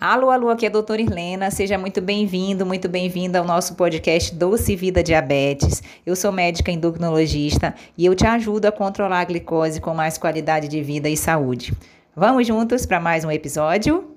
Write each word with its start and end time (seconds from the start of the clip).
Alô, 0.00 0.30
alô, 0.30 0.48
aqui 0.48 0.64
é 0.64 0.68
a 0.68 0.70
doutora 0.70 1.02
Irlena. 1.02 1.50
Seja 1.50 1.76
muito 1.76 2.00
bem-vindo, 2.00 2.64
muito 2.64 2.88
bem-vinda 2.88 3.40
ao 3.40 3.44
nosso 3.44 3.74
podcast 3.74 4.32
Doce 4.32 4.76
Vida 4.76 5.02
Diabetes. 5.02 5.82
Eu 6.06 6.14
sou 6.14 6.30
médica 6.30 6.70
endocrinologista 6.70 7.74
e 7.96 8.06
eu 8.06 8.14
te 8.14 8.24
ajudo 8.24 8.66
a 8.66 8.72
controlar 8.72 9.22
a 9.22 9.24
glicose 9.24 9.80
com 9.80 9.92
mais 9.92 10.16
qualidade 10.16 10.68
de 10.68 10.80
vida 10.84 11.08
e 11.08 11.16
saúde. 11.16 11.76
Vamos 12.14 12.46
juntos 12.46 12.86
para 12.86 13.00
mais 13.00 13.24
um 13.24 13.30
episódio? 13.32 14.14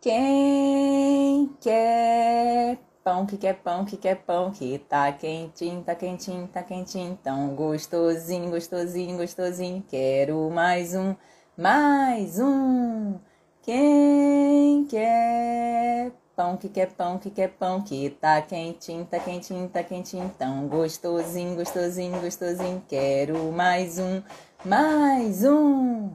Quem 0.00 1.48
quer 1.60 2.78
pão, 3.04 3.26
que 3.26 3.36
quer 3.36 3.54
pão, 3.54 3.84
que 3.84 3.96
quer 3.96 4.16
pão, 4.16 4.50
que 4.50 4.76
tá 4.88 5.12
quentinho, 5.12 5.82
tá 5.82 5.94
quentinho, 5.94 6.48
tá 6.48 6.64
quentinho, 6.64 7.16
tão 7.22 7.54
gostosinho, 7.54 8.50
gostosinho, 8.50 9.18
gostosinho. 9.18 9.84
Quero 9.88 10.50
mais 10.50 10.96
um, 10.96 11.14
mais 11.56 12.40
um. 12.40 13.27
Quem 13.68 14.86
quer 14.86 16.10
pão, 16.34 16.56
que 16.56 16.70
quer 16.70 16.90
pão, 16.90 17.18
que 17.18 17.28
quer 17.28 17.50
pão, 17.50 17.82
que 17.82 18.08
tá 18.08 18.40
quentinho, 18.40 19.04
tá 19.04 19.18
quentinho, 19.18 19.68
tá 19.68 19.82
quentinho, 19.82 20.34
tão 20.38 20.66
gostosinho, 20.66 21.54
gostosinho, 21.54 22.18
gostosinho. 22.18 22.82
Quero 22.88 23.52
mais 23.52 23.98
um, 23.98 24.22
mais 24.64 25.44
um. 25.44 26.12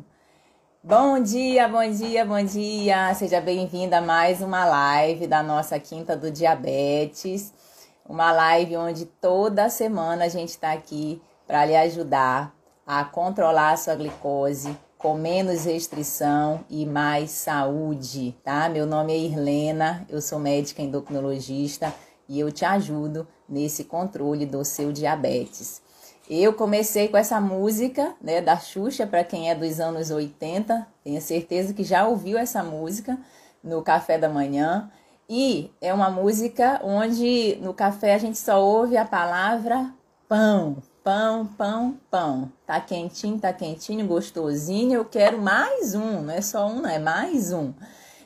Bom 0.83 1.21
dia, 1.21 1.67
bom 1.67 1.87
dia, 1.91 2.25
bom 2.25 2.43
dia. 2.43 3.13
Seja 3.13 3.39
bem-vinda 3.39 3.99
a 3.99 4.01
mais 4.01 4.41
uma 4.41 4.65
live 4.65 5.27
da 5.27 5.43
nossa 5.43 5.77
Quinta 5.77 6.17
do 6.17 6.31
Diabetes. 6.31 7.53
Uma 8.03 8.31
live 8.31 8.77
onde 8.77 9.05
toda 9.05 9.69
semana 9.69 10.25
a 10.25 10.27
gente 10.27 10.49
está 10.49 10.71
aqui 10.71 11.21
para 11.45 11.63
lhe 11.67 11.75
ajudar 11.75 12.51
a 12.83 13.05
controlar 13.05 13.73
a 13.73 13.77
sua 13.77 13.93
glicose, 13.93 14.75
com 15.03 15.15
menos 15.15 15.65
restrição 15.65 16.63
e 16.69 16.85
mais 16.85 17.29
saúde, 17.31 18.33
tá? 18.41 18.69
Meu 18.69 18.85
nome 18.85 19.11
é 19.11 19.17
Irlena, 19.17 20.07
eu 20.07 20.21
sou 20.21 20.39
médica 20.39 20.81
endocrinologista 20.81 21.93
e 22.29 22.39
eu 22.39 22.49
te 22.49 22.63
ajudo 22.63 23.27
nesse 23.47 23.83
controle 23.83 24.45
do 24.45 24.63
seu 24.63 24.93
diabetes. 24.93 25.81
Eu 26.29 26.53
comecei 26.53 27.09
com 27.09 27.17
essa 27.17 27.41
música, 27.41 28.15
né, 28.21 28.39
da 28.39 28.57
Xuxa, 28.57 29.05
para 29.05 29.25
quem 29.25 29.49
é 29.49 29.55
dos 29.55 29.81
anos 29.81 30.09
80, 30.09 30.87
tenho 31.03 31.21
certeza 31.21 31.73
que 31.73 31.83
já 31.83 32.07
ouviu 32.07 32.37
essa 32.37 32.63
música 32.63 33.19
no 33.61 33.81
café 33.81 34.17
da 34.17 34.29
manhã. 34.29 34.89
E 35.27 35.69
é 35.81 35.93
uma 35.93 36.09
música 36.09 36.79
onde 36.81 37.57
no 37.61 37.73
café 37.73 38.15
a 38.15 38.17
gente 38.17 38.37
só 38.37 38.63
ouve 38.63 38.95
a 38.95 39.03
palavra 39.03 39.93
pão, 40.29 40.77
Pão, 41.03 41.45
pão, 41.45 41.99
pão. 42.09 42.49
Tá 42.65 42.79
quentinho, 42.79 43.37
tá 43.37 43.51
quentinho, 43.51 44.07
gostosinho. 44.07 44.93
Eu 44.93 45.03
quero 45.03 45.37
mais 45.37 45.93
um, 45.93 46.21
não 46.21 46.33
é 46.33 46.39
só 46.39 46.65
um, 46.65 46.81
não 46.81 46.89
é 46.89 46.97
mais 46.97 47.51
um. 47.51 47.73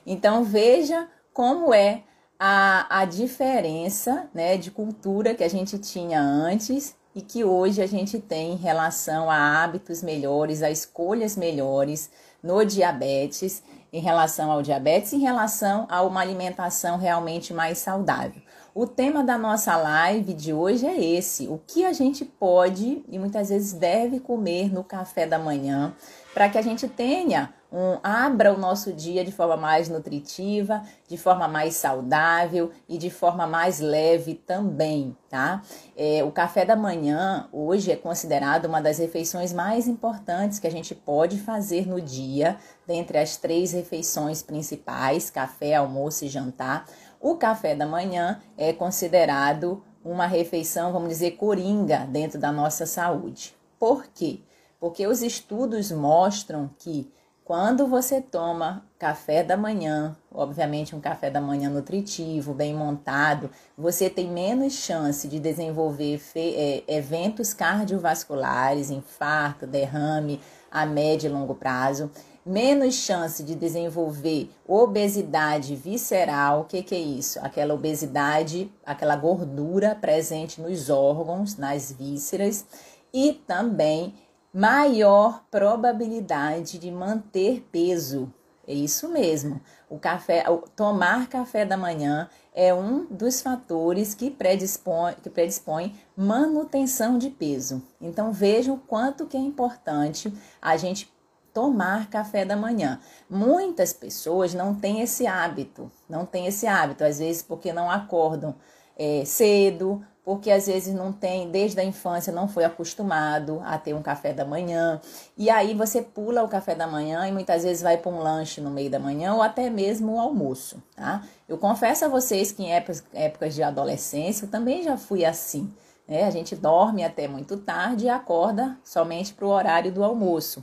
Então 0.06 0.44
veja 0.44 1.08
como 1.34 1.74
é 1.74 2.04
a, 2.40 3.00
a 3.00 3.06
diferença 3.06 4.30
né, 4.32 4.58
de 4.58 4.70
cultura 4.70 5.34
que 5.34 5.44
a 5.44 5.48
gente 5.48 5.80
tinha 5.80 6.22
antes 6.22 6.96
e 7.16 7.22
que 7.24 7.44
hoje 7.44 7.82
a 7.82 7.88
gente 7.88 8.20
tem 8.20 8.54
em 8.54 8.58
relação 8.58 9.32
a 9.32 9.64
hábitos 9.64 10.04
melhores, 10.04 10.62
a 10.62 10.70
escolhas 10.70 11.36
melhores 11.36 12.12
no 12.44 12.64
diabetes, 12.64 13.64
em 13.98 14.02
relação 14.02 14.52
ao 14.52 14.62
diabetes, 14.62 15.12
em 15.12 15.20
relação 15.20 15.88
a 15.90 16.04
uma 16.04 16.22
alimentação 16.22 16.98
realmente 16.98 17.52
mais 17.52 17.80
saudável. 17.80 18.42
O 18.76 18.86
tema 18.86 19.24
da 19.24 19.40
nossa 19.40 19.76
live 19.76 20.36
de 20.36 20.54
hoje 20.54 20.86
é 20.86 21.04
esse: 21.04 21.48
o 21.48 21.60
que 21.66 21.84
a 21.84 21.92
gente 21.92 22.24
pode 22.24 23.04
e 23.10 23.18
muitas 23.18 23.50
vezes 23.50 23.74
deve 23.74 24.20
comer 24.20 24.72
no 24.72 24.84
café 24.84 25.26
da 25.26 25.40
manhã 25.40 25.96
para 26.38 26.50
que 26.50 26.58
a 26.60 26.62
gente 26.62 26.88
tenha 26.88 27.52
um 27.72 27.98
abra 28.04 28.54
o 28.54 28.60
nosso 28.60 28.94
dia 28.94 29.26
de 29.26 29.32
forma 29.32 29.58
mais 29.58 29.90
nutritiva, 29.90 30.84
de 31.08 31.18
forma 31.18 31.48
mais 31.48 31.76
saudável 31.78 32.70
e 32.88 32.96
de 32.96 33.10
forma 33.10 33.48
mais 33.48 33.80
leve 33.80 34.36
também, 34.36 35.18
tá? 35.28 35.64
É, 35.98 36.24
o 36.24 36.32
café 36.32 36.64
da 36.64 36.76
manhã 36.76 37.50
hoje 37.52 37.92
é 37.92 37.96
considerado 37.96 38.66
uma 38.66 38.80
das 38.80 39.00
refeições 39.00 39.52
mais 39.52 39.88
importantes 39.88 40.60
que 40.60 40.68
a 40.68 40.72
gente 40.72 40.94
pode 40.94 41.40
fazer 41.40 41.88
no 41.88 42.00
dia, 42.00 42.58
dentre 42.86 43.18
as 43.18 43.36
três 43.36 43.72
refeições 43.72 44.44
principais: 44.44 45.32
café, 45.32 45.74
almoço 45.74 46.24
e 46.24 46.28
jantar 46.30 46.86
o 47.20 47.34
café 47.34 47.74
da 47.74 47.88
manhã 47.88 48.40
é 48.56 48.72
considerado 48.72 49.84
uma 50.06 50.28
refeição, 50.28 50.94
vamos 50.94 51.10
dizer, 51.10 51.32
coringa 51.32 52.06
dentro 52.06 52.40
da 52.40 52.52
nossa 52.52 52.86
saúde. 52.86 53.56
Por 53.80 54.06
quê? 54.14 54.42
Porque 54.80 55.08
os 55.08 55.22
estudos 55.22 55.92
mostram 55.92 56.70
que 56.78 57.12
quando 57.44 57.88
você 57.88 58.20
toma 58.20 58.86
café 59.00 59.42
da 59.42 59.56
manhã, 59.56 60.18
obviamente 60.30 60.96
um 60.96 61.00
café 61.00 61.30
da 61.30 61.40
manhã 61.40 61.70
nutritivo, 61.70 62.54
bem 62.54 62.74
montado, 62.74 63.50
você 63.78 64.10
tem 64.10 64.30
menos 64.30 64.74
chance 64.74 65.28
de 65.28 65.40
desenvolver 65.40 66.22
é, 66.36 66.84
eventos 66.88 67.54
cardiovasculares, 67.54 68.92
infarto, 68.92 69.66
derrame 69.66 70.42
a 70.70 70.86
médio 70.86 71.30
e 71.30 71.34
longo 71.34 71.56
prazo 71.56 72.12
menos 72.48 72.96
chance 72.96 73.44
de 73.44 73.54
desenvolver 73.56 74.50
obesidade 74.66 75.76
visceral. 75.76 76.62
O 76.62 76.64
que, 76.64 76.82
que 76.82 76.96
é 76.96 77.00
isso? 77.00 77.40
Aquela 77.42 77.74
obesidade, 77.74 78.72
aquela 78.86 79.18
gordura 79.18 79.94
presente 79.94 80.62
nos 80.62 80.90
órgãos, 80.90 81.58
nas 81.58 81.92
vísceras, 81.92 82.66
e 83.14 83.34
também 83.34 84.14
maior 84.54 85.44
probabilidade 85.52 86.78
de 86.78 86.92
manter 86.92 87.68
peso. 87.72 88.34
É 88.68 88.74
isso 88.74 89.08
mesmo. 89.08 89.62
O 89.90 89.98
café, 89.98 90.44
tomar 90.76 91.30
café 91.30 91.64
da 91.64 91.78
manhã 91.78 92.30
é 92.54 92.74
um 92.74 93.06
dos 93.06 93.40
fatores 93.40 94.14
que 94.14 94.30
predispõe, 94.30 95.14
que 95.24 95.30
predispõe 95.30 95.96
manutenção 96.18 97.18
de 97.18 97.30
peso. 97.30 97.82
Então 98.02 98.34
vejam 98.34 98.76
o 98.76 98.80
quanto 98.80 99.26
que 99.26 99.38
é 99.38 99.40
importante 99.40 100.34
a 100.62 100.76
gente 100.76 101.10
tomar 101.54 102.10
café 102.10 102.44
da 102.44 102.58
manhã. 102.58 103.00
Muitas 103.30 103.94
pessoas 103.94 104.54
não 104.54 104.76
têm 104.76 105.02
esse 105.02 105.26
hábito, 105.26 105.90
não 106.10 106.26
têm 106.26 106.46
esse 106.46 106.68
hábito, 106.68 107.04
às 107.04 107.20
vezes 107.20 107.42
porque 107.42 107.72
não 107.72 107.90
acordam 107.90 108.54
é, 108.98 109.24
cedo, 109.26 110.06
porque 110.28 110.52
às 110.52 110.68
vezes 110.68 110.94
não 110.94 111.14
tem, 111.14 111.50
desde 111.50 111.80
a 111.80 111.84
infância 111.86 112.34
não 112.34 112.50
foi 112.50 112.66
acostumado 112.66 113.62
a 113.64 113.78
ter 113.78 113.94
um 113.94 114.02
café 114.02 114.34
da 114.34 114.44
manhã. 114.44 115.00
E 115.38 115.50
aí 115.50 115.74
você 115.74 116.02
pula 116.02 116.44
o 116.44 116.50
café 116.50 116.76
da 116.76 116.86
manhã 116.86 117.26
e 117.30 117.32
muitas 117.32 117.64
vezes 117.64 117.82
vai 117.82 117.96
para 117.96 118.12
um 118.12 118.20
lanche 118.20 118.60
no 118.60 118.70
meio 118.70 118.90
da 118.90 119.00
manhã 119.00 119.34
ou 119.36 119.42
até 119.42 119.70
mesmo 119.70 120.16
o 120.16 120.20
almoço, 120.20 120.84
tá? 120.98 121.24
Eu 121.48 121.58
confesso 121.58 122.04
a 122.04 122.10
vocês 122.10 122.52
que 122.52 122.62
em 122.62 122.74
épocas, 122.74 123.06
épocas 123.14 123.56
de 123.56 123.64
adolescência 123.64 124.44
eu 124.44 124.52
também 124.52 124.84
já 124.84 124.98
fui 124.98 125.24
assim. 125.24 125.74
Né? 126.06 126.26
A 126.26 126.30
gente 126.30 126.58
dorme 126.58 127.06
até 127.06 127.26
muito 127.26 127.56
tarde 127.56 128.08
e 128.08 128.10
acorda 128.10 128.78
somente 128.84 129.34
para 129.34 129.46
o 129.46 129.50
horário 129.50 129.94
do 129.94 130.04
almoço. 130.04 130.62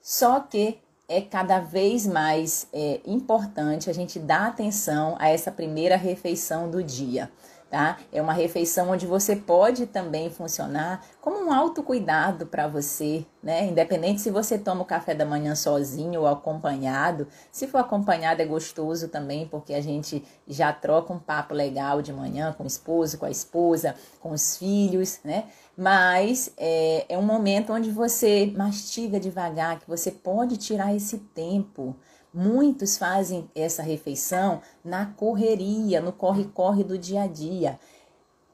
Só 0.00 0.40
que 0.40 0.78
é 1.06 1.20
cada 1.20 1.60
vez 1.60 2.06
mais 2.06 2.66
é, 2.72 3.00
importante 3.04 3.90
a 3.90 3.92
gente 3.92 4.18
dar 4.18 4.46
atenção 4.46 5.16
a 5.18 5.28
essa 5.28 5.52
primeira 5.52 5.98
refeição 5.98 6.70
do 6.70 6.82
dia 6.82 7.30
tá? 7.70 7.98
É 8.12 8.22
uma 8.22 8.32
refeição 8.32 8.90
onde 8.90 9.06
você 9.06 9.34
pode 9.34 9.86
também 9.86 10.30
funcionar 10.30 11.04
como 11.20 11.44
um 11.44 11.52
autocuidado 11.52 12.46
para 12.46 12.68
você, 12.68 13.26
né? 13.42 13.66
Independente 13.66 14.20
se 14.20 14.30
você 14.30 14.56
toma 14.56 14.82
o 14.82 14.86
café 14.86 15.14
da 15.14 15.24
manhã 15.24 15.54
sozinho 15.54 16.20
ou 16.20 16.26
acompanhado. 16.26 17.26
Se 17.50 17.66
for 17.66 17.78
acompanhado 17.78 18.40
é 18.40 18.44
gostoso 18.44 19.08
também, 19.08 19.48
porque 19.48 19.74
a 19.74 19.80
gente 19.80 20.24
já 20.46 20.72
troca 20.72 21.12
um 21.12 21.18
papo 21.18 21.54
legal 21.54 22.00
de 22.00 22.12
manhã 22.12 22.54
com 22.56 22.64
o 22.64 22.66
esposo, 22.68 23.18
com 23.18 23.26
a 23.26 23.30
esposa, 23.30 23.94
com 24.20 24.30
os 24.30 24.56
filhos, 24.56 25.18
né? 25.24 25.44
Mas 25.76 26.52
é, 26.56 27.04
é 27.08 27.18
um 27.18 27.22
momento 27.22 27.72
onde 27.72 27.90
você 27.90 28.52
mastiga 28.56 29.18
devagar, 29.18 29.80
que 29.80 29.88
você 29.88 30.10
pode 30.10 30.56
tirar 30.56 30.94
esse 30.94 31.18
tempo 31.18 31.96
Muitos 32.38 32.98
fazem 32.98 33.50
essa 33.54 33.82
refeição 33.82 34.60
na 34.84 35.06
correria, 35.06 36.02
no 36.02 36.12
corre-corre 36.12 36.84
do 36.84 36.98
dia 36.98 37.22
a 37.22 37.26
dia. 37.26 37.80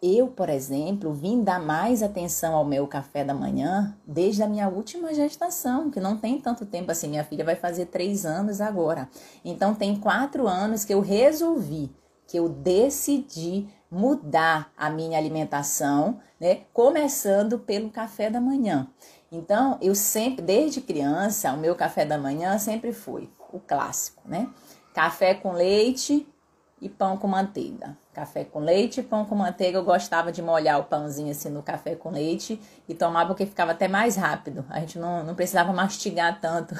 Eu, 0.00 0.28
por 0.28 0.48
exemplo, 0.48 1.12
vim 1.12 1.42
dar 1.42 1.60
mais 1.60 2.00
atenção 2.00 2.54
ao 2.54 2.64
meu 2.64 2.86
café 2.86 3.24
da 3.24 3.34
manhã 3.34 3.98
desde 4.06 4.40
a 4.40 4.46
minha 4.46 4.68
última 4.68 5.12
gestação, 5.12 5.90
que 5.90 5.98
não 5.98 6.16
tem 6.16 6.40
tanto 6.40 6.64
tempo 6.64 6.92
assim. 6.92 7.08
Minha 7.08 7.24
filha 7.24 7.44
vai 7.44 7.56
fazer 7.56 7.86
três 7.86 8.24
anos 8.24 8.60
agora. 8.60 9.08
Então, 9.44 9.74
tem 9.74 9.96
quatro 9.96 10.46
anos 10.46 10.84
que 10.84 10.94
eu 10.94 11.00
resolvi, 11.00 11.90
que 12.28 12.38
eu 12.38 12.48
decidi 12.48 13.66
mudar 13.90 14.72
a 14.76 14.88
minha 14.90 15.18
alimentação, 15.18 16.20
né? 16.38 16.60
Começando 16.72 17.58
pelo 17.58 17.90
café 17.90 18.30
da 18.30 18.40
manhã. 18.40 18.86
Então, 19.32 19.76
eu 19.82 19.96
sempre, 19.96 20.40
desde 20.40 20.80
criança, 20.80 21.52
o 21.52 21.58
meu 21.58 21.74
café 21.74 22.04
da 22.04 22.16
manhã 22.16 22.56
sempre 22.58 22.92
foi 22.92 23.28
o 23.52 23.60
clássico, 23.60 24.22
né? 24.24 24.48
Café 24.94 25.34
com 25.34 25.52
leite 25.52 26.26
e 26.80 26.88
pão 26.88 27.16
com 27.16 27.28
manteiga. 27.28 27.96
Café 28.12 28.44
com 28.44 28.58
leite 28.58 29.00
e 29.00 29.02
pão 29.02 29.24
com 29.24 29.36
manteiga. 29.36 29.78
Eu 29.78 29.84
gostava 29.84 30.32
de 30.32 30.42
molhar 30.42 30.80
o 30.80 30.84
pãozinho 30.84 31.30
assim 31.30 31.48
no 31.48 31.62
café 31.62 31.94
com 31.94 32.10
leite 32.10 32.60
e 32.88 32.94
tomar 32.94 33.26
porque 33.26 33.46
ficava 33.46 33.70
até 33.70 33.86
mais 33.86 34.16
rápido. 34.16 34.64
A 34.68 34.80
gente 34.80 34.98
não, 34.98 35.22
não 35.22 35.34
precisava 35.34 35.72
mastigar 35.72 36.40
tanto 36.40 36.74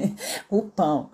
o 0.48 0.62
pão. 0.62 1.10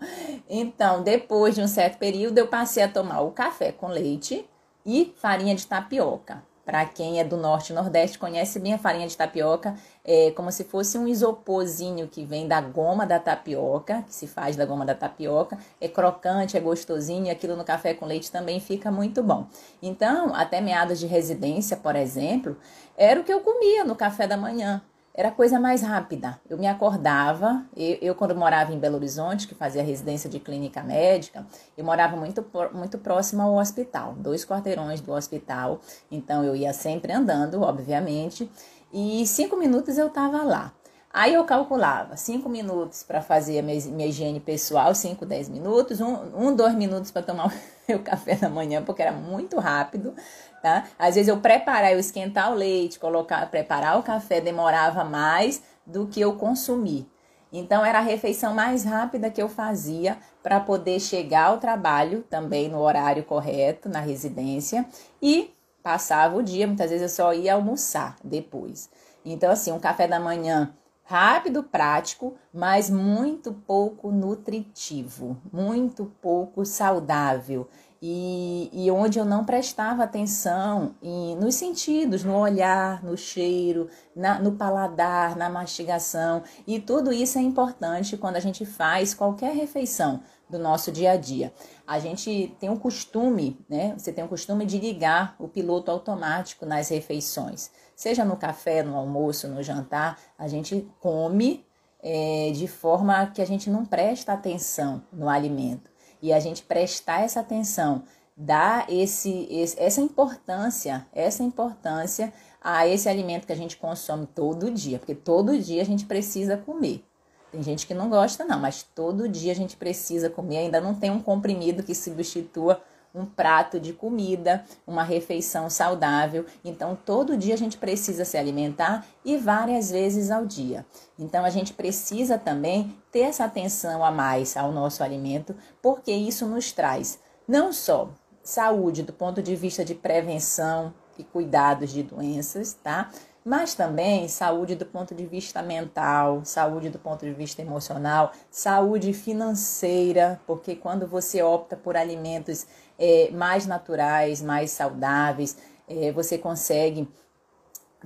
Então, 0.48 1.02
depois 1.02 1.54
de 1.54 1.62
um 1.62 1.66
certo 1.66 1.98
período, 1.98 2.36
eu 2.38 2.46
passei 2.46 2.82
a 2.82 2.88
tomar 2.88 3.22
o 3.22 3.30
café 3.30 3.72
com 3.72 3.88
leite 3.88 4.48
e 4.84 5.14
farinha 5.16 5.54
de 5.54 5.66
tapioca. 5.66 6.42
Para 6.64 6.86
quem 6.86 7.20
é 7.20 7.24
do 7.24 7.36
norte 7.36 7.70
e 7.70 7.74
nordeste, 7.74 8.18
conhece 8.18 8.58
bem 8.58 8.72
a 8.72 8.78
farinha 8.78 9.06
de 9.06 9.16
tapioca, 9.16 9.74
é 10.04 10.30
como 10.32 10.52
se 10.52 10.64
fosse 10.64 10.98
um 10.98 11.08
isoporzinho 11.08 12.06
que 12.06 12.24
vem 12.24 12.46
da 12.46 12.60
goma 12.60 13.06
da 13.06 13.18
tapioca, 13.18 14.02
que 14.02 14.14
se 14.14 14.26
faz 14.26 14.54
da 14.54 14.66
goma 14.66 14.84
da 14.84 14.94
tapioca. 14.94 15.58
É 15.80 15.88
crocante, 15.88 16.56
é 16.56 16.60
gostosinho, 16.60 17.26
e 17.26 17.30
aquilo 17.30 17.56
no 17.56 17.64
café 17.64 17.94
com 17.94 18.04
leite 18.04 18.30
também 18.30 18.60
fica 18.60 18.90
muito 18.90 19.22
bom. 19.22 19.46
Então, 19.82 20.34
até 20.34 20.60
meados 20.60 21.00
de 21.00 21.06
residência, 21.06 21.76
por 21.76 21.96
exemplo, 21.96 22.56
era 22.96 23.18
o 23.18 23.24
que 23.24 23.32
eu 23.32 23.40
comia 23.40 23.84
no 23.84 23.96
café 23.96 24.26
da 24.26 24.36
manhã 24.36 24.82
era 25.16 25.30
coisa 25.30 25.60
mais 25.60 25.80
rápida. 25.80 26.40
Eu 26.50 26.58
me 26.58 26.66
acordava, 26.66 27.64
eu, 27.76 27.98
eu, 28.02 28.14
quando 28.16 28.34
morava 28.34 28.72
em 28.72 28.78
Belo 28.78 28.96
Horizonte, 28.96 29.46
que 29.46 29.54
fazia 29.54 29.82
residência 29.82 30.28
de 30.28 30.40
clínica 30.40 30.82
médica, 30.82 31.46
eu 31.78 31.84
morava 31.84 32.16
muito, 32.16 32.44
muito 32.72 32.98
próximo 32.98 33.40
ao 33.40 33.54
hospital, 33.54 34.14
dois 34.18 34.44
quarteirões 34.44 35.00
do 35.00 35.12
hospital, 35.12 35.80
então 36.10 36.42
eu 36.42 36.56
ia 36.56 36.72
sempre 36.72 37.12
andando, 37.12 37.62
obviamente, 37.62 38.50
e 38.94 39.26
cinco 39.26 39.56
minutos 39.56 39.98
eu 39.98 40.06
estava 40.06 40.44
lá. 40.44 40.72
Aí 41.12 41.34
eu 41.34 41.44
calculava 41.44 42.16
cinco 42.16 42.48
minutos 42.48 43.02
para 43.02 43.20
fazer 43.20 43.58
a 43.58 43.62
minha, 43.62 43.84
minha, 43.86 44.08
higiene 44.08 44.38
pessoal, 44.38 44.94
cinco, 44.94 45.26
dez 45.26 45.48
minutos, 45.48 46.00
um, 46.00 46.16
um 46.36 46.54
dois 46.54 46.76
minutos 46.76 47.10
para 47.10 47.22
tomar 47.22 47.48
o 47.50 47.52
meu 47.88 47.98
café 47.98 48.36
da 48.36 48.48
manhã, 48.48 48.82
porque 48.84 49.02
era 49.02 49.10
muito 49.10 49.58
rápido, 49.58 50.14
tá? 50.62 50.84
Às 50.96 51.16
vezes 51.16 51.28
eu 51.28 51.38
preparar, 51.38 51.92
eu 51.92 51.98
esquentar 51.98 52.52
o 52.52 52.54
leite, 52.54 53.00
colocar, 53.00 53.44
preparar 53.50 53.98
o 53.98 54.02
café 54.02 54.40
demorava 54.40 55.04
mais 55.04 55.60
do 55.84 56.06
que 56.06 56.20
eu 56.20 56.34
consumir. 56.34 57.08
Então 57.52 57.84
era 57.84 57.98
a 57.98 58.02
refeição 58.02 58.54
mais 58.54 58.84
rápida 58.84 59.30
que 59.30 59.42
eu 59.42 59.48
fazia 59.48 60.18
para 60.42 60.60
poder 60.60 61.00
chegar 61.00 61.46
ao 61.46 61.58
trabalho 61.58 62.24
também 62.30 62.68
no 62.68 62.80
horário 62.80 63.24
correto, 63.24 63.88
na 63.88 64.00
residência, 64.00 64.84
e 65.22 65.52
passava 65.84 66.38
o 66.38 66.42
dia, 66.42 66.66
muitas 66.66 66.90
vezes 66.90 67.02
eu 67.02 67.14
só 67.14 67.34
ia 67.34 67.54
almoçar 67.54 68.16
depois. 68.24 68.88
Então 69.22 69.52
assim, 69.52 69.70
um 69.70 69.78
café 69.78 70.08
da 70.08 70.18
manhã 70.18 70.74
rápido, 71.04 71.62
prático, 71.62 72.34
mas 72.52 72.88
muito 72.88 73.52
pouco 73.52 74.10
nutritivo, 74.10 75.36
muito 75.52 76.10
pouco 76.22 76.64
saudável. 76.64 77.68
E, 78.06 78.68
e 78.70 78.90
onde 78.90 79.18
eu 79.18 79.24
não 79.24 79.46
prestava 79.46 80.04
atenção 80.04 80.94
em, 81.00 81.36
nos 81.36 81.54
sentidos, 81.54 82.22
no 82.22 82.36
olhar, 82.36 83.02
no 83.02 83.16
cheiro, 83.16 83.88
na, 84.14 84.38
no 84.38 84.52
paladar, 84.52 85.34
na 85.36 85.48
mastigação. 85.48 86.42
E 86.66 86.78
tudo 86.78 87.10
isso 87.10 87.38
é 87.38 87.40
importante 87.40 88.18
quando 88.18 88.36
a 88.36 88.40
gente 88.40 88.66
faz 88.66 89.14
qualquer 89.14 89.54
refeição 89.54 90.20
do 90.50 90.58
nosso 90.58 90.92
dia 90.92 91.12
a 91.12 91.16
dia. 91.16 91.54
A 91.86 91.98
gente 91.98 92.54
tem 92.60 92.68
um 92.68 92.76
costume, 92.78 93.58
né? 93.70 93.94
Você 93.96 94.12
tem 94.12 94.22
o 94.22 94.26
um 94.26 94.30
costume 94.30 94.66
de 94.66 94.78
ligar 94.78 95.34
o 95.38 95.48
piloto 95.48 95.90
automático 95.90 96.66
nas 96.66 96.90
refeições 96.90 97.70
seja 97.94 98.24
no 98.24 98.36
café, 98.36 98.82
no 98.82 98.96
almoço, 98.96 99.48
no 99.48 99.62
jantar, 99.62 100.18
a 100.38 100.48
gente 100.48 100.86
come 101.00 101.64
é, 102.02 102.50
de 102.52 102.66
forma 102.66 103.26
que 103.28 103.40
a 103.40 103.46
gente 103.46 103.70
não 103.70 103.84
presta 103.84 104.32
atenção 104.32 105.02
no 105.12 105.28
alimento. 105.28 105.90
E 106.24 106.32
a 106.32 106.40
gente 106.40 106.62
prestar 106.62 107.20
essa 107.20 107.40
atenção, 107.40 108.02
dar 108.34 108.90
esse, 108.90 109.46
esse, 109.50 109.78
essa 109.78 110.00
importância, 110.00 111.06
essa 111.12 111.42
importância 111.42 112.32
a 112.62 112.88
esse 112.88 113.10
alimento 113.10 113.46
que 113.46 113.52
a 113.52 113.56
gente 113.56 113.76
consome 113.76 114.26
todo 114.26 114.70
dia, 114.70 114.98
porque 114.98 115.14
todo 115.14 115.58
dia 115.58 115.82
a 115.82 115.84
gente 115.84 116.06
precisa 116.06 116.56
comer. 116.56 117.04
Tem 117.52 117.62
gente 117.62 117.86
que 117.86 117.92
não 117.92 118.08
gosta, 118.08 118.42
não, 118.42 118.58
mas 118.58 118.82
todo 118.82 119.28
dia 119.28 119.52
a 119.52 119.54
gente 119.54 119.76
precisa 119.76 120.30
comer. 120.30 120.56
Ainda 120.56 120.80
não 120.80 120.94
tem 120.94 121.10
um 121.10 121.20
comprimido 121.20 121.82
que 121.82 121.94
substitua 121.94 122.80
um 123.14 123.24
prato 123.24 123.78
de 123.78 123.92
comida, 123.92 124.64
uma 124.86 125.04
refeição 125.04 125.70
saudável. 125.70 126.44
Então, 126.64 126.98
todo 127.04 127.36
dia 127.36 127.54
a 127.54 127.58
gente 127.58 127.78
precisa 127.78 128.24
se 128.24 128.36
alimentar 128.36 129.06
e 129.24 129.36
várias 129.36 129.90
vezes 129.90 130.30
ao 130.30 130.44
dia. 130.44 130.84
Então, 131.18 131.44
a 131.44 131.50
gente 131.50 131.72
precisa 131.72 132.36
também 132.36 132.96
ter 133.12 133.20
essa 133.20 133.44
atenção 133.44 134.04
a 134.04 134.10
mais 134.10 134.56
ao 134.56 134.72
nosso 134.72 135.02
alimento, 135.04 135.54
porque 135.80 136.12
isso 136.12 136.46
nos 136.46 136.72
traz 136.72 137.18
não 137.46 137.72
só 137.72 138.10
saúde 138.42 139.02
do 139.02 139.12
ponto 139.12 139.42
de 139.42 139.54
vista 139.54 139.84
de 139.84 139.94
prevenção 139.94 140.92
e 141.18 141.22
cuidados 141.22 141.92
de 141.92 142.02
doenças, 142.02 142.74
tá? 142.74 143.10
mas 143.44 143.74
também 143.74 144.26
saúde 144.26 144.74
do 144.74 144.86
ponto 144.86 145.14
de 145.14 145.26
vista 145.26 145.62
mental, 145.62 146.40
saúde 146.44 146.88
do 146.88 146.98
ponto 146.98 147.26
de 147.26 147.32
vista 147.32 147.60
emocional, 147.60 148.32
saúde 148.50 149.12
financeira, 149.12 150.40
porque 150.46 150.74
quando 150.74 151.06
você 151.06 151.42
opta 151.42 151.76
por 151.76 151.94
alimentos 151.94 152.66
é, 152.98 153.30
mais 153.32 153.66
naturais, 153.66 154.40
mais 154.42 154.70
saudáveis, 154.70 155.56
é, 155.88 156.12
você 156.12 156.38
consegue 156.38 157.08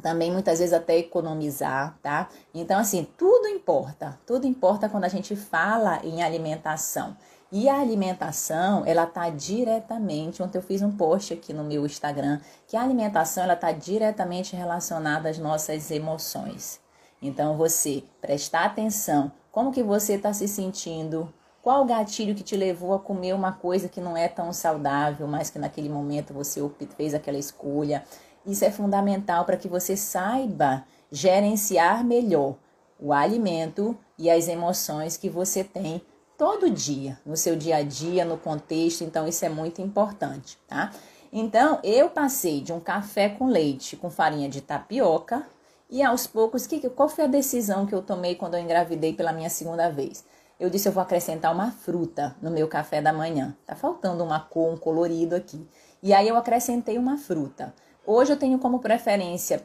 também 0.02 0.30
muitas 0.30 0.58
vezes 0.58 0.72
até 0.72 0.96
economizar, 0.98 1.98
tá? 2.02 2.28
Então, 2.54 2.78
assim, 2.78 3.06
tudo 3.16 3.48
importa, 3.48 4.18
tudo 4.26 4.46
importa 4.46 4.88
quando 4.88 5.04
a 5.04 5.08
gente 5.08 5.34
fala 5.34 6.00
em 6.04 6.22
alimentação. 6.22 7.16
E 7.50 7.68
a 7.68 7.80
alimentação, 7.80 8.84
ela 8.84 9.06
tá 9.06 9.30
diretamente, 9.30 10.42
ontem 10.42 10.58
eu 10.58 10.62
fiz 10.62 10.82
um 10.82 10.92
post 10.92 11.32
aqui 11.32 11.54
no 11.54 11.64
meu 11.64 11.86
Instagram, 11.86 12.40
que 12.66 12.76
a 12.76 12.82
alimentação, 12.82 13.42
ela 13.42 13.56
tá 13.56 13.72
diretamente 13.72 14.54
relacionada 14.54 15.30
às 15.30 15.38
nossas 15.38 15.90
emoções. 15.90 16.78
Então, 17.22 17.56
você 17.56 18.04
prestar 18.20 18.66
atenção, 18.66 19.32
como 19.50 19.72
que 19.72 19.82
você 19.82 20.14
está 20.14 20.32
se 20.32 20.46
sentindo, 20.46 21.32
qual 21.62 21.82
o 21.82 21.86
gatilho 21.86 22.34
que 22.34 22.42
te 22.42 22.56
levou 22.56 22.94
a 22.94 22.98
comer 22.98 23.34
uma 23.34 23.52
coisa 23.52 23.88
que 23.88 24.00
não 24.00 24.16
é 24.16 24.28
tão 24.28 24.52
saudável, 24.52 25.26
mas 25.26 25.50
que 25.50 25.58
naquele 25.58 25.88
momento 25.88 26.32
você 26.32 26.60
fez 26.96 27.14
aquela 27.14 27.38
escolha. 27.38 28.04
Isso 28.46 28.64
é 28.64 28.70
fundamental 28.70 29.44
para 29.44 29.56
que 29.56 29.68
você 29.68 29.96
saiba 29.96 30.84
gerenciar 31.10 32.04
melhor 32.04 32.56
o 32.98 33.12
alimento 33.12 33.96
e 34.18 34.30
as 34.30 34.48
emoções 34.48 35.16
que 35.16 35.28
você 35.28 35.62
tem 35.62 36.02
todo 36.36 36.70
dia, 36.70 37.18
no 37.26 37.36
seu 37.36 37.56
dia 37.56 37.76
a 37.76 37.82
dia, 37.82 38.24
no 38.24 38.38
contexto, 38.38 39.02
então 39.02 39.26
isso 39.26 39.44
é 39.44 39.48
muito 39.48 39.82
importante, 39.82 40.56
tá? 40.68 40.92
Então, 41.32 41.78
eu 41.82 42.08
passei 42.08 42.60
de 42.60 42.72
um 42.72 42.80
café 42.80 43.28
com 43.28 43.48
leite 43.48 43.96
com 43.96 44.08
farinha 44.08 44.48
de 44.48 44.60
tapioca 44.60 45.46
e 45.90 46.02
aos 46.02 46.26
poucos, 46.26 46.66
que, 46.66 46.88
qual 46.90 47.08
foi 47.08 47.24
a 47.24 47.28
decisão 47.28 47.86
que 47.86 47.94
eu 47.94 48.02
tomei 48.02 48.34
quando 48.34 48.54
eu 48.54 48.60
engravidei 48.60 49.12
pela 49.12 49.32
minha 49.32 49.50
segunda 49.50 49.90
vez? 49.90 50.24
Eu 50.58 50.68
disse, 50.68 50.88
eu 50.88 50.92
vou 50.92 51.02
acrescentar 51.02 51.52
uma 51.52 51.70
fruta 51.70 52.34
no 52.42 52.50
meu 52.50 52.66
café 52.66 53.00
da 53.00 53.12
manhã. 53.12 53.56
Tá 53.64 53.76
faltando 53.76 54.24
uma 54.24 54.40
cor, 54.40 54.72
um 54.72 54.76
colorido 54.76 55.36
aqui. 55.36 55.64
E 56.02 56.12
aí 56.12 56.28
eu 56.28 56.36
acrescentei 56.36 56.98
uma 56.98 57.16
fruta. 57.16 57.72
Hoje 58.10 58.32
eu 58.32 58.38
tenho 58.38 58.58
como 58.58 58.78
preferência, 58.78 59.62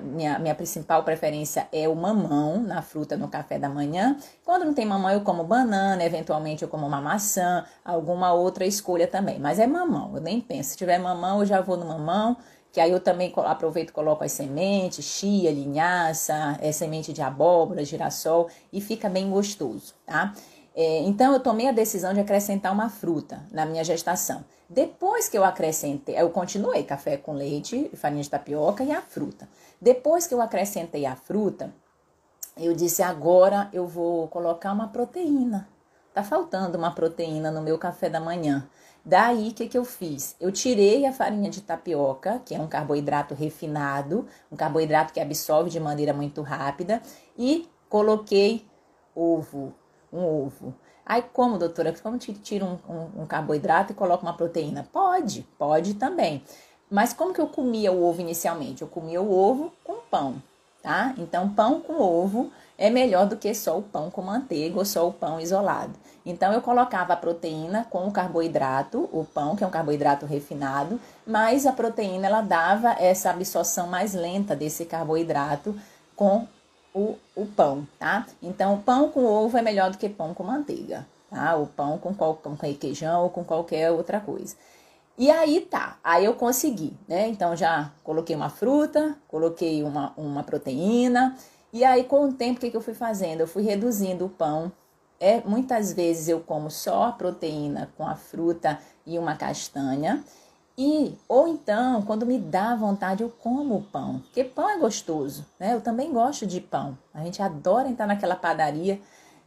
minha, 0.00 0.38
minha 0.38 0.54
principal 0.54 1.02
preferência 1.02 1.66
é 1.72 1.88
o 1.88 1.96
mamão 1.96 2.62
na 2.62 2.80
fruta 2.80 3.16
no 3.16 3.26
café 3.26 3.58
da 3.58 3.68
manhã. 3.68 4.16
Quando 4.44 4.64
não 4.64 4.72
tem 4.72 4.86
mamão, 4.86 5.10
eu 5.10 5.22
como 5.22 5.42
banana, 5.42 6.04
eventualmente 6.04 6.62
eu 6.62 6.68
como 6.68 6.86
uma 6.86 7.00
maçã, 7.00 7.64
alguma 7.84 8.32
outra 8.32 8.64
escolha 8.64 9.08
também. 9.08 9.40
Mas 9.40 9.58
é 9.58 9.66
mamão, 9.66 10.12
eu 10.14 10.20
nem 10.20 10.40
penso. 10.40 10.70
Se 10.70 10.76
tiver 10.76 10.98
mamão, 10.98 11.40
eu 11.40 11.46
já 11.46 11.60
vou 11.60 11.76
no 11.76 11.84
mamão, 11.84 12.36
que 12.74 12.80
aí 12.80 12.90
eu 12.90 12.98
também 12.98 13.32
aproveito 13.36 13.90
e 13.90 13.92
coloco 13.92 14.24
as 14.24 14.32
sementes, 14.32 15.04
chia, 15.04 15.52
linhaça, 15.52 16.58
é, 16.60 16.72
semente 16.72 17.12
de 17.12 17.22
abóbora, 17.22 17.84
girassol, 17.84 18.48
e 18.72 18.80
fica 18.80 19.08
bem 19.08 19.30
gostoso, 19.30 19.94
tá? 20.04 20.34
É, 20.74 20.98
então 21.02 21.32
eu 21.32 21.38
tomei 21.38 21.68
a 21.68 21.72
decisão 21.72 22.12
de 22.12 22.18
acrescentar 22.18 22.72
uma 22.72 22.90
fruta 22.90 23.46
na 23.52 23.64
minha 23.64 23.84
gestação. 23.84 24.44
Depois 24.68 25.28
que 25.28 25.38
eu 25.38 25.44
acrescentei, 25.44 26.20
eu 26.20 26.30
continuei 26.30 26.82
café 26.82 27.16
com 27.16 27.32
leite, 27.32 27.92
farinha 27.94 28.24
de 28.24 28.28
tapioca 28.28 28.82
e 28.82 28.90
a 28.90 29.00
fruta. 29.00 29.48
Depois 29.80 30.26
que 30.26 30.34
eu 30.34 30.40
acrescentei 30.40 31.06
a 31.06 31.14
fruta, 31.14 31.72
eu 32.56 32.74
disse 32.74 33.04
agora 33.04 33.68
eu 33.72 33.86
vou 33.86 34.26
colocar 34.26 34.72
uma 34.72 34.88
proteína. 34.88 35.68
Tá 36.12 36.24
faltando 36.24 36.76
uma 36.76 36.90
proteína 36.90 37.52
no 37.52 37.62
meu 37.62 37.78
café 37.78 38.10
da 38.10 38.18
manhã. 38.18 38.68
Daí, 39.04 39.50
o 39.50 39.52
que, 39.54 39.68
que 39.68 39.76
eu 39.76 39.84
fiz? 39.84 40.34
Eu 40.40 40.50
tirei 40.50 41.04
a 41.04 41.12
farinha 41.12 41.50
de 41.50 41.60
tapioca, 41.60 42.40
que 42.42 42.54
é 42.54 42.58
um 42.58 42.66
carboidrato 42.66 43.34
refinado, 43.34 44.26
um 44.50 44.56
carboidrato 44.56 45.12
que 45.12 45.20
absorve 45.20 45.68
de 45.68 45.78
maneira 45.78 46.14
muito 46.14 46.40
rápida, 46.40 47.02
e 47.36 47.68
coloquei 47.88 48.64
ovo, 49.14 49.74
um 50.10 50.24
ovo. 50.24 50.74
Aí, 51.04 51.22
como, 51.34 51.58
doutora? 51.58 51.94
Como 52.02 52.16
tira 52.16 52.64
um, 52.64 52.78
um, 52.88 53.22
um 53.22 53.26
carboidrato 53.26 53.92
e 53.92 53.94
coloca 53.94 54.22
uma 54.22 54.36
proteína? 54.36 54.88
Pode, 54.90 55.46
pode 55.58 55.94
também. 55.94 56.42
Mas 56.90 57.12
como 57.12 57.34
que 57.34 57.40
eu 57.40 57.46
comia 57.46 57.92
o 57.92 58.02
ovo 58.02 58.22
inicialmente? 58.22 58.80
Eu 58.80 58.88
comia 58.88 59.20
o 59.20 59.30
ovo 59.30 59.70
com 59.84 59.96
pão, 60.10 60.42
tá? 60.82 61.14
Então, 61.18 61.50
pão 61.50 61.78
com 61.78 62.00
ovo 62.00 62.50
é 62.76 62.90
melhor 62.90 63.26
do 63.26 63.36
que 63.36 63.54
só 63.54 63.78
o 63.78 63.82
pão 63.82 64.10
com 64.10 64.22
manteiga 64.22 64.78
ou 64.78 64.84
só 64.84 65.06
o 65.08 65.12
pão 65.12 65.40
isolado. 65.40 65.92
Então 66.26 66.52
eu 66.52 66.62
colocava 66.62 67.12
a 67.12 67.16
proteína 67.16 67.86
com 67.90 68.06
o 68.06 68.12
carboidrato, 68.12 69.08
o 69.12 69.24
pão, 69.24 69.54
que 69.54 69.62
é 69.62 69.66
um 69.66 69.70
carboidrato 69.70 70.24
refinado, 70.24 70.98
mas 71.26 71.66
a 71.66 71.72
proteína 71.72 72.26
ela 72.26 72.40
dava 72.40 72.92
essa 72.98 73.30
absorção 73.30 73.86
mais 73.86 74.14
lenta 74.14 74.56
desse 74.56 74.84
carboidrato 74.86 75.74
com 76.16 76.46
o, 76.94 77.16
o 77.34 77.46
pão, 77.46 77.86
tá? 77.98 78.26
Então, 78.42 78.80
pão 78.80 79.10
com 79.10 79.24
ovo 79.24 79.58
é 79.58 79.62
melhor 79.62 79.90
do 79.90 79.98
que 79.98 80.08
pão 80.08 80.32
com 80.32 80.44
manteiga, 80.44 81.06
tá? 81.28 81.56
O 81.56 81.66
pão 81.66 81.98
com, 81.98 82.14
com 82.14 82.56
queijão 82.56 83.24
ou 83.24 83.30
com 83.30 83.44
qualquer 83.44 83.90
outra 83.90 84.20
coisa. 84.20 84.56
E 85.16 85.30
aí 85.30 85.60
tá, 85.60 85.96
aí 86.02 86.24
eu 86.24 86.34
consegui, 86.34 86.92
né? 87.06 87.28
Então 87.28 87.54
já 87.54 87.92
coloquei 88.02 88.34
uma 88.34 88.48
fruta, 88.48 89.16
coloquei 89.28 89.82
uma, 89.84 90.12
uma 90.16 90.42
proteína, 90.42 91.36
e 91.74 91.84
aí 91.84 92.04
com 92.04 92.28
o 92.28 92.32
tempo 92.32 92.58
o 92.58 92.60
que, 92.60 92.70
que 92.70 92.76
eu 92.76 92.80
fui 92.80 92.94
fazendo? 92.94 93.40
Eu 93.40 93.48
fui 93.48 93.64
reduzindo 93.64 94.24
o 94.24 94.28
pão. 94.30 94.72
É, 95.18 95.40
muitas 95.40 95.92
vezes 95.92 96.28
eu 96.28 96.40
como 96.40 96.70
só 96.70 97.08
a 97.08 97.12
proteína 97.12 97.90
com 97.96 98.06
a 98.06 98.14
fruta 98.14 98.78
e 99.04 99.18
uma 99.18 99.36
castanha. 99.36 100.24
E, 100.78 101.18
ou 101.28 101.46
então, 101.48 102.02
quando 102.02 102.24
me 102.24 102.38
dá 102.38 102.74
vontade, 102.74 103.22
eu 103.22 103.28
como 103.28 103.76
o 103.76 103.82
pão, 103.82 104.20
porque 104.20 104.42
pão 104.42 104.70
é 104.70 104.78
gostoso, 104.78 105.44
né? 105.58 105.74
Eu 105.74 105.80
também 105.80 106.12
gosto 106.12 106.46
de 106.46 106.60
pão. 106.60 106.96
A 107.12 107.22
gente 107.22 107.42
adora 107.42 107.88
entrar 107.88 108.06
naquela 108.06 108.34
padaria 108.36 109.00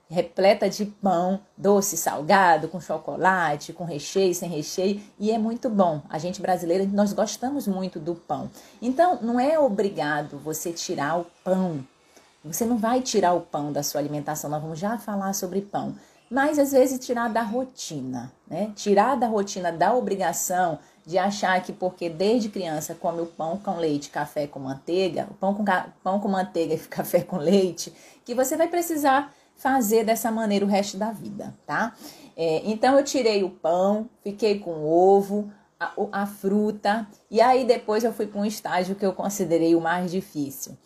repleta 0.09 0.69
de 0.69 0.85
pão, 0.85 1.39
doce, 1.57 1.97
salgado, 1.97 2.67
com 2.67 2.79
chocolate, 2.79 3.73
com 3.73 3.83
recheio, 3.83 4.33
sem 4.33 4.49
recheio, 4.49 5.01
e 5.19 5.31
é 5.31 5.37
muito 5.37 5.69
bom. 5.69 6.01
A 6.09 6.17
gente 6.17 6.41
brasileira, 6.41 6.85
nós 6.85 7.13
gostamos 7.13 7.67
muito 7.67 7.99
do 7.99 8.15
pão. 8.15 8.49
Então, 8.81 9.19
não 9.21 9.39
é 9.39 9.59
obrigado 9.59 10.37
você 10.37 10.71
tirar 10.71 11.19
o 11.19 11.25
pão. 11.43 11.83
Você 12.47 12.65
não 12.65 12.77
vai 12.77 13.01
tirar 13.01 13.33
o 13.33 13.41
pão 13.41 13.71
da 13.71 13.83
sua 13.83 14.01
alimentação, 14.01 14.49
nós 14.49 14.61
vamos 14.61 14.79
já 14.79 14.97
falar 14.97 15.33
sobre 15.33 15.61
pão. 15.61 15.95
Mas 16.29 16.59
às 16.59 16.71
vezes 16.71 16.99
tirar 16.99 17.29
da 17.29 17.41
rotina, 17.41 18.31
né? 18.47 18.71
Tirar 18.75 19.15
da 19.15 19.27
rotina 19.27 19.71
da 19.71 19.93
obrigação 19.93 20.77
de 21.05 21.17
achar 21.17 21.61
que 21.63 21.71
porque 21.71 22.09
desde 22.09 22.49
criança 22.49 22.93
come 22.93 23.21
o 23.21 23.25
pão 23.25 23.57
com 23.57 23.77
leite, 23.77 24.09
café 24.09 24.45
com 24.45 24.59
manteiga, 24.59 25.25
o 25.31 25.33
pão 25.35 25.53
com, 25.53 25.63
pão 26.03 26.19
com 26.19 26.27
manteiga 26.27 26.73
e 26.73 26.79
café 26.87 27.21
com 27.21 27.37
leite, 27.37 27.93
que 28.25 28.35
você 28.35 28.57
vai 28.57 28.67
precisar 28.67 29.33
fazer 29.55 30.03
dessa 30.03 30.29
maneira 30.29 30.65
o 30.65 30.67
resto 30.67 30.97
da 30.97 31.11
vida, 31.11 31.55
tá? 31.65 31.95
É, 32.35 32.61
então 32.65 32.97
eu 32.97 33.03
tirei 33.05 33.41
o 33.43 33.49
pão, 33.49 34.09
fiquei 34.21 34.59
com 34.59 34.71
o 34.71 34.87
ovo, 34.87 35.49
a, 35.79 35.93
a 36.11 36.25
fruta, 36.25 37.07
e 37.31 37.39
aí 37.39 37.65
depois 37.65 38.03
eu 38.03 38.11
fui 38.11 38.27
para 38.27 38.41
um 38.41 38.45
estágio 38.45 38.95
que 38.95 39.05
eu 39.05 39.13
considerei 39.13 39.75
o 39.75 39.81
mais 39.81 40.11
difícil, 40.11 40.77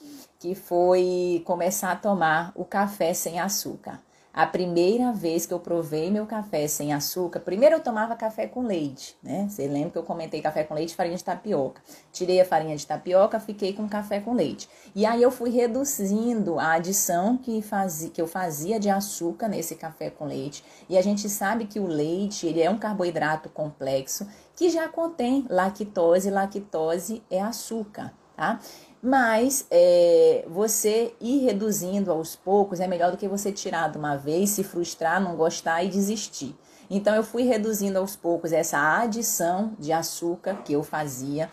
que 0.41 0.55
foi 0.55 1.43
começar 1.45 1.91
a 1.91 1.95
tomar 1.95 2.51
o 2.55 2.65
café 2.65 3.13
sem 3.13 3.39
açúcar. 3.39 4.01
A 4.33 4.47
primeira 4.47 5.11
vez 5.11 5.45
que 5.45 5.53
eu 5.53 5.59
provei 5.59 6.09
meu 6.09 6.25
café 6.25 6.67
sem 6.67 6.93
açúcar, 6.93 7.41
primeiro 7.41 7.75
eu 7.75 7.79
tomava 7.79 8.15
café 8.15 8.47
com 8.47 8.65
leite, 8.65 9.15
né? 9.21 9.45
Você 9.47 9.67
lembra 9.67 9.91
que 9.91 9.97
eu 9.99 10.03
comentei 10.03 10.41
café 10.41 10.63
com 10.63 10.73
leite 10.73 10.95
farinha 10.95 11.15
de 11.15 11.23
tapioca. 11.23 11.81
Tirei 12.11 12.41
a 12.41 12.45
farinha 12.45 12.75
de 12.75 12.87
tapioca, 12.87 13.39
fiquei 13.39 13.73
com 13.73 13.87
café 13.87 14.19
com 14.19 14.33
leite. 14.33 14.67
E 14.95 15.05
aí 15.05 15.21
eu 15.21 15.29
fui 15.29 15.51
reduzindo 15.51 16.57
a 16.57 16.71
adição 16.71 17.37
que, 17.37 17.61
fazia, 17.61 18.09
que 18.09 18.21
eu 18.21 18.27
fazia 18.27 18.79
de 18.79 18.89
açúcar 18.89 19.47
nesse 19.47 19.75
café 19.75 20.09
com 20.09 20.25
leite. 20.25 20.63
E 20.89 20.97
a 20.97 21.03
gente 21.03 21.29
sabe 21.29 21.65
que 21.65 21.79
o 21.79 21.85
leite, 21.85 22.47
ele 22.47 22.61
é 22.61 22.69
um 22.69 22.79
carboidrato 22.79 23.47
complexo 23.49 24.25
que 24.55 24.71
já 24.71 24.87
contém 24.87 25.45
lactose. 25.49 26.31
Lactose 26.31 27.21
é 27.29 27.39
açúcar, 27.39 28.11
tá? 28.35 28.59
Mas 29.01 29.65
é, 29.71 30.45
você 30.47 31.13
ir 31.19 31.39
reduzindo 31.39 32.11
aos 32.11 32.35
poucos 32.35 32.79
é 32.79 32.87
melhor 32.87 33.11
do 33.11 33.17
que 33.17 33.27
você 33.27 33.51
tirar 33.51 33.89
de 33.89 33.97
uma 33.97 34.15
vez, 34.15 34.51
se 34.51 34.63
frustrar, 34.63 35.19
não 35.19 35.35
gostar 35.35 35.83
e 35.83 35.89
desistir. 35.89 36.55
Então 36.89 37.15
eu 37.15 37.23
fui 37.23 37.43
reduzindo 37.43 37.97
aos 37.97 38.15
poucos 38.15 38.51
essa 38.51 38.99
adição 38.99 39.73
de 39.79 39.91
açúcar 39.91 40.55
que 40.63 40.73
eu 40.73 40.83
fazia. 40.83 41.49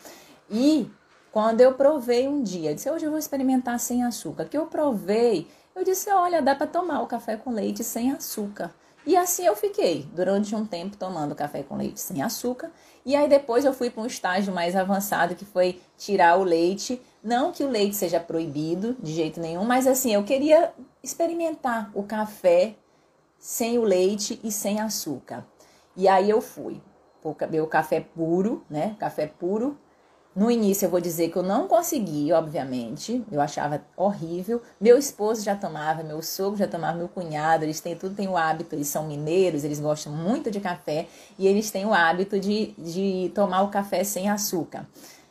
E 0.51 0.91
quando 1.33 1.61
eu 1.61 1.73
provei 1.75 2.27
um 2.27 2.43
dia, 2.43 2.75
disse, 2.75 2.91
hoje 2.91 3.07
eu 3.07 3.11
vou 3.11 3.19
experimentar 3.19 3.79
sem 3.79 4.03
açúcar. 4.05 4.45
Que 4.45 4.59
eu 4.59 4.67
provei, 4.67 5.47
eu 5.75 5.85
disse, 5.85 6.11
olha, 6.11 6.43
dá 6.43 6.55
para 6.55 6.67
tomar 6.67 7.01
o 7.01 7.07
café 7.07 7.37
com 7.37 7.51
leite 7.51 7.85
sem 7.85 8.11
açúcar. 8.11 8.75
E 9.07 9.17
assim 9.17 9.47
eu 9.47 9.57
fiquei 9.57 10.07
durante 10.13 10.55
um 10.55 10.67
tempo 10.67 10.97
tomando 10.97 11.35
café 11.35 11.63
com 11.63 11.77
leite 11.77 12.01
sem 12.01 12.21
açúcar. 12.21 12.71
E 13.07 13.17
aí 13.17 13.29
depois 13.29 13.65
eu 13.65 13.73
fui 13.73 13.89
para 13.89 14.03
um 14.03 14.07
estágio 14.07 14.53
mais 14.53 14.77
avançado 14.77 15.35
que 15.35 15.45
foi 15.45 15.81
tirar 15.97 16.37
o 16.39 16.45
leite. 16.45 17.01
Não 17.23 17.53
que 17.53 17.65
o 17.65 17.69
leite 17.69 17.97
seja 17.97 18.21
proibido 18.21 18.97
de 19.03 19.13
jeito 19.13 19.41
nenhum, 19.41 19.65
mas 19.65 19.87
assim, 19.87 20.15
eu 20.15 20.23
queria 20.25 20.73
experimentar 21.03 21.91
o 21.95 22.03
café 22.03 22.77
sem 23.39 23.79
o 23.79 23.83
leite 23.83 24.41
e 24.43 24.51
sem 24.53 24.81
açúcar. 24.81 25.47
E 25.97 26.09
aí 26.09 26.31
eu 26.31 26.41
fui. 26.41 26.81
Meu 27.51 27.67
café 27.67 28.01
puro, 28.01 28.65
né? 28.71 28.97
Café 28.99 29.27
puro 29.27 29.77
no 30.39 30.53
início 30.53 30.87
eu 30.87 30.91
vou 30.91 31.01
dizer 31.01 31.31
que 31.31 31.37
eu 31.37 31.43
não 31.43 31.67
consegui, 31.67 32.33
obviamente, 32.33 33.25
eu 33.33 33.41
achava 33.41 33.83
horrível. 33.97 34.63
Meu 34.81 34.97
esposo 34.97 35.43
já 35.43 35.57
tomava, 35.57 36.05
meu 36.05 36.23
sogro 36.23 36.57
já 36.57 36.69
tomava, 36.69 36.97
meu 36.97 37.09
cunhado, 37.09 37.65
eles 37.65 37.81
têm 37.81 37.97
tudo 37.97 38.15
têm 38.15 38.29
o 38.29 38.37
hábito, 38.37 38.77
eles 38.77 38.87
são 38.87 39.05
mineiros, 39.05 39.65
eles 39.65 39.81
gostam 39.81 40.13
muito 40.13 40.49
de 40.49 40.61
café 40.61 41.09
e 41.37 41.49
eles 41.49 41.73
têm 41.73 41.85
o 41.85 41.93
hábito 41.93 42.39
de, 42.39 42.67
de 42.79 43.33
tomar 43.35 43.63
o 43.63 43.69
café 43.69 44.05
sem 44.05 44.31
açúcar. 44.31 44.87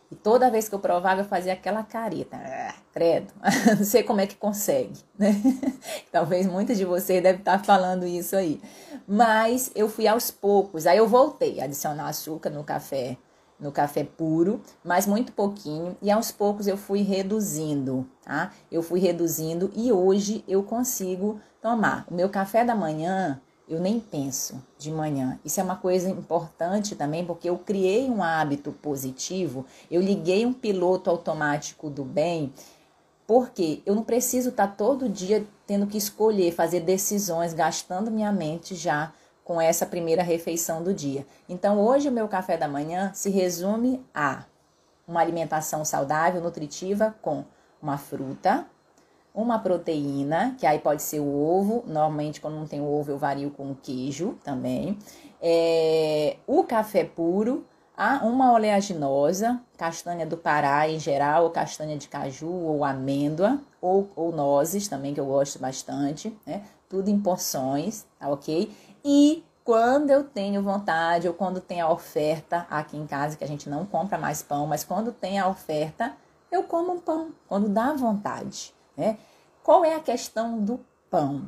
E 0.09 0.15
toda 0.15 0.49
vez 0.49 0.69
que 0.69 0.75
eu 0.75 0.79
provava, 0.79 1.21
eu 1.21 1.25
fazia 1.25 1.53
aquela 1.53 1.83
careta. 1.83 2.37
Ah, 2.37 2.75
credo, 2.93 3.33
não 3.77 3.85
sei 3.85 4.03
como 4.03 4.21
é 4.21 4.27
que 4.27 4.35
consegue, 4.35 4.99
né? 5.17 5.35
Talvez 6.11 6.47
muitos 6.47 6.77
de 6.77 6.85
vocês 6.85 7.21
devem 7.21 7.39
estar 7.39 7.63
falando 7.63 8.05
isso 8.05 8.35
aí. 8.35 8.61
Mas 9.07 9.71
eu 9.75 9.89
fui 9.89 10.07
aos 10.07 10.31
poucos, 10.31 10.87
aí 10.87 10.97
eu 10.97 11.07
voltei 11.07 11.59
a 11.59 11.65
adicionar 11.65 12.07
açúcar 12.07 12.49
no 12.49 12.63
café 12.63 13.17
no 13.59 13.71
café 13.71 14.03
puro, 14.03 14.61
mas 14.83 15.07
muito 15.07 15.31
pouquinho, 15.31 15.97
e 16.01 16.11
aos 16.11 16.31
poucos 16.31 16.67
eu 16.67 16.77
fui 16.77 17.01
reduzindo, 17.01 18.07
tá? 18.23 18.51
Eu 18.71 18.83
fui 18.83 18.99
reduzindo 18.99 19.71
e 19.75 19.91
hoje 19.91 20.43
eu 20.47 20.61
consigo 20.63 21.39
tomar. 21.61 22.05
O 22.09 22.13
meu 22.13 22.29
café 22.29 22.63
da 22.63 22.75
manhã, 22.75 23.41
eu 23.67 23.79
nem 23.79 23.99
penso 23.99 24.63
de 24.77 24.91
manhã. 24.91 25.39
Isso 25.43 25.59
é 25.59 25.63
uma 25.63 25.75
coisa 25.75 26.09
importante 26.09 26.95
também, 26.95 27.25
porque 27.25 27.49
eu 27.49 27.57
criei 27.57 28.09
um 28.09 28.23
hábito 28.23 28.71
positivo, 28.71 29.65
eu 29.91 30.01
liguei 30.01 30.45
um 30.45 30.53
piloto 30.53 31.09
automático 31.09 31.89
do 31.89 32.03
bem, 32.03 32.53
porque 33.25 33.81
eu 33.85 33.93
não 33.93 34.03
preciso 34.03 34.49
estar 34.49 34.67
todo 34.67 35.09
dia 35.09 35.45
tendo 35.65 35.85
que 35.85 35.97
escolher, 35.97 36.53
fazer 36.53 36.79
decisões, 36.79 37.53
gastando 37.53 38.09
minha 38.09 38.31
mente 38.31 38.73
já 38.73 39.11
com 39.43 39.59
essa 39.59 39.85
primeira 39.85 40.23
refeição 40.23 40.81
do 40.81 40.93
dia. 40.93 41.25
Então, 41.47 41.79
hoje 41.79 42.09
o 42.09 42.11
meu 42.11 42.27
café 42.27 42.57
da 42.57 42.67
manhã 42.67 43.11
se 43.13 43.29
resume 43.29 44.05
a 44.13 44.43
uma 45.07 45.21
alimentação 45.21 45.85
saudável, 45.85 46.41
nutritiva, 46.41 47.15
com 47.21 47.45
uma 47.81 47.97
fruta, 47.97 48.65
uma 49.37 49.59
proteína, 49.59 50.55
que 50.57 50.65
aí 50.65 50.79
pode 50.79 51.03
ser 51.03 51.19
o 51.19 51.27
ovo, 51.27 51.83
normalmente 51.85 52.41
quando 52.41 52.55
não 52.55 52.65
tem 52.65 52.81
ovo 52.81 53.11
eu 53.11 53.19
vario 53.19 53.51
com 53.51 53.75
queijo 53.75 54.35
também, 54.43 54.97
é, 55.39 56.37
o 56.47 56.63
café 56.63 57.03
puro, 57.03 57.63
uma 58.23 58.51
oleaginosa, 58.51 59.61
castanha 59.77 60.25
do 60.25 60.37
Pará 60.37 60.89
em 60.89 60.99
geral, 60.99 61.43
ou 61.43 61.49
castanha 61.51 61.97
de 61.97 62.07
caju, 62.07 62.51
ou 62.51 62.83
amêndoa, 62.83 63.59
ou, 63.79 64.09
ou 64.15 64.31
nozes 64.31 64.87
também, 64.87 65.13
que 65.13 65.19
eu 65.19 65.25
gosto 65.25 65.59
bastante, 65.59 66.35
né? 66.45 66.63
Tudo 66.89 67.09
em 67.09 67.19
porções, 67.19 68.05
tá 68.19 68.29
ok? 68.29 68.71
E 69.03 69.43
quando 69.63 70.11
eu 70.11 70.23
tenho 70.23 70.61
vontade 70.61 71.27
ou 71.27 71.33
quando 71.33 71.59
tem 71.59 71.81
a 71.81 71.89
oferta 71.89 72.65
aqui 72.69 72.95
em 72.95 73.05
casa, 73.05 73.35
que 73.35 73.43
a 73.43 73.47
gente 73.47 73.69
não 73.69 73.85
compra 73.85 74.17
mais 74.17 74.41
pão, 74.41 74.67
mas 74.67 74.83
quando 74.83 75.11
tem 75.11 75.39
a 75.39 75.47
oferta, 75.47 76.13
eu 76.51 76.63
como 76.63 76.93
um 76.93 76.99
pão, 76.99 77.31
quando 77.47 77.67
dá 77.67 77.93
vontade, 77.93 78.73
né? 78.97 79.17
Qual 79.63 79.85
é 79.85 79.95
a 79.95 79.99
questão 79.99 80.59
do 80.59 80.79
pão? 81.09 81.47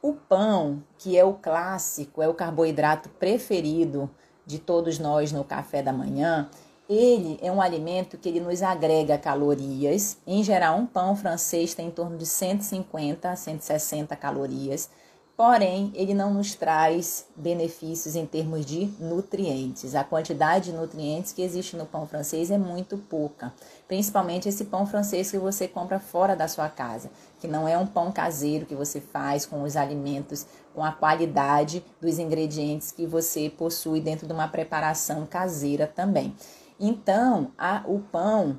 O 0.00 0.14
pão, 0.14 0.82
que 0.98 1.16
é 1.18 1.24
o 1.24 1.34
clássico, 1.34 2.22
é 2.22 2.28
o 2.28 2.34
carboidrato 2.34 3.08
preferido 3.10 4.10
de 4.46 4.58
todos 4.58 4.98
nós 4.98 5.32
no 5.32 5.44
café 5.44 5.82
da 5.82 5.92
manhã, 5.92 6.48
ele 6.88 7.38
é 7.42 7.50
um 7.50 7.60
alimento 7.60 8.16
que 8.16 8.28
ele 8.28 8.40
nos 8.40 8.62
agrega 8.62 9.18
calorias. 9.18 10.18
Em 10.24 10.42
geral, 10.42 10.78
um 10.78 10.86
pão 10.86 11.16
francês 11.16 11.74
tem 11.74 11.88
em 11.88 11.90
torno 11.90 12.16
de 12.16 12.24
150 12.24 13.28
a 13.28 13.34
160 13.34 14.14
calorias 14.14 14.88
porém 15.36 15.92
ele 15.94 16.14
não 16.14 16.32
nos 16.32 16.54
traz 16.54 17.26
benefícios 17.36 18.16
em 18.16 18.24
termos 18.24 18.64
de 18.64 18.86
nutrientes. 18.98 19.94
A 19.94 20.02
quantidade 20.02 20.70
de 20.70 20.76
nutrientes 20.76 21.32
que 21.32 21.42
existe 21.42 21.76
no 21.76 21.84
pão 21.84 22.06
francês 22.06 22.50
é 22.50 22.56
muito 22.56 22.96
pouca, 22.96 23.52
principalmente 23.86 24.48
esse 24.48 24.64
pão 24.64 24.86
francês 24.86 25.30
que 25.30 25.38
você 25.38 25.68
compra 25.68 26.00
fora 26.00 26.34
da 26.34 26.48
sua 26.48 26.70
casa, 26.70 27.10
que 27.38 27.46
não 27.46 27.68
é 27.68 27.76
um 27.76 27.86
pão 27.86 28.10
caseiro 28.10 28.64
que 28.64 28.74
você 28.74 28.98
faz 28.98 29.44
com 29.44 29.62
os 29.62 29.76
alimentos, 29.76 30.46
com 30.74 30.82
a 30.82 30.92
qualidade 30.92 31.84
dos 32.00 32.18
ingredientes 32.18 32.90
que 32.90 33.06
você 33.06 33.50
possui 33.50 34.00
dentro 34.00 34.26
de 34.26 34.32
uma 34.32 34.48
preparação 34.48 35.26
caseira 35.26 35.86
também. 35.86 36.34
Então, 36.80 37.52
a, 37.58 37.82
o 37.86 38.00
pão 38.00 38.58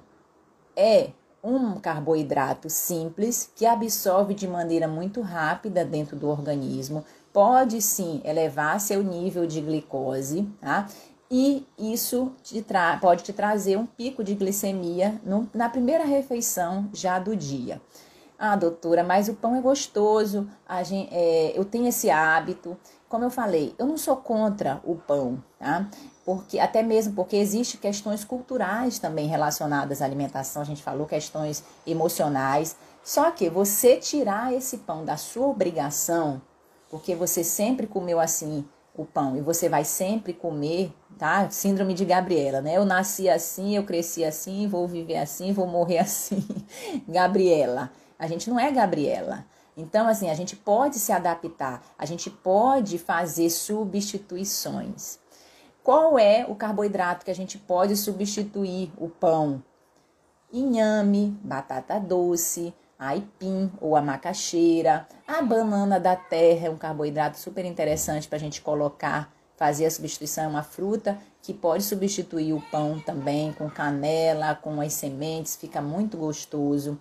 é 0.75 1.09
um 1.47 1.79
carboidrato 1.79 2.69
simples 2.69 3.49
que 3.55 3.65
absorve 3.65 4.33
de 4.33 4.47
maneira 4.47 4.87
muito 4.87 5.21
rápida 5.21 5.85
dentro 5.85 6.17
do 6.17 6.27
organismo, 6.27 7.05
pode 7.31 7.81
sim 7.81 8.21
elevar 8.25 8.79
seu 8.79 9.01
nível 9.01 9.47
de 9.47 9.61
glicose, 9.61 10.47
tá? 10.59 10.87
E 11.29 11.65
isso 11.77 12.31
te 12.41 12.65
pode 13.01 13.23
te 13.23 13.33
trazer 13.33 13.77
um 13.77 13.85
pico 13.85 14.23
de 14.23 14.33
glicemia 14.33 15.19
no, 15.25 15.49
na 15.53 15.69
primeira 15.69 16.05
refeição 16.05 16.89
já 16.93 17.19
do 17.19 17.35
dia. 17.35 17.81
Ah, 18.39 18.55
doutora, 18.55 19.03
mas 19.03 19.27
o 19.27 19.33
pão 19.33 19.55
é 19.55 19.61
gostoso, 19.61 20.47
gente, 20.83 21.09
é, 21.11 21.57
eu 21.57 21.65
tenho 21.65 21.87
esse 21.87 22.09
hábito. 22.09 22.77
Como 23.09 23.23
eu 23.23 23.29
falei, 23.29 23.73
eu 23.79 23.87
não 23.87 23.97
sou 23.97 24.15
contra 24.17 24.79
o 24.83 24.95
pão, 24.95 25.41
tá? 25.57 25.89
Porque, 26.27 26.59
até 26.59 26.83
mesmo 26.83 27.13
porque 27.13 27.37
existem 27.37 27.79
questões 27.79 28.25
culturais 28.25 28.99
também 28.99 29.27
relacionadas 29.27 30.01
à 30.01 30.05
alimentação, 30.05 30.61
a 30.61 30.65
gente 30.65 30.83
falou 30.83 31.07
questões 31.07 31.63
emocionais. 31.85 32.75
Só 33.01 33.31
que 33.31 33.49
você 33.49 33.95
tirar 33.95 34.53
esse 34.53 34.79
pão 34.79 35.05
da 35.05 35.15
sua 35.15 35.47
obrigação, 35.47 36.41
porque 36.89 37.15
você 37.15 37.45
sempre 37.45 37.87
comeu 37.87 38.19
assim 38.19 38.67
o 38.93 39.05
pão 39.05 39.37
e 39.37 39.41
você 39.41 39.69
vai 39.69 39.85
sempre 39.85 40.33
comer, 40.33 40.91
tá? 41.17 41.49
Síndrome 41.49 41.93
de 41.93 42.03
Gabriela, 42.03 42.59
né? 42.59 42.75
Eu 42.75 42.83
nasci 42.83 43.29
assim, 43.29 43.77
eu 43.77 43.85
cresci 43.85 44.25
assim, 44.25 44.67
vou 44.67 44.85
viver 44.85 45.19
assim, 45.19 45.53
vou 45.53 45.65
morrer 45.65 45.99
assim. 46.03 46.45
Gabriela. 47.07 47.89
A 48.19 48.27
gente 48.27 48.49
não 48.49 48.59
é 48.59 48.69
Gabriela. 48.69 49.45
Então, 49.77 50.09
assim, 50.09 50.29
a 50.29 50.33
gente 50.33 50.57
pode 50.57 50.99
se 50.99 51.13
adaptar, 51.13 51.81
a 51.97 52.05
gente 52.05 52.29
pode 52.29 52.97
fazer 52.97 53.49
substituições. 53.49 55.19
Qual 55.87 56.19
é 56.19 56.45
o 56.45 56.53
carboidrato 56.53 57.23
que 57.23 57.31
a 57.31 57.33
gente 57.33 57.57
pode 57.57 57.95
substituir 57.95 58.91
o 58.97 59.07
pão? 59.07 59.63
Inhame, 60.51 61.39
batata 61.41 61.97
doce, 61.97 62.73
aipim 62.99 63.71
ou 63.79 63.95
a 63.95 64.01
macaxeira, 64.01 65.07
a 65.25 65.41
banana 65.41 65.97
da 65.97 66.13
terra 66.13 66.67
é 66.67 66.69
um 66.69 66.75
carboidrato 66.75 67.39
super 67.39 67.63
interessante 67.63 68.27
para 68.27 68.35
a 68.35 68.39
gente 68.39 68.59
colocar, 68.61 69.31
fazer 69.55 69.85
a 69.85 69.89
substituição, 69.89 70.43
é 70.43 70.47
uma 70.49 70.61
fruta 70.61 71.17
que 71.41 71.53
pode 71.53 71.83
substituir 71.83 72.51
o 72.51 72.61
pão 72.69 72.99
também, 72.99 73.53
com 73.53 73.69
canela, 73.69 74.55
com 74.55 74.81
as 74.81 74.91
sementes, 74.91 75.55
fica 75.55 75.81
muito 75.81 76.17
gostoso. 76.17 76.99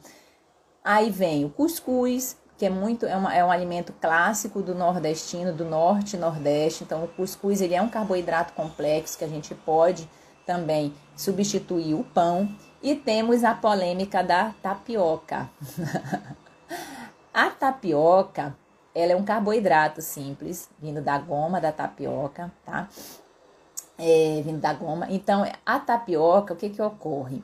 Aí 0.85 1.11
vem 1.11 1.45
o 1.45 1.51
cuscuz, 1.51 2.37
que 2.59 2.65
é 2.65 2.71
muito 2.71 3.05
é, 3.07 3.17
uma, 3.17 3.35
é 3.35 3.45
um 3.45 3.51
alimento 3.51 3.93
clássico 4.01 4.63
do 4.63 4.75
nordestino, 4.75 5.53
do 5.53 5.65
norte 5.65 6.17
nordeste. 6.17 6.85
Então 6.85 7.05
o 7.05 7.09
cuscuz 7.09 7.61
ele 7.61 7.75
é 7.75 7.83
um 7.83 7.89
carboidrato 7.89 8.53
complexo 8.55 9.19
que 9.19 9.25
a 9.25 9.29
gente 9.29 9.55
pode 9.55 10.09
também 10.47 10.95
substituir 11.17 11.95
o 11.95 12.05
pão. 12.05 12.49
E 12.83 12.95
temos 12.95 13.43
a 13.43 13.55
polêmica 13.55 14.23
da 14.23 14.55
tapioca. 14.63 15.51
a 17.35 17.51
tapioca, 17.51 18.57
ela 18.95 19.13
é 19.13 19.17
um 19.17 19.25
carboidrato 19.25 20.01
simples, 20.01 20.71
vindo 20.79 21.03
da 21.03 21.19
goma 21.19 21.61
da 21.61 21.73
tapioca, 21.73 22.53
tá? 22.65 22.89
É, 23.99 24.41
vindo 24.45 24.61
da 24.61 24.73
goma. 24.73 25.07
Então, 25.11 25.45
a 25.65 25.81
tapioca, 25.81 26.55
o 26.55 26.57
que 26.57 26.71
que 26.71 26.81
ocorre? 26.81 27.43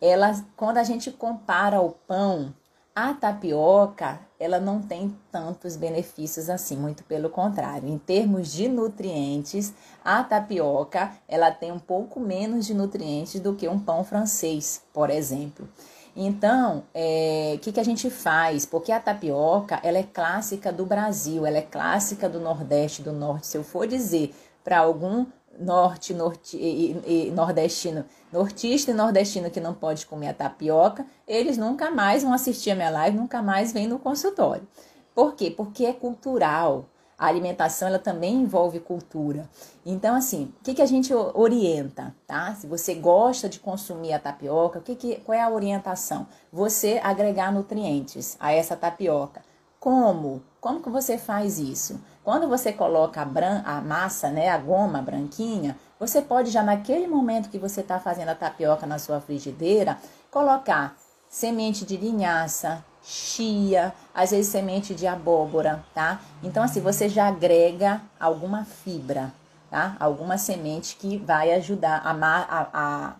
Ela, 0.00 0.34
quando 0.56 0.78
a 0.78 0.84
gente 0.84 1.10
compara 1.12 1.80
o 1.80 1.92
pão 1.92 2.52
a 2.94 3.14
tapioca, 3.14 4.20
ela 4.38 4.60
não 4.60 4.82
tem 4.82 5.16
tantos 5.30 5.76
benefícios 5.76 6.50
assim, 6.50 6.76
muito 6.76 7.02
pelo 7.04 7.30
contrário. 7.30 7.88
Em 7.88 7.96
termos 7.96 8.52
de 8.52 8.68
nutrientes, 8.68 9.72
a 10.04 10.22
tapioca, 10.22 11.12
ela 11.26 11.50
tem 11.50 11.72
um 11.72 11.78
pouco 11.78 12.20
menos 12.20 12.66
de 12.66 12.74
nutrientes 12.74 13.40
do 13.40 13.54
que 13.54 13.66
um 13.66 13.78
pão 13.78 14.04
francês, 14.04 14.82
por 14.92 15.08
exemplo. 15.08 15.66
Então, 16.14 16.80
o 16.80 16.84
é, 16.92 17.58
que, 17.62 17.72
que 17.72 17.80
a 17.80 17.84
gente 17.84 18.10
faz? 18.10 18.66
Porque 18.66 18.92
a 18.92 19.00
tapioca, 19.00 19.80
ela 19.82 19.96
é 19.96 20.02
clássica 20.02 20.70
do 20.70 20.84
Brasil, 20.84 21.46
ela 21.46 21.56
é 21.56 21.62
clássica 21.62 22.28
do 22.28 22.38
Nordeste, 22.38 23.00
do 23.00 23.12
Norte. 23.12 23.46
Se 23.46 23.56
eu 23.56 23.64
for 23.64 23.86
dizer 23.86 24.34
para 24.62 24.78
algum 24.78 25.24
norte, 25.58 26.14
norte 26.14 26.56
e, 26.56 27.26
e, 27.28 27.30
nordestino, 27.30 28.04
nortista 28.32 28.90
e 28.90 28.94
nordestino 28.94 29.50
que 29.50 29.60
não 29.60 29.74
pode 29.74 30.06
comer 30.06 30.28
a 30.28 30.34
tapioca, 30.34 31.06
eles 31.26 31.56
nunca 31.56 31.90
mais 31.90 32.22
vão 32.22 32.32
assistir 32.32 32.70
a 32.70 32.74
minha 32.74 32.90
live, 32.90 33.16
nunca 33.16 33.42
mais 33.42 33.72
vêm 33.72 33.86
no 33.86 33.98
consultório. 33.98 34.66
Por 35.14 35.34
quê? 35.34 35.50
Porque 35.50 35.84
é 35.84 35.92
cultural. 35.92 36.86
A 37.18 37.26
alimentação 37.26 37.86
ela 37.86 38.00
também 38.00 38.34
envolve 38.34 38.80
cultura. 38.80 39.48
Então, 39.86 40.16
assim, 40.16 40.52
o 40.60 40.64
que, 40.64 40.74
que 40.74 40.82
a 40.82 40.86
gente 40.86 41.14
orienta, 41.14 42.12
tá? 42.26 42.52
Se 42.54 42.66
você 42.66 42.94
gosta 42.94 43.48
de 43.48 43.60
consumir 43.60 44.12
a 44.12 44.18
tapioca, 44.18 44.80
o 44.80 44.82
que 44.82 44.96
que, 44.96 45.16
qual 45.20 45.38
é 45.38 45.40
a 45.40 45.48
orientação? 45.48 46.26
Você 46.52 47.00
agregar 47.00 47.52
nutrientes 47.52 48.36
a 48.40 48.52
essa 48.52 48.74
tapioca. 48.74 49.40
Como? 49.78 50.42
Como 50.62 50.80
que 50.80 50.88
você 50.88 51.18
faz 51.18 51.58
isso? 51.58 52.00
Quando 52.22 52.48
você 52.48 52.72
coloca 52.72 53.20
a, 53.20 53.24
bran 53.24 53.62
a 53.66 53.80
massa, 53.80 54.30
né, 54.30 54.48
a 54.48 54.56
goma 54.56 55.02
branquinha, 55.02 55.76
você 55.98 56.22
pode 56.22 56.52
já 56.52 56.62
naquele 56.62 57.08
momento 57.08 57.50
que 57.50 57.58
você 57.58 57.80
está 57.80 57.98
fazendo 57.98 58.28
a 58.28 58.34
tapioca 58.36 58.86
na 58.86 58.96
sua 58.96 59.20
frigideira, 59.20 59.98
colocar 60.30 60.96
semente 61.28 61.84
de 61.84 61.96
linhaça, 61.96 62.84
chia, 63.02 63.92
às 64.14 64.30
vezes 64.30 64.52
semente 64.52 64.94
de 64.94 65.04
abóbora, 65.04 65.84
tá? 65.92 66.20
Então 66.44 66.62
assim, 66.62 66.80
você 66.80 67.08
já 67.08 67.26
agrega 67.26 68.00
alguma 68.20 68.64
fibra, 68.64 69.32
tá? 69.68 69.96
Alguma 69.98 70.38
semente 70.38 70.94
que 70.94 71.16
vai 71.16 71.52
ajudar 71.54 72.02
a, 72.04 72.12
a, 72.12 72.68
a, 72.72 73.12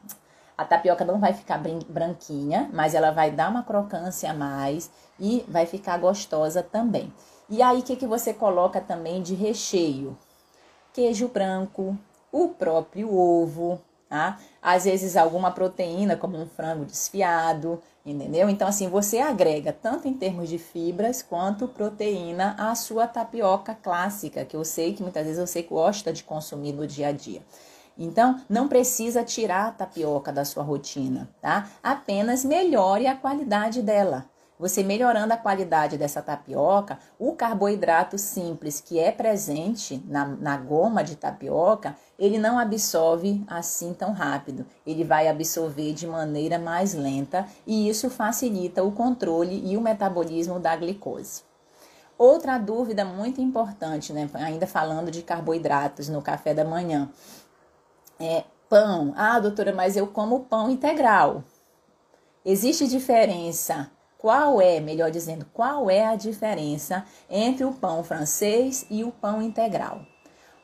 a 0.57 0.64
tapioca 0.64 1.05
não 1.05 1.18
vai 1.18 1.33
ficar 1.33 1.61
branquinha, 1.88 2.70
mas 2.72 2.94
ela 2.94 3.11
vai 3.11 3.33
dar 3.33 3.50
uma 3.50 3.64
crocância 3.64 4.31
a 4.31 4.35
mais 4.35 4.88
e 5.18 5.44
vai 5.48 5.66
ficar 5.66 5.98
gostosa 5.98 6.62
também. 6.62 7.12
E 7.53 7.61
aí, 7.61 7.81
o 7.81 7.83
que, 7.83 7.97
que 7.97 8.07
você 8.07 8.33
coloca 8.33 8.81
também 8.81 9.21
de 9.21 9.35
recheio? 9.35 10.17
Queijo 10.91 11.29
branco, 11.29 11.95
o 12.33 12.49
próprio 12.49 13.15
ovo, 13.15 13.79
tá? 14.09 14.38
Às 14.62 14.85
vezes 14.85 15.19
alguma 15.19 15.51
proteína, 15.51 16.17
como 16.17 16.35
um 16.38 16.47
frango 16.47 16.87
desfiado, 16.87 17.79
entendeu? 18.07 18.49
Então, 18.49 18.67
assim, 18.67 18.88
você 18.88 19.19
agrega 19.19 19.71
tanto 19.71 20.09
em 20.09 20.15
termos 20.15 20.49
de 20.49 20.57
fibras 20.57 21.21
quanto 21.21 21.69
proteína 21.69 22.57
à 22.59 22.75
sua 22.75 23.07
tapioca 23.07 23.75
clássica, 23.75 24.47
que 24.47 24.57
eu 24.57 24.65
sei 24.65 24.95
que 24.95 25.03
muitas 25.03 25.27
vezes 25.27 25.51
você 25.51 25.61
gosta 25.61 26.11
de 26.11 26.25
consumir 26.25 26.73
no 26.73 26.87
dia 26.87 27.09
a 27.09 27.12
dia. 27.12 27.43
Então, 27.99 28.41
não 28.49 28.67
precisa 28.67 29.23
tirar 29.23 29.67
a 29.67 29.73
tapioca 29.73 30.33
da 30.33 30.47
sua 30.47 30.62
rotina, 30.62 31.29
tá? 31.43 31.69
Apenas 31.83 32.47
melhore 32.47 33.07
a 33.07 33.15
qualidade 33.15 33.83
dela. 33.83 34.32
Você 34.62 34.85
melhorando 34.85 35.35
a 35.35 35.37
qualidade 35.37 35.98
dessa 35.98 36.22
tapioca, 36.22 36.96
o 37.18 37.33
carboidrato 37.33 38.16
simples 38.16 38.81
que 38.81 38.96
é 38.96 39.11
presente 39.11 40.01
na, 40.07 40.25
na 40.25 40.57
goma 40.57 41.03
de 41.03 41.16
tapioca, 41.16 41.96
ele 42.16 42.38
não 42.38 42.61
absorve 42.61 43.42
assim 43.48 43.92
tão 43.92 44.12
rápido. 44.12 44.64
Ele 44.87 45.03
vai 45.03 45.27
absorver 45.27 45.92
de 45.94 46.07
maneira 46.07 46.61
mais 46.61 46.94
lenta 46.94 47.44
e 47.66 47.88
isso 47.88 48.09
facilita 48.09 48.85
o 48.85 48.92
controle 48.92 49.68
e 49.68 49.77
o 49.77 49.81
metabolismo 49.81 50.61
da 50.61 50.77
glicose. 50.77 51.42
Outra 52.16 52.57
dúvida 52.57 53.05
muito 53.05 53.40
importante, 53.40 54.12
né? 54.12 54.31
Ainda 54.35 54.64
falando 54.64 55.11
de 55.11 55.22
carboidratos 55.22 56.09
no 56.09 56.22
café 56.22 56.55
da 56.55 56.64
manhã. 56.64 57.11
É 58.20 58.44
pão. 58.68 59.12
Ah, 59.16 59.40
doutora, 59.40 59.75
mas 59.75 59.96
eu 59.96 60.07
como 60.07 60.44
pão 60.44 60.70
integral. 60.70 61.42
Existe 62.44 62.87
diferença 62.87 63.90
qual 64.22 64.61
é, 64.61 64.78
melhor 64.78 65.11
dizendo, 65.11 65.44
qual 65.52 65.90
é 65.90 66.06
a 66.06 66.14
diferença 66.14 67.04
entre 67.28 67.64
o 67.64 67.72
pão 67.72 68.04
francês 68.04 68.87
e 68.88 69.02
o 69.02 69.11
pão 69.11 69.42
integral? 69.42 70.02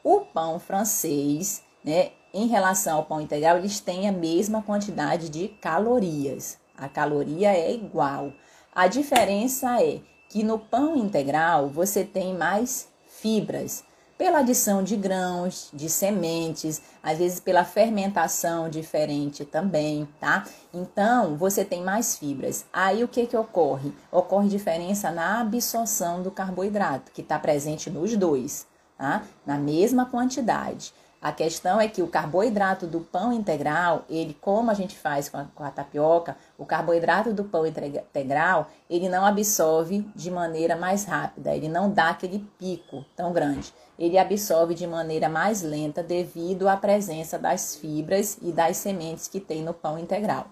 O 0.05 0.21
pão 0.21 0.61
francês, 0.61 1.61
né, 1.85 2.13
em 2.33 2.47
relação 2.47 2.99
ao 2.99 3.05
pão 3.05 3.21
integral, 3.21 3.59
eles 3.59 3.81
têm 3.81 4.09
a 4.09 4.13
mesma 4.13 4.63
quantidade 4.63 5.29
de 5.29 5.49
calorias. 5.49 6.57
A 6.77 6.89
caloria 6.89 7.53
é 7.53 7.75
igual. 7.75 8.33
A 8.73 8.87
diferença 8.87 9.83
é 9.83 10.03
que 10.29 10.45
no 10.45 10.61
pão 10.61 10.97
integral 10.97 11.67
você 11.67 12.05
tem 12.05 12.35
mais 12.35 12.87
fibras 13.09 13.83
pela 14.19 14.41
adição 14.41 14.83
de 14.83 14.97
grãos, 14.97 15.71
de 15.73 15.89
sementes, 15.89 16.83
às 17.01 17.19
vezes 17.19 17.39
pela 17.39 17.65
fermentação 17.65 18.69
diferente 18.69 19.45
também, 19.45 20.09
tá? 20.21 20.45
Então, 20.75 21.37
você 21.37 21.65
tem 21.65 21.85
mais 21.85 22.17
fibras. 22.17 22.67
Aí 22.73 23.05
o 23.05 23.09
que 23.09 23.27
que 23.27 23.37
ocorre? 23.37 23.93
Ocorre 24.11 24.49
diferença 24.49 25.13
na 25.13 25.41
absorção 25.41 26.21
do 26.21 26.33
carboidrato, 26.33 27.13
que 27.13 27.21
está 27.21 27.39
presente 27.39 27.89
nos 27.89 28.17
dois, 28.17 28.67
tá? 28.99 29.23
Na 29.47 29.57
mesma 29.57 30.05
quantidade. 30.05 30.93
A 31.21 31.33
questão 31.33 31.81
é 31.81 31.89
que 31.89 32.01
o 32.01 32.07
carboidrato 32.07 32.87
do 32.87 33.01
pão 33.01 33.33
integral, 33.33 34.05
ele, 34.09 34.37
como 34.41 34.71
a 34.71 34.75
gente 34.75 34.97
faz 34.97 35.29
com 35.29 35.37
a, 35.37 35.47
com 35.53 35.65
a, 35.65 35.71
tapioca, 35.71 36.37
o 36.57 36.65
carboidrato 36.65 37.33
do 37.33 37.43
pão 37.43 37.67
integral, 37.67 38.69
ele 38.89 39.09
não 39.09 39.25
absorve 39.25 40.09
de 40.15 40.31
maneira 40.31 40.77
mais 40.77 41.05
rápida, 41.05 41.57
ele 41.57 41.69
não 41.69 41.91
dá 41.91 42.11
aquele 42.11 42.39
pico 42.57 43.05
tão 43.17 43.33
grande. 43.33 43.75
Ele 43.99 44.17
absorve 44.17 44.75
de 44.75 44.87
maneira 44.87 45.29
mais 45.29 45.61
lenta 45.61 46.05
devido 46.05 46.69
à 46.69 46.77
presença 46.77 47.37
das 47.37 47.75
fibras 47.75 48.39
e 48.41 48.53
das 48.53 48.77
sementes 48.77 49.27
que 49.27 49.41
tem 49.41 49.61
no 49.61 49.75
pão 49.75 49.99
integral. 49.99 50.47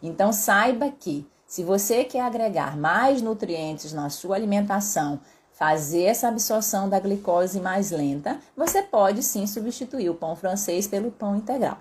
Então, 0.00 0.32
saiba 0.32 0.88
que 0.88 1.26
Se 1.52 1.62
você 1.62 2.02
quer 2.02 2.22
agregar 2.22 2.78
mais 2.78 3.20
nutrientes 3.20 3.92
na 3.92 4.08
sua 4.08 4.36
alimentação, 4.36 5.20
fazer 5.62 6.02
essa 6.06 6.26
absorção 6.26 6.88
da 6.88 6.98
glicose 6.98 7.60
mais 7.60 7.92
lenta, 7.92 8.40
você 8.56 8.82
pode 8.82 9.22
sim 9.22 9.46
substituir 9.46 10.10
o 10.10 10.14
pão 10.16 10.34
francês 10.34 10.88
pelo 10.88 11.12
pão 11.12 11.36
integral. 11.36 11.78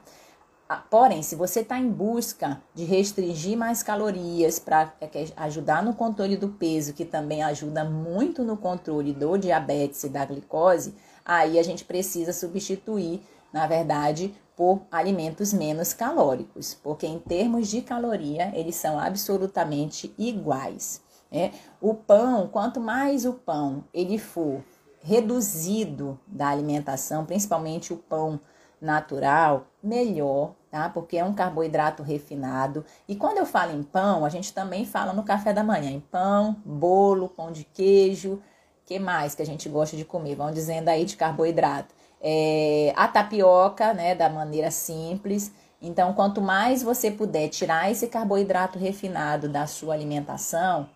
Ah, 0.69 0.83
porém, 0.87 1.23
se 1.23 1.35
você 1.35 1.61
está 1.61 1.79
em 1.79 1.89
busca 1.89 2.61
de 2.75 2.83
restringir 2.83 3.57
mais 3.57 3.81
calorias 3.81 4.59
para 4.59 4.93
é, 5.01 5.09
ajudar 5.35 5.81
no 5.81 5.95
controle 5.95 6.37
do 6.37 6.49
peso, 6.49 6.93
que 6.93 7.03
também 7.03 7.41
ajuda 7.41 7.83
muito 7.83 8.43
no 8.43 8.55
controle 8.55 9.13
do 9.13 9.35
diabetes 9.35 10.03
e 10.03 10.09
da 10.09 10.25
glicose, 10.25 10.93
aí 11.25 11.57
a 11.57 11.63
gente 11.63 11.83
precisa 11.83 12.31
substituir, 12.31 13.23
na 13.51 13.65
verdade, 13.65 14.31
por 14.55 14.83
alimentos 14.91 15.51
menos 15.51 15.91
calóricos, 15.91 16.75
porque 16.83 17.07
em 17.07 17.17
termos 17.17 17.67
de 17.67 17.81
caloria 17.81 18.51
eles 18.53 18.75
são 18.75 18.99
absolutamente 18.99 20.13
iguais. 20.19 21.01
Né? 21.31 21.51
O 21.79 21.93
pão, 21.93 22.47
quanto 22.47 22.79
mais 22.79 23.25
o 23.25 23.33
pão 23.33 23.83
ele 23.93 24.17
for 24.17 24.63
reduzido 25.01 26.19
da 26.27 26.49
alimentação, 26.49 27.25
principalmente 27.25 27.93
o 27.93 27.97
pão 27.97 28.39
natural, 28.79 29.67
melhor, 29.81 30.53
tá? 30.69 30.89
Porque 30.89 31.17
é 31.17 31.23
um 31.23 31.33
carboidrato 31.33 32.01
refinado. 32.01 32.83
E 33.07 33.15
quando 33.15 33.37
eu 33.37 33.45
falo 33.45 33.71
em 33.71 33.83
pão, 33.83 34.25
a 34.25 34.29
gente 34.29 34.53
também 34.53 34.85
fala 34.85 35.13
no 35.13 35.23
café 35.23 35.53
da 35.53 35.63
manhã 35.63 35.91
em 35.91 35.99
pão, 35.99 36.55
bolo, 36.65 37.29
pão 37.29 37.51
de 37.51 37.63
queijo, 37.63 38.41
que 38.85 38.99
mais 38.99 39.35
que 39.35 39.41
a 39.41 39.45
gente 39.45 39.69
gosta 39.69 39.95
de 39.95 40.03
comer? 40.03 40.35
Vão 40.35 40.51
dizendo 40.51 40.89
aí 40.89 41.05
de 41.05 41.15
carboidrato. 41.15 41.93
É, 42.19 42.93
a 42.95 43.07
tapioca, 43.07 43.93
né, 43.93 44.13
da 44.15 44.29
maneira 44.29 44.69
simples. 44.71 45.51
Então, 45.81 46.13
quanto 46.13 46.41
mais 46.41 46.83
você 46.83 47.09
puder 47.09 47.49
tirar 47.49 47.89
esse 47.91 48.07
carboidrato 48.07 48.77
refinado 48.77 49.47
da 49.47 49.65
sua 49.65 49.93
alimentação, 49.93 50.89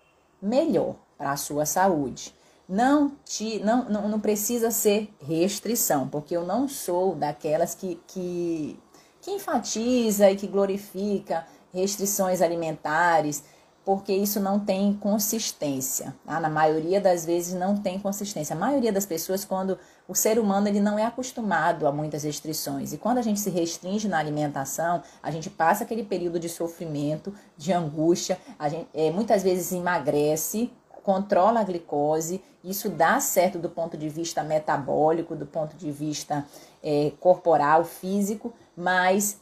melhor 0.45 0.95
para 1.17 1.31
a 1.31 1.38
sua 1.38 1.65
saúde. 1.65 2.34
Não, 2.67 3.12
te, 3.23 3.60
não, 3.60 3.86
não, 3.89 4.10
não 4.10 4.19
precisa 4.19 4.71
ser 4.71 5.13
restrição, 5.19 6.08
porque 6.08 6.36
eu 6.36 6.45
não 6.45 6.67
sou 6.67 7.15
daquelas 7.15 7.75
que, 7.75 8.01
que, 8.08 8.79
que 9.21 9.31
enfatiza 9.31 10.31
e 10.31 10.36
que 10.36 10.47
glorifica 10.47 11.45
restrições 11.71 12.41
alimentares, 12.41 13.43
porque 13.84 14.12
isso 14.13 14.39
não 14.39 14.60
tem 14.60 14.93
consistência. 14.93 16.15
Tá? 16.25 16.39
Na 16.39 16.49
maioria 16.49 16.99
das 16.99 17.23
vezes 17.23 17.53
não 17.53 17.77
tem 17.77 17.99
consistência. 17.99 18.55
A 18.55 18.60
maioria 18.60 18.91
das 18.91 19.05
pessoas, 19.05 19.45
quando 19.45 19.77
o 20.07 20.13
ser 20.13 20.37
humano 20.37 20.67
ele 20.67 20.79
não 20.79 20.99
é 20.99 21.05
acostumado 21.05 21.87
a 21.87 21.91
muitas 21.91 22.23
restrições. 22.23 22.93
E 22.93 22.97
quando 22.97 23.17
a 23.17 23.21
gente 23.21 23.39
se 23.39 23.49
restringe 23.49 24.07
na 24.07 24.19
alimentação, 24.19 25.01
a 25.21 25.31
gente 25.31 25.49
passa 25.49 25.83
aquele 25.83 26.03
período 26.03 26.39
de 26.39 26.47
sofrimento, 26.47 27.33
de 27.57 27.73
angústia, 27.73 28.37
a 28.57 28.69
gente 28.69 28.87
é, 28.93 29.09
muitas 29.11 29.41
vezes 29.41 29.71
emagrece, 29.71 30.71
controla 31.03 31.59
a 31.59 31.63
glicose, 31.63 32.43
isso 32.63 32.89
dá 32.89 33.19
certo 33.19 33.59
do 33.59 33.69
ponto 33.69 33.95
de 33.95 34.09
vista 34.09 34.43
metabólico, 34.43 35.35
do 35.35 35.45
ponto 35.45 35.75
de 35.75 35.91
vista 35.91 36.45
é, 36.83 37.11
corporal, 37.19 37.83
físico, 37.83 38.53
mas, 38.75 39.39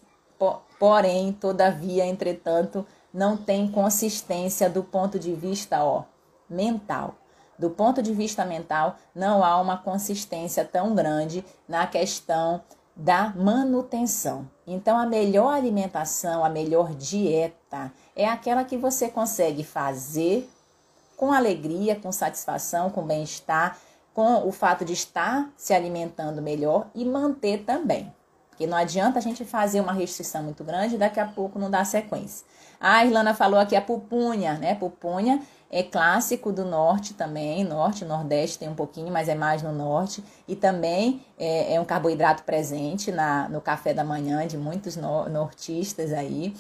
porém, 0.78 1.32
todavia, 1.32 2.06
entretanto, 2.06 2.86
não 3.14 3.38
tem 3.38 3.68
consistência 3.68 4.70
do 4.70 4.84
ponto 4.84 5.18
de 5.18 5.34
vista 5.34 5.84
ó, 5.84 6.04
mental. 6.50 7.16
Do 7.64 7.70
ponto 7.70 8.04
de 8.04 8.14
vista 8.14 8.44
mental, 8.44 8.98
não 9.16 9.42
há 9.42 9.56
uma 9.62 9.78
consistência 9.78 10.66
tão 10.66 10.94
grande 10.94 11.46
na 11.66 11.88
questão 11.88 12.62
da 12.94 13.30
manutenção. 13.30 14.52
Então, 14.68 14.98
a 14.98 15.06
melhor 15.06 15.54
alimentação, 15.54 16.44
a 16.44 16.50
melhor 16.50 16.94
dieta 16.94 17.90
é 18.18 18.28
aquela 18.28 18.66
que 18.66 18.76
você 18.76 19.08
consegue 19.08 19.64
fazer 19.64 20.52
com 21.16 21.32
alegria, 21.32 21.96
com 21.96 22.12
satisfação, 22.12 22.90
com 22.90 23.02
bem-estar, 23.02 23.78
com 24.14 24.46
o 24.46 24.52
fato 24.52 24.84
de 24.84 24.92
estar 24.92 25.50
se 25.56 25.74
alimentando 25.74 26.42
melhor 26.42 26.88
e 26.94 27.06
manter 27.06 27.64
também. 27.64 28.14
Porque 28.54 28.68
não 28.68 28.78
adianta 28.78 29.18
a 29.18 29.22
gente 29.22 29.44
fazer 29.44 29.82
uma 29.82 29.92
restrição 29.92 30.44
muito 30.44 30.64
grande 30.64 30.96
daqui 30.96 31.20
a 31.20 31.26
pouco 31.26 31.58
não 31.58 31.72
dar 31.72 31.86
sequência. 31.86 32.46
A 32.80 33.04
Irlanda 33.04 33.34
falou 33.34 33.60
aqui 33.60 33.76
a 33.76 33.82
pupunha, 33.82 34.54
né? 34.60 34.76
Pupunha 34.76 35.42
é 35.72 35.82
clássico 35.82 36.52
do 36.52 36.64
norte 36.64 37.16
também, 37.16 37.64
norte, 37.64 38.06
nordeste 38.06 38.60
tem 38.60 38.70
um 38.70 38.76
pouquinho, 38.76 39.12
mas 39.12 39.28
é 39.28 39.34
mais 39.34 39.64
no 39.64 39.72
norte. 39.72 40.24
E 40.48 40.56
também 40.56 41.26
é, 41.38 41.74
é 41.74 41.82
um 41.82 41.86
carboidrato 41.86 42.44
presente 42.44 43.12
na, 43.12 43.50
no 43.50 43.60
café 43.60 43.92
da 43.92 44.04
manhã 44.04 44.46
de 44.46 44.56
muitos 44.56 44.96
no, 44.96 45.28
nortistas 45.28 46.14
aí. 46.14 46.54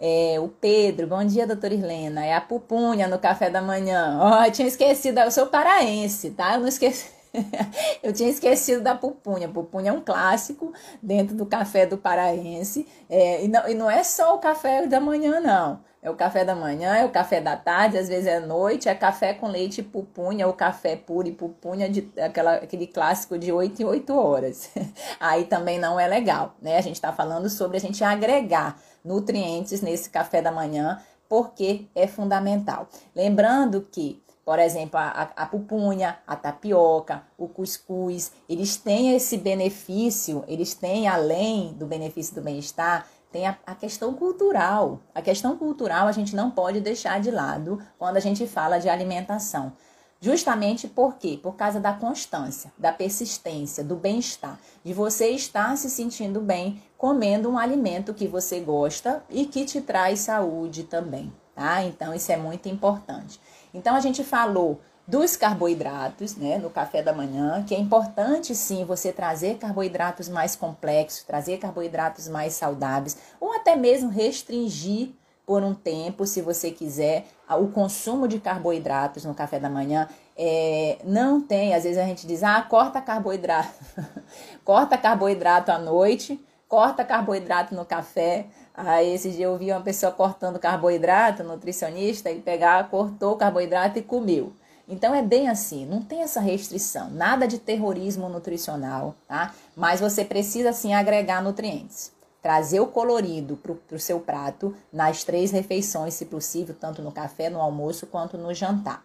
É, 0.00 0.40
o 0.40 0.48
Pedro, 0.48 1.06
bom 1.06 1.22
dia, 1.22 1.46
doutora 1.46 1.74
Irlena. 1.74 2.24
É 2.24 2.34
a 2.34 2.40
pupunha 2.40 3.06
no 3.06 3.18
café 3.18 3.50
da 3.50 3.60
manhã. 3.60 4.18
Ó, 4.20 4.42
oh, 4.42 4.50
tinha 4.50 4.68
esquecido, 4.68 5.20
eu 5.20 5.30
sou 5.30 5.48
paraense, 5.48 6.30
tá? 6.30 6.54
Eu 6.54 6.60
não 6.60 6.68
esqueci. 6.68 7.15
eu 8.02 8.12
tinha 8.12 8.28
esquecido 8.28 8.82
da 8.82 8.94
pupunha. 8.94 9.48
Pupunha 9.48 9.90
é 9.90 9.92
um 9.92 10.00
clássico 10.00 10.72
dentro 11.02 11.34
do 11.36 11.46
café 11.46 11.86
do 11.86 11.96
paraense. 11.98 12.86
É, 13.08 13.44
e, 13.44 13.48
não, 13.48 13.68
e 13.68 13.74
não 13.74 13.90
é 13.90 14.02
só 14.02 14.34
o 14.34 14.38
café 14.38 14.86
da 14.86 15.00
manhã, 15.00 15.40
não. 15.40 15.80
É 16.02 16.10
o 16.10 16.14
café 16.14 16.44
da 16.44 16.54
manhã, 16.54 16.94
é 16.94 17.04
o 17.04 17.08
café 17.08 17.40
da 17.40 17.56
tarde, 17.56 17.98
às 17.98 18.06
vezes 18.06 18.28
é 18.28 18.38
noite, 18.38 18.88
é 18.88 18.94
café 18.94 19.34
com 19.34 19.48
leite 19.48 19.80
e 19.80 19.82
pupunha, 19.82 20.46
ou 20.46 20.52
café 20.52 20.94
puro 20.94 21.26
e 21.26 21.32
pupunha, 21.32 21.88
de, 21.88 22.08
aquela, 22.20 22.54
aquele 22.54 22.86
clássico 22.86 23.36
de 23.36 23.50
8 23.50 23.82
em 23.82 23.84
8 23.84 24.16
horas. 24.16 24.70
Aí 25.18 25.46
também 25.46 25.80
não 25.80 25.98
é 25.98 26.06
legal, 26.06 26.54
né? 26.62 26.78
A 26.78 26.80
gente 26.80 26.94
está 26.94 27.12
falando 27.12 27.50
sobre 27.50 27.78
a 27.78 27.80
gente 27.80 28.04
agregar 28.04 28.80
nutrientes 29.04 29.80
nesse 29.80 30.08
café 30.08 30.40
da 30.40 30.52
manhã, 30.52 31.02
porque 31.28 31.86
é 31.92 32.06
fundamental. 32.06 32.88
Lembrando 33.12 33.88
que 33.90 34.22
por 34.46 34.60
exemplo, 34.60 34.96
a, 34.96 35.32
a, 35.34 35.44
pupunha, 35.44 36.20
a 36.24 36.36
tapioca, 36.36 37.24
o 37.36 37.48
cuscuz, 37.48 38.30
eles 38.48 38.76
têm 38.76 39.16
esse 39.16 39.36
benefício, 39.36 40.44
eles 40.46 40.72
têm, 40.72 41.08
além 41.08 41.72
do 41.72 41.84
benefício 41.84 42.36
do 42.36 42.42
bem-estar, 42.42 43.08
tem 43.32 43.44
a, 43.44 43.58
a, 43.66 43.74
questão 43.74 44.14
cultural. 44.14 45.00
A 45.12 45.20
questão 45.20 45.56
cultural 45.56 46.06
a 46.06 46.12
gente 46.12 46.36
não 46.36 46.48
pode 46.48 46.80
deixar 46.80 47.20
de 47.20 47.28
lado 47.28 47.82
quando 47.98 48.18
a 48.18 48.20
gente 48.20 48.46
fala 48.46 48.78
de 48.78 48.88
alimentação. 48.88 49.72
Justamente 50.20 50.86
por 50.86 51.16
quê? 51.16 51.40
Por 51.42 51.56
causa 51.56 51.80
da 51.80 51.92
constância, 51.92 52.72
da 52.78 52.92
persistência, 52.92 53.82
do 53.82 53.96
bem-estar, 53.96 54.60
de 54.84 54.94
você 54.94 55.28
estar 55.30 55.76
se 55.76 55.90
sentindo 55.90 56.40
bem 56.40 56.80
comendo 56.96 57.50
um 57.50 57.58
alimento 57.58 58.14
que 58.14 58.28
você 58.28 58.60
gosta 58.60 59.24
e 59.28 59.44
que 59.44 59.64
te 59.64 59.80
traz 59.80 60.20
saúde 60.20 60.84
também, 60.84 61.32
tá? 61.52 61.82
Então 61.82 62.14
isso 62.14 62.30
é 62.30 62.36
muito 62.36 62.68
importante. 62.68 63.40
Então 63.76 63.94
a 63.94 64.00
gente 64.00 64.24
falou 64.24 64.80
dos 65.06 65.36
carboidratos, 65.36 66.34
né, 66.34 66.58
no 66.58 66.70
café 66.70 67.02
da 67.02 67.12
manhã, 67.12 67.62
que 67.64 67.74
é 67.74 67.78
importante 67.78 68.54
sim 68.54 68.84
você 68.84 69.12
trazer 69.12 69.58
carboidratos 69.58 70.28
mais 70.28 70.56
complexos, 70.56 71.22
trazer 71.22 71.58
carboidratos 71.58 72.26
mais 72.26 72.54
saudáveis, 72.54 73.16
ou 73.38 73.52
até 73.52 73.76
mesmo 73.76 74.10
restringir 74.10 75.10
por 75.46 75.62
um 75.62 75.74
tempo, 75.74 76.26
se 76.26 76.42
você 76.42 76.72
quiser, 76.72 77.26
o 77.48 77.68
consumo 77.68 78.26
de 78.26 78.40
carboidratos 78.40 79.24
no 79.24 79.32
café 79.32 79.60
da 79.60 79.70
manhã. 79.70 80.08
É, 80.36 80.98
não 81.04 81.40
tem, 81.40 81.72
às 81.72 81.84
vezes 81.84 81.98
a 81.98 82.04
gente 82.04 82.26
diz, 82.26 82.42
ah, 82.42 82.60
corta 82.62 83.00
carboidrato, 83.00 83.72
corta 84.64 84.98
carboidrato 84.98 85.70
à 85.70 85.78
noite, 85.78 86.44
corta 86.68 87.04
carboidrato 87.04 87.74
no 87.74 87.84
café. 87.84 88.46
Aí 88.74 89.14
esse 89.14 89.30
dia 89.30 89.46
eu 89.46 89.56
vi 89.56 89.70
uma 89.70 89.80
pessoa 89.80 90.12
cortando 90.12 90.58
carboidrato, 90.58 91.42
nutricionista, 91.42 92.30
e 92.30 92.40
pegar, 92.40 92.90
cortou 92.90 93.32
o 93.32 93.36
carboidrato 93.36 93.98
e 93.98 94.02
comeu. 94.02 94.52
Então 94.88 95.14
é 95.14 95.22
bem 95.22 95.48
assim, 95.48 95.84
não 95.84 96.00
tem 96.00 96.22
essa 96.22 96.40
restrição, 96.40 97.10
nada 97.10 97.48
de 97.48 97.58
terrorismo 97.58 98.28
nutricional, 98.28 99.16
tá? 99.26 99.52
Mas 99.74 99.98
você 99.98 100.24
precisa 100.24 100.72
sim 100.72 100.94
agregar 100.94 101.42
nutrientes. 101.42 102.12
Trazer 102.40 102.78
o 102.78 102.86
colorido 102.86 103.56
para 103.56 103.96
o 103.96 103.98
seu 103.98 104.20
prato 104.20 104.76
nas 104.92 105.24
três 105.24 105.50
refeições, 105.50 106.14
se 106.14 106.26
possível, 106.26 106.76
tanto 106.78 107.02
no 107.02 107.10
café, 107.10 107.50
no 107.50 107.60
almoço, 107.60 108.06
quanto 108.06 108.38
no 108.38 108.54
jantar. 108.54 109.04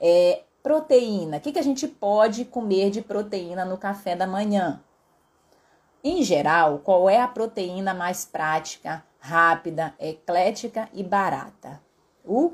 É, 0.00 0.40
proteína. 0.62 1.36
O 1.36 1.40
que, 1.40 1.52
que 1.52 1.58
a 1.58 1.62
gente 1.62 1.86
pode 1.86 2.46
comer 2.46 2.88
de 2.88 3.02
proteína 3.02 3.66
no 3.66 3.76
café 3.76 4.16
da 4.16 4.26
manhã? 4.26 4.80
Em 6.02 6.22
geral, 6.22 6.78
qual 6.78 7.10
é 7.10 7.20
a 7.20 7.26
proteína 7.26 7.92
mais 7.92 8.24
prática, 8.24 9.04
rápida, 9.18 9.94
eclética 9.98 10.88
e 10.94 11.02
barata? 11.02 11.80
O 12.24 12.52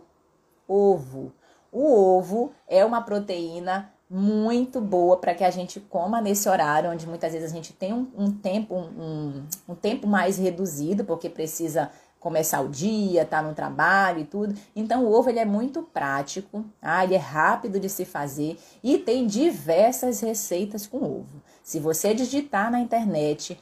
ovo. 0.67 1.33
O 1.71 2.17
ovo 2.17 2.53
é 2.67 2.85
uma 2.85 3.03
proteína 3.03 3.93
muito 4.09 4.81
boa 4.81 5.17
para 5.17 5.35
que 5.35 5.45
a 5.45 5.51
gente 5.51 5.81
coma 5.81 6.21
nesse 6.21 6.49
horário, 6.49 6.91
onde 6.91 7.07
muitas 7.07 7.33
vezes 7.33 7.51
a 7.51 7.55
gente 7.55 7.73
tem 7.73 7.93
um, 7.93 8.07
um 8.17 8.31
tempo 8.31 8.75
um, 8.77 9.45
um, 9.69 9.75
tempo 9.75 10.07
mais 10.07 10.39
reduzido, 10.39 11.05
porque 11.05 11.29
precisa 11.29 11.91
começar 12.21 12.61
o 12.61 12.69
dia, 12.69 13.27
tá 13.27 13.43
no 13.43 13.55
trabalho 13.55 14.21
e 14.21 14.25
tudo. 14.25 14.55
Então 14.75 15.05
o 15.05 15.13
ovo 15.13 15.29
ele 15.29 15.41
é 15.41 15.45
muito 15.45 15.83
prático, 15.83 16.65
ah, 16.81 17.05
ele 17.05 17.15
é 17.15 17.19
rápido 17.19 17.79
de 17.79 17.89
se 17.89 18.05
fazer 18.05 18.57
e 18.83 18.97
tem 18.97 19.27
diversas 19.27 20.21
receitas 20.21 20.87
com 20.87 20.99
ovo. 20.99 21.43
Se 21.65 21.81
você 21.81 22.13
digitar 22.13 22.71
na 22.71 22.79
internet, 22.79 23.59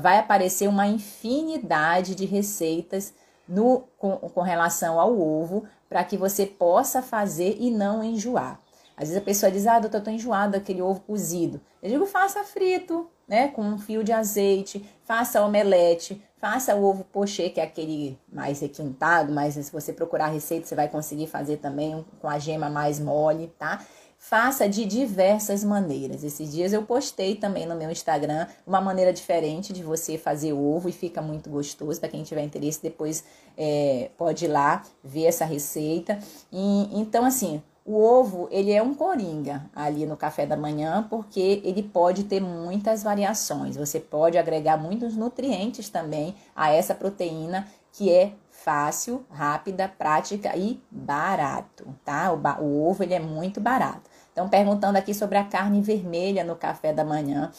vai 0.00 0.18
aparecer 0.18 0.68
uma 0.68 0.86
infinidade 0.86 2.14
de 2.14 2.24
receitas 2.24 3.12
no, 3.48 3.82
com, 3.98 4.16
com 4.16 4.40
relação 4.40 5.00
ao 5.00 5.20
ovo 5.20 5.64
para 5.88 6.04
que 6.04 6.16
você 6.16 6.46
possa 6.46 7.02
fazer 7.02 7.56
e 7.58 7.68
não 7.68 8.04
enjoar. 8.04 8.60
Às 8.96 9.08
vezes 9.08 9.16
a 9.16 9.24
pessoa 9.24 9.50
diz, 9.50 9.66
ah, 9.66 9.80
doutor, 9.80 9.98
eu 9.98 10.04
tô 10.04 10.10
enjoada 10.10 10.58
daquele 10.58 10.80
ovo 10.80 11.00
cozido. 11.00 11.60
Eu 11.82 11.90
digo, 11.90 12.06
faça 12.06 12.44
frito, 12.44 13.10
né, 13.26 13.48
com 13.48 13.62
um 13.62 13.78
fio 13.78 14.04
de 14.04 14.12
azeite, 14.12 14.88
faça 15.04 15.42
omelete, 15.42 16.22
faça 16.36 16.76
o 16.76 16.84
ovo 16.84 17.02
pochê, 17.04 17.48
que 17.48 17.60
é 17.60 17.64
aquele 17.64 18.18
mais 18.32 18.60
requintado, 18.60 19.32
mas 19.32 19.54
se 19.54 19.72
você 19.72 19.92
procurar 19.92 20.26
a 20.26 20.28
receita, 20.28 20.66
você 20.66 20.74
vai 20.74 20.88
conseguir 20.88 21.26
fazer 21.26 21.56
também 21.56 22.04
com 22.20 22.28
a 22.28 22.38
gema 22.38 22.68
mais 22.68 23.00
mole, 23.00 23.52
tá? 23.58 23.84
Faça 24.22 24.68
de 24.68 24.84
diversas 24.84 25.64
maneiras. 25.64 26.22
Esses 26.22 26.52
dias 26.52 26.74
eu 26.74 26.82
postei 26.82 27.36
também 27.36 27.64
no 27.64 27.74
meu 27.74 27.90
Instagram 27.90 28.46
uma 28.66 28.78
maneira 28.78 29.14
diferente 29.14 29.72
de 29.72 29.82
você 29.82 30.18
fazer 30.18 30.52
ovo 30.52 30.90
e 30.90 30.92
fica 30.92 31.22
muito 31.22 31.48
gostoso. 31.48 31.98
Para 31.98 32.10
quem 32.10 32.22
tiver 32.22 32.44
interesse, 32.44 32.82
depois 32.82 33.24
é, 33.56 34.10
pode 34.18 34.44
ir 34.44 34.48
lá 34.48 34.82
ver 35.02 35.24
essa 35.24 35.46
receita. 35.46 36.18
E, 36.52 37.00
então, 37.00 37.24
assim, 37.24 37.62
o 37.82 37.96
ovo, 37.98 38.46
ele 38.50 38.70
é 38.70 38.82
um 38.82 38.94
coringa 38.94 39.64
ali 39.74 40.04
no 40.04 40.18
café 40.18 40.44
da 40.44 40.56
manhã, 40.56 41.06
porque 41.08 41.62
ele 41.64 41.82
pode 41.82 42.24
ter 42.24 42.40
muitas 42.40 43.02
variações. 43.02 43.74
Você 43.74 43.98
pode 43.98 44.36
agregar 44.36 44.76
muitos 44.76 45.16
nutrientes 45.16 45.88
também 45.88 46.34
a 46.54 46.70
essa 46.70 46.94
proteína 46.94 47.66
que 47.90 48.12
é 48.12 48.34
fácil, 48.50 49.24
rápida, 49.30 49.88
prática 49.88 50.54
e 50.56 50.80
barato, 50.90 51.86
tá? 52.04 52.30
O, 52.32 52.62
o 52.62 52.88
ovo 52.90 53.02
ele 53.02 53.14
é 53.14 53.18
muito 53.18 53.60
barato. 53.60 54.09
Então, 54.40 54.48
perguntando 54.48 54.96
aqui 54.96 55.12
sobre 55.12 55.36
a 55.36 55.44
carne 55.44 55.82
vermelha 55.82 56.42
no 56.42 56.56
café 56.56 56.94
da 56.94 57.04
manhã. 57.04 57.52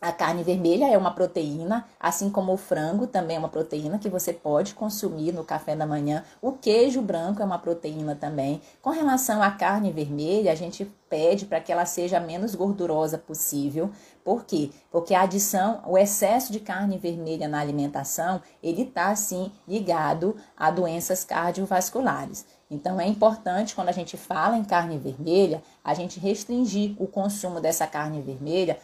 A 0.00 0.12
carne 0.12 0.44
vermelha 0.44 0.88
é 0.88 0.96
uma 0.96 1.10
proteína, 1.10 1.84
assim 1.98 2.30
como 2.30 2.52
o 2.52 2.56
frango 2.56 3.08
também 3.08 3.34
é 3.34 3.38
uma 3.40 3.48
proteína 3.48 3.98
que 3.98 4.08
você 4.08 4.32
pode 4.32 4.72
consumir 4.72 5.32
no 5.32 5.42
café 5.42 5.74
da 5.74 5.84
manhã. 5.84 6.22
O 6.40 6.52
queijo 6.52 7.02
branco 7.02 7.42
é 7.42 7.44
uma 7.44 7.58
proteína 7.58 8.14
também. 8.14 8.62
Com 8.80 8.90
relação 8.90 9.42
à 9.42 9.50
carne 9.50 9.90
vermelha, 9.90 10.52
a 10.52 10.54
gente 10.54 10.84
pede 11.08 11.44
para 11.44 11.60
que 11.60 11.72
ela 11.72 11.84
seja 11.84 12.20
menos 12.20 12.54
gordurosa 12.54 13.18
possível. 13.18 13.90
Por 14.24 14.44
quê? 14.44 14.70
Porque 14.92 15.12
a 15.12 15.22
adição, 15.22 15.82
o 15.84 15.98
excesso 15.98 16.52
de 16.52 16.60
carne 16.60 16.98
vermelha 16.98 17.48
na 17.48 17.58
alimentação, 17.58 18.40
ele 18.62 18.82
está 18.82 19.08
assim 19.08 19.50
ligado 19.66 20.36
a 20.56 20.70
doenças 20.70 21.24
cardiovasculares. 21.24 22.46
Então 22.70 23.00
é 23.00 23.06
importante 23.06 23.74
quando 23.74 23.88
a 23.88 23.92
gente 23.92 24.16
fala 24.16 24.56
em 24.56 24.64
carne 24.64 24.96
vermelha, 24.96 25.62
a 25.82 25.92
gente 25.92 26.20
restringir 26.20 26.94
o 26.98 27.06
consumo 27.06 27.60
dessa 27.60 27.86
carne 27.86 28.22
vermelha 28.22 28.78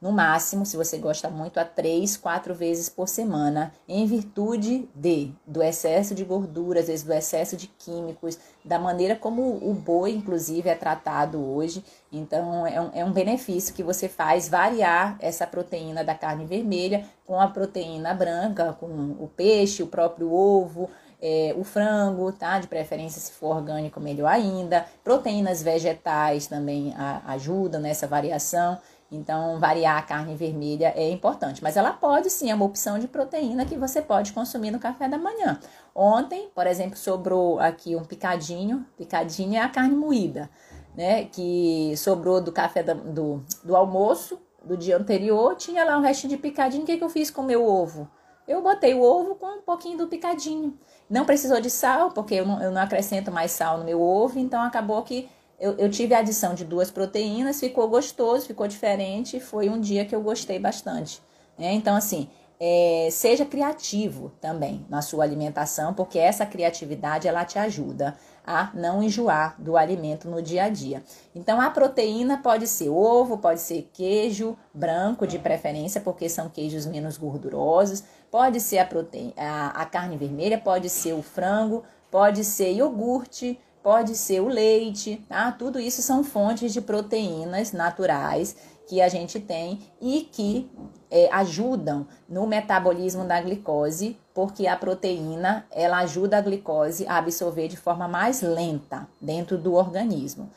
no 0.00 0.12
máximo, 0.12 0.64
se 0.64 0.78
você 0.78 0.96
gosta 0.96 1.28
muito, 1.28 1.60
a 1.60 1.64
três, 1.64 2.16
quatro 2.16 2.54
vezes 2.54 2.88
por 2.88 3.06
semana, 3.06 3.74
em 3.86 4.06
virtude 4.06 4.88
de 4.94 5.30
do 5.46 5.62
excesso 5.62 6.14
de 6.14 6.24
gordura, 6.24 6.80
às 6.80 6.86
vezes 6.86 7.04
do 7.04 7.12
excesso 7.12 7.54
de 7.54 7.66
químicos, 7.66 8.38
da 8.64 8.78
maneira 8.78 9.14
como 9.14 9.42
o 9.42 9.74
boi, 9.74 10.12
inclusive, 10.12 10.70
é 10.70 10.74
tratado 10.74 11.38
hoje. 11.38 11.84
Então, 12.10 12.66
é 12.66 12.80
um, 12.80 12.90
é 12.94 13.04
um 13.04 13.12
benefício 13.12 13.74
que 13.74 13.82
você 13.82 14.08
faz 14.08 14.48
variar 14.48 15.18
essa 15.20 15.46
proteína 15.46 16.02
da 16.02 16.14
carne 16.14 16.46
vermelha 16.46 17.04
com 17.26 17.38
a 17.38 17.48
proteína 17.48 18.14
branca, 18.14 18.72
com 18.80 18.86
o 19.20 19.28
peixe, 19.36 19.82
o 19.82 19.86
próprio 19.86 20.32
ovo. 20.32 20.88
É, 21.22 21.54
o 21.56 21.64
frango, 21.64 22.32
tá? 22.32 22.58
De 22.58 22.66
preferência, 22.66 23.20
se 23.20 23.32
for 23.32 23.56
orgânico, 23.56 24.00
melhor 24.00 24.28
ainda. 24.28 24.86
Proteínas 25.04 25.62
vegetais 25.62 26.46
também 26.46 26.94
ajudam 27.26 27.80
nessa 27.80 28.06
variação. 28.06 28.78
Então, 29.12 29.58
variar 29.58 29.98
a 29.98 30.02
carne 30.02 30.36
vermelha 30.36 30.92
é 30.94 31.10
importante, 31.10 31.62
mas 31.62 31.76
ela 31.76 31.92
pode 31.92 32.30
sim, 32.30 32.48
é 32.48 32.54
uma 32.54 32.64
opção 32.64 32.96
de 32.96 33.08
proteína 33.08 33.66
que 33.66 33.76
você 33.76 34.00
pode 34.00 34.32
consumir 34.32 34.70
no 34.70 34.78
café 34.78 35.08
da 35.08 35.18
manhã. 35.18 35.58
Ontem, 35.92 36.48
por 36.54 36.64
exemplo, 36.64 36.96
sobrou 36.96 37.58
aqui 37.58 37.96
um 37.96 38.04
picadinho, 38.04 38.86
picadinho 38.96 39.56
é 39.56 39.60
a 39.60 39.68
carne 39.68 39.96
moída, 39.96 40.48
né? 40.96 41.24
Que 41.24 41.92
sobrou 41.96 42.40
do 42.40 42.52
café 42.52 42.84
da, 42.84 42.94
do, 42.94 43.44
do 43.64 43.74
almoço 43.74 44.38
do 44.62 44.76
dia 44.76 44.96
anterior, 44.96 45.56
tinha 45.56 45.84
lá 45.84 45.98
um 45.98 46.02
restinho 46.02 46.30
de 46.30 46.36
picadinho. 46.36 46.84
O 46.84 46.86
que, 46.86 46.96
que 46.96 47.04
eu 47.04 47.10
fiz 47.10 47.32
com 47.32 47.42
o 47.42 47.44
meu 47.44 47.66
ovo? 47.66 48.08
Eu 48.46 48.62
botei 48.62 48.94
o 48.94 49.02
ovo 49.02 49.34
com 49.34 49.58
um 49.58 49.62
pouquinho 49.62 49.98
do 49.98 50.06
picadinho. 50.06 50.78
Não 51.10 51.24
precisou 51.24 51.60
de 51.60 51.68
sal, 51.68 52.12
porque 52.12 52.36
eu 52.36 52.46
não, 52.46 52.62
eu 52.62 52.70
não 52.70 52.80
acrescento 52.80 53.32
mais 53.32 53.50
sal 53.50 53.78
no 53.78 53.84
meu 53.84 54.00
ovo, 54.00 54.38
então 54.38 54.62
acabou 54.62 55.02
que 55.02 55.28
eu, 55.58 55.76
eu, 55.76 55.90
tive 55.90 56.14
a 56.14 56.20
adição 56.20 56.54
de 56.54 56.64
duas 56.64 56.90
proteínas, 56.90 57.58
ficou 57.58 57.88
gostoso, 57.88 58.46
ficou 58.46 58.68
diferente, 58.68 59.40
foi 59.40 59.68
um 59.68 59.78
dia 59.78 60.04
que 60.04 60.14
eu 60.14 60.22
gostei 60.22 60.58
bastante. 60.58 61.20
Né? 61.58 61.72
Então, 61.72 61.96
assim, 61.96 62.30
é, 62.60 63.08
seja 63.10 63.44
criativo 63.44 64.32
também 64.40 64.86
na 64.88 65.02
sua 65.02 65.24
alimentação, 65.24 65.92
porque 65.92 66.18
essa 66.18 66.46
criatividade 66.46 67.26
ela 67.26 67.44
te 67.44 67.58
ajuda 67.58 68.16
a 68.46 68.70
não 68.74 69.02
enjoar 69.02 69.54
do 69.58 69.76
alimento 69.76 70.28
no 70.28 70.42
dia 70.42 70.64
a 70.64 70.68
dia. 70.68 71.02
Então, 71.34 71.60
a 71.60 71.70
proteína 71.70 72.38
pode 72.38 72.66
ser 72.66 72.88
ovo, 72.88 73.38
pode 73.38 73.60
ser 73.60 73.88
queijo 73.92 74.56
branco 74.72 75.26
de 75.26 75.38
preferência, 75.38 76.00
porque 76.00 76.28
são 76.28 76.48
queijos 76.48 76.86
menos 76.86 77.16
gordurosos, 77.16 78.02
pode 78.30 78.60
ser 78.60 78.78
a, 78.78 78.88
a, 79.36 79.82
a 79.82 79.86
carne 79.86 80.16
vermelha, 80.16 80.58
pode 80.58 80.88
ser 80.88 81.12
o 81.12 81.22
frango, 81.22 81.84
pode 82.10 82.44
ser 82.44 82.72
iogurte 82.72 83.58
pode 83.82 84.14
ser 84.14 84.40
o 84.40 84.48
leite, 84.48 85.24
tá? 85.28 85.50
Tudo 85.52 85.80
isso 85.80 86.02
são 86.02 86.22
fontes 86.22 86.72
de 86.72 86.80
proteínas 86.80 87.72
naturais 87.72 88.56
que 88.86 89.00
a 89.00 89.08
gente 89.08 89.38
tem 89.38 89.80
e 90.00 90.28
que 90.32 90.70
é, 91.10 91.28
ajudam 91.32 92.06
no 92.28 92.46
metabolismo 92.46 93.24
da 93.24 93.40
glicose, 93.40 94.18
porque 94.34 94.66
a 94.66 94.76
proteína 94.76 95.64
ela 95.70 95.98
ajuda 95.98 96.38
a 96.38 96.40
glicose 96.40 97.06
a 97.06 97.16
absorver 97.16 97.68
de 97.68 97.76
forma 97.76 98.08
mais 98.08 98.42
lenta 98.42 99.08
dentro 99.20 99.56
do 99.56 99.74
organismo. 99.74 100.50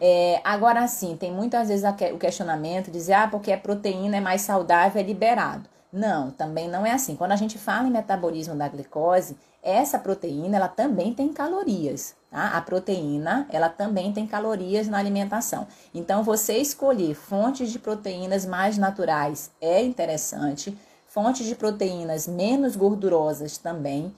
É, 0.00 0.40
agora 0.42 0.86
sim, 0.88 1.16
tem 1.16 1.32
muitas 1.32 1.68
vezes 1.68 1.84
o 2.12 2.18
questionamento 2.18 2.86
de 2.86 2.92
dizer, 2.92 3.12
ah, 3.12 3.28
porque 3.28 3.52
a 3.52 3.58
proteína 3.58 4.16
é 4.16 4.20
mais 4.20 4.40
saudável, 4.40 5.00
é 5.00 5.04
liberado. 5.04 5.68
Não, 5.96 6.32
também 6.32 6.68
não 6.68 6.84
é 6.84 6.90
assim. 6.90 7.14
Quando 7.14 7.30
a 7.30 7.36
gente 7.36 7.56
fala 7.56 7.86
em 7.86 7.92
metabolismo 7.92 8.56
da 8.56 8.66
glicose, 8.66 9.36
essa 9.62 9.96
proteína 9.96 10.56
ela 10.56 10.66
também 10.66 11.14
tem 11.14 11.32
calorias. 11.32 12.16
Tá? 12.32 12.48
A 12.48 12.60
proteína 12.60 13.46
ela 13.48 13.68
também 13.68 14.12
tem 14.12 14.26
calorias 14.26 14.88
na 14.88 14.98
alimentação. 14.98 15.68
Então, 15.94 16.24
você 16.24 16.58
escolher 16.58 17.14
fontes 17.14 17.70
de 17.70 17.78
proteínas 17.78 18.44
mais 18.44 18.76
naturais 18.76 19.52
é 19.60 19.84
interessante. 19.84 20.76
Fontes 21.06 21.46
de 21.46 21.54
proteínas 21.54 22.26
menos 22.26 22.74
gordurosas 22.74 23.56
também. 23.56 24.12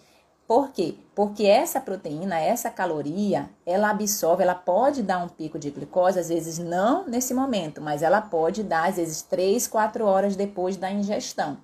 Por 0.47 0.71
quê? 0.71 0.95
Porque 1.13 1.45
essa 1.45 1.81
proteína, 1.81 2.39
essa 2.39 2.71
caloria, 2.71 3.51
ela 3.65 3.91
absorve, 3.91 4.45
ela 4.45 4.55
pode 4.55 5.03
dar 5.03 5.19
um 5.19 5.29
pico 5.29 5.59
de 5.59 5.71
glicose, 5.71 6.21
às 6.21 6.29
vezes 6.29 6.59
não 6.59 7.05
nesse 7.05 7.35
momento, 7.35 7.81
mas 7.81 8.01
ela 8.01 8.21
pode 8.21 8.63
dar, 8.63 8.89
às 8.89 8.97
vezes, 8.97 9.23
3, 9.23 9.67
4 9.67 10.05
horas 10.07 10.37
depois 10.37 10.77
da 10.77 10.91
ingestão. 10.91 11.59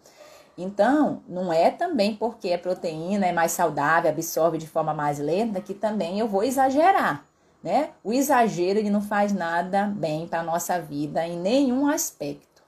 Então, 0.59 1.23
não 1.29 1.53
é 1.53 1.71
também 1.71 2.17
porque 2.17 2.53
a 2.53 2.59
proteína 2.59 3.27
é 3.27 3.33
mais 3.33 3.53
saudável, 3.53 4.11
absorve 4.11 4.59
de 4.59 4.67
forma 4.67 4.93
mais 4.93 5.19
lenta, 5.19 5.61
que 5.61 5.75
também 5.75 6.19
eu 6.19 6.27
vou 6.27 6.43
exagerar, 6.43 7.25
né? 7.63 7.91
O 8.03 8.13
exagero 8.13 8.81
ele 8.81 8.91
não 8.91 9.01
faz 9.01 9.33
nada 9.33 9.87
bem 9.87 10.27
para 10.27 10.41
a 10.41 10.45
nossa 10.45 10.81
vida 10.81 11.27
em 11.27 11.39
nenhum 11.39 11.87
aspecto. 11.87 12.63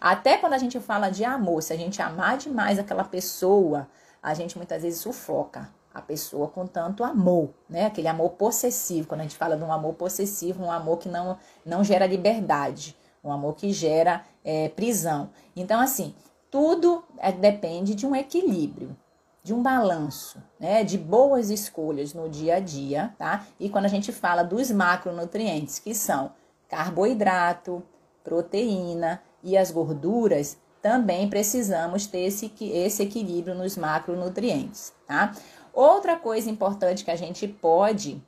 Até 0.00 0.38
quando 0.38 0.54
a 0.54 0.58
gente 0.58 0.80
fala 0.80 1.10
de 1.10 1.24
amor, 1.24 1.62
se 1.62 1.72
a 1.72 1.76
gente 1.76 2.00
amar 2.00 2.38
demais 2.38 2.78
aquela 2.78 3.04
pessoa, 3.04 3.86
a 4.26 4.34
gente 4.34 4.56
muitas 4.56 4.82
vezes 4.82 4.98
sufoca 4.98 5.70
a 5.94 6.02
pessoa 6.02 6.48
com 6.48 6.66
tanto 6.66 7.04
amor, 7.04 7.50
né? 7.70 7.86
Aquele 7.86 8.08
amor 8.08 8.30
possessivo, 8.30 9.06
quando 9.06 9.20
a 9.20 9.22
gente 9.22 9.36
fala 9.36 9.56
de 9.56 9.62
um 9.62 9.72
amor 9.72 9.94
possessivo, 9.94 10.64
um 10.64 10.72
amor 10.72 10.98
que 10.98 11.08
não, 11.08 11.38
não 11.64 11.84
gera 11.84 12.06
liberdade, 12.06 12.96
um 13.22 13.30
amor 13.30 13.54
que 13.54 13.72
gera 13.72 14.24
é, 14.44 14.68
prisão. 14.68 15.30
Então, 15.54 15.80
assim, 15.80 16.12
tudo 16.50 17.04
é, 17.18 17.30
depende 17.30 17.94
de 17.94 18.04
um 18.04 18.16
equilíbrio, 18.16 18.96
de 19.44 19.54
um 19.54 19.62
balanço, 19.62 20.42
né? 20.58 20.82
De 20.82 20.98
boas 20.98 21.48
escolhas 21.48 22.12
no 22.12 22.28
dia 22.28 22.56
a 22.56 22.60
dia, 22.60 23.14
tá? 23.16 23.46
E 23.60 23.70
quando 23.70 23.84
a 23.84 23.88
gente 23.88 24.10
fala 24.10 24.42
dos 24.42 24.72
macronutrientes, 24.72 25.78
que 25.78 25.94
são 25.94 26.32
carboidrato, 26.68 27.80
proteína 28.24 29.22
e 29.40 29.56
as 29.56 29.70
gorduras, 29.70 30.58
também 30.86 31.28
precisamos 31.28 32.06
ter 32.06 32.20
esse, 32.20 32.52
esse 32.60 33.02
equilíbrio 33.02 33.56
nos 33.56 33.76
macronutrientes, 33.76 34.92
tá? 35.04 35.32
Outra 35.72 36.14
coisa 36.14 36.48
importante 36.48 37.04
que 37.04 37.10
a 37.10 37.16
gente 37.16 37.48
pode 37.48 38.22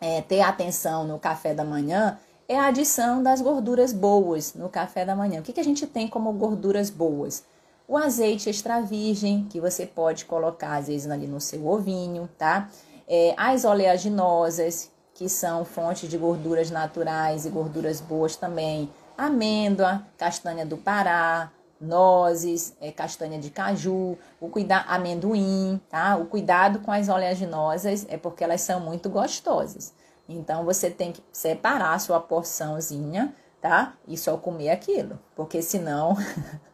é, 0.00 0.22
ter 0.22 0.40
atenção 0.40 1.04
no 1.04 1.18
café 1.18 1.52
da 1.52 1.64
manhã 1.64 2.16
é 2.48 2.56
a 2.56 2.66
adição 2.66 3.20
das 3.24 3.40
gorduras 3.40 3.92
boas 3.92 4.54
no 4.54 4.68
café 4.68 5.04
da 5.04 5.16
manhã. 5.16 5.40
O 5.40 5.42
que, 5.42 5.52
que 5.52 5.58
a 5.58 5.64
gente 5.64 5.84
tem 5.84 6.06
como 6.06 6.32
gorduras 6.32 6.90
boas? 6.90 7.42
O 7.88 7.96
azeite 7.96 8.48
extra 8.48 8.80
virgem, 8.80 9.44
que 9.50 9.60
você 9.60 9.84
pode 9.84 10.26
colocar 10.26 10.76
às 10.76 10.86
vezes 10.86 11.10
ali 11.10 11.26
no 11.26 11.40
seu 11.40 11.66
ovinho, 11.66 12.30
tá? 12.38 12.70
É, 13.08 13.34
as 13.36 13.64
oleaginosas, 13.64 14.92
que 15.12 15.28
são 15.28 15.64
fontes 15.64 16.08
de 16.08 16.16
gorduras 16.16 16.70
naturais 16.70 17.44
e 17.44 17.50
gorduras 17.50 18.00
boas 18.00 18.36
também. 18.36 18.88
Amêndoa, 19.18 20.06
castanha 20.16 20.64
do 20.64 20.76
Pará, 20.76 21.50
nozes, 21.80 22.76
é, 22.80 22.90
castanha 22.90 23.38
de 23.38 23.50
caju, 23.50 24.16
o 24.40 24.48
cuidar 24.48 24.84
amendoim, 24.88 25.80
tá? 25.88 26.16
O 26.16 26.26
cuidado 26.26 26.80
com 26.80 26.90
as 26.90 27.08
oleaginosas 27.08 28.06
é 28.08 28.16
porque 28.16 28.44
elas 28.44 28.60
são 28.60 28.80
muito 28.80 29.08
gostosas. 29.08 29.92
Então 30.28 30.64
você 30.64 30.90
tem 30.90 31.12
que 31.12 31.22
separar 31.32 31.94
a 31.94 31.98
sua 31.98 32.20
porçãozinha, 32.20 33.34
tá? 33.60 33.94
E 34.06 34.16
só 34.16 34.36
comer 34.36 34.70
aquilo, 34.70 35.18
porque 35.34 35.62
senão 35.62 36.16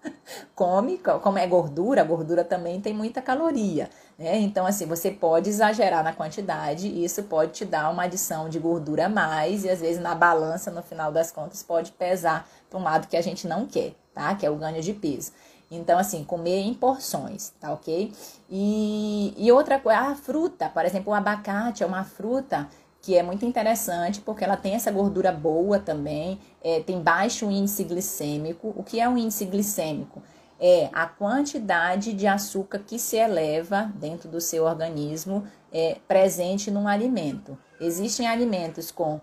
come, 0.55 0.99
como 1.23 1.39
é 1.39 1.47
gordura, 1.47 2.05
gordura 2.05 2.45
também 2.45 2.81
tem 2.81 2.93
muita 2.93 3.21
caloria, 3.21 3.89
né? 4.19 4.39
Então 4.39 4.67
assim, 4.67 4.87
você 4.87 5.11
pode 5.11 5.49
exagerar 5.49 6.05
na 6.05 6.13
quantidade, 6.13 6.87
e 6.87 7.05
isso 7.05 7.25
pode 7.25 7.53
te 7.53 7.65
dar 7.65 7.91
uma 7.91 8.05
adição 8.05 8.49
de 8.49 8.59
gordura 8.59 9.07
a 9.07 9.09
mais 9.09 9.65
e 9.65 9.71
às 9.71 9.81
vezes 9.81 10.01
na 10.01 10.15
balança, 10.15 10.71
no 10.71 10.83
final 10.83 11.11
das 11.11 11.33
contas, 11.33 11.63
pode 11.63 11.93
pesar 11.93 12.49
para 12.69 12.79
um 12.79 12.83
lado 12.83 13.09
que 13.09 13.17
a 13.17 13.23
gente 13.23 13.49
não 13.49 13.67
quer 13.67 13.95
tá? 14.15 14.35
Que 14.35 14.47
é 14.47 14.51
o 14.51 14.57
ganho 14.57 14.83
de 14.83 14.93
peso. 14.93 15.33
Então, 15.71 15.99
assim, 15.99 16.25
comer 16.25 16.63
em 16.63 16.75
porções, 16.75 17.53
tá 17.61 17.73
ok? 17.73 18.13
E, 18.51 19.33
e 19.37 19.53
outra 19.53 19.79
coisa, 19.79 20.01
a 20.01 20.15
fruta, 20.17 20.69
por 20.69 20.85
exemplo, 20.85 21.13
o 21.13 21.15
abacate 21.15 21.85
é 21.85 21.87
uma 21.87 22.03
fruta 22.03 22.69
que 23.01 23.17
é 23.17 23.23
muito 23.23 23.47
interessante 23.47 24.21
porque 24.21 24.45
ela 24.45 24.57
tem 24.57 24.75
essa 24.75 24.91
gordura 24.91 25.33
boa 25.33 25.79
também, 25.79 26.39
é, 26.63 26.81
tem 26.81 27.01
baixo 27.01 27.51
índice 27.51 27.85
glicêmico. 27.85 28.75
O 28.77 28.83
que 28.83 29.01
é 29.01 29.09
o 29.09 29.17
índice 29.17 29.45
glicêmico? 29.45 30.23
É 30.59 30.91
a 30.93 31.07
quantidade 31.07 32.13
de 32.13 32.27
açúcar 32.27 32.81
que 32.81 32.99
se 32.99 33.17
eleva 33.17 33.91
dentro 33.95 34.29
do 34.29 34.41
seu 34.41 34.65
organismo 34.65 35.47
é, 35.73 35.97
presente 36.07 36.71
num 36.71 36.87
alimento. 36.87 37.57
Existem 37.81 38.29
alimentos 38.29 38.91
com 38.91 39.21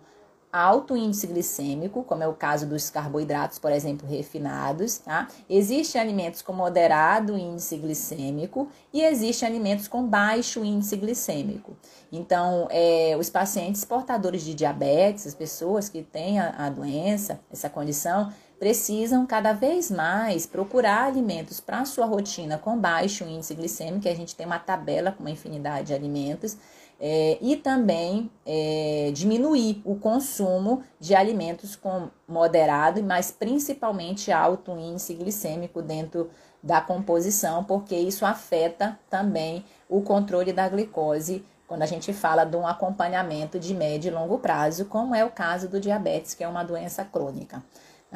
alto 0.52 0.96
índice 0.96 1.28
glicêmico, 1.28 2.04
como 2.04 2.24
é 2.24 2.28
o 2.28 2.34
caso 2.34 2.66
dos 2.66 2.90
carboidratos, 2.90 3.60
por 3.60 3.72
exemplo, 3.72 4.08
refinados, 4.08 5.00
tá? 5.00 5.28
Existem 5.50 6.02
alimentos 6.02 6.42
com 6.42 6.54
moderado 6.54 7.38
índice 7.38 7.78
glicêmico 7.78 8.70
e 8.94 9.02
existem 9.02 9.48
alimentos 9.48 9.88
com 9.88 10.08
baixo 10.08 10.64
índice 10.64 10.96
glicêmico. 10.96 11.76
Então, 12.12 12.68
é, 12.72 13.16
os 13.20 13.30
pacientes 13.30 13.84
portadores 13.84 14.44
de 14.44 14.54
diabetes, 14.54 15.28
as 15.28 15.36
pessoas 15.36 15.90
que 15.90 16.02
têm 16.02 16.40
a, 16.40 16.50
a 16.58 16.70
doença, 16.70 17.40
essa 17.52 17.70
condição, 17.70 18.32
precisam 18.60 19.26
cada 19.26 19.54
vez 19.54 19.92
mais 19.92 20.46
procurar 20.46 21.06
alimentos 21.06 21.60
para 21.60 21.86
sua 21.86 22.06
rotina 22.06 22.58
com 22.58 22.78
baixo 22.78 23.24
índice 23.24 23.54
glicêmico, 23.54 24.08
a 24.08 24.16
gente 24.16 24.36
tem 24.36 24.46
uma 24.46 24.60
tabela 24.60 25.12
com 25.12 25.22
uma 25.22 25.32
infinidade 25.32 25.88
de 25.88 25.94
alimentos, 25.94 26.58
é, 27.00 27.38
e 27.40 27.56
também 27.56 28.32
é, 28.46 29.12
diminuir 29.14 29.82
o 29.86 29.96
consumo 29.96 30.84
de 31.00 31.14
alimentos 31.14 31.76
com 31.76 32.10
moderado, 32.28 33.04
mas 33.04 33.30
principalmente 33.30 34.32
alto 34.32 34.72
índice 34.72 35.14
glicêmico 35.14 35.82
dentro 35.82 36.32
da 36.62 36.82
composição, 36.82 37.64
porque 37.64 37.96
isso 37.96 38.26
afeta 38.26 39.00
também 39.10 39.64
o 39.88 40.02
controle 40.02 40.52
da 40.52 40.68
glicose 40.68 41.46
quando 41.68 41.84
a 41.84 41.86
gente 41.86 42.14
fala 42.14 42.46
de 42.46 42.56
um 42.56 42.66
acompanhamento 42.66 43.60
de 43.60 43.74
médio 43.74 44.10
e 44.10 44.14
longo 44.14 44.40
prazo, 44.40 44.86
como 44.86 45.14
é 45.14 45.24
o 45.24 45.30
caso 45.30 45.68
do 45.68 45.80
diabetes, 45.80 46.34
que 46.34 46.44
é 46.44 46.48
uma 46.48 46.64
doença 46.64 47.04
crônica. 47.04 47.62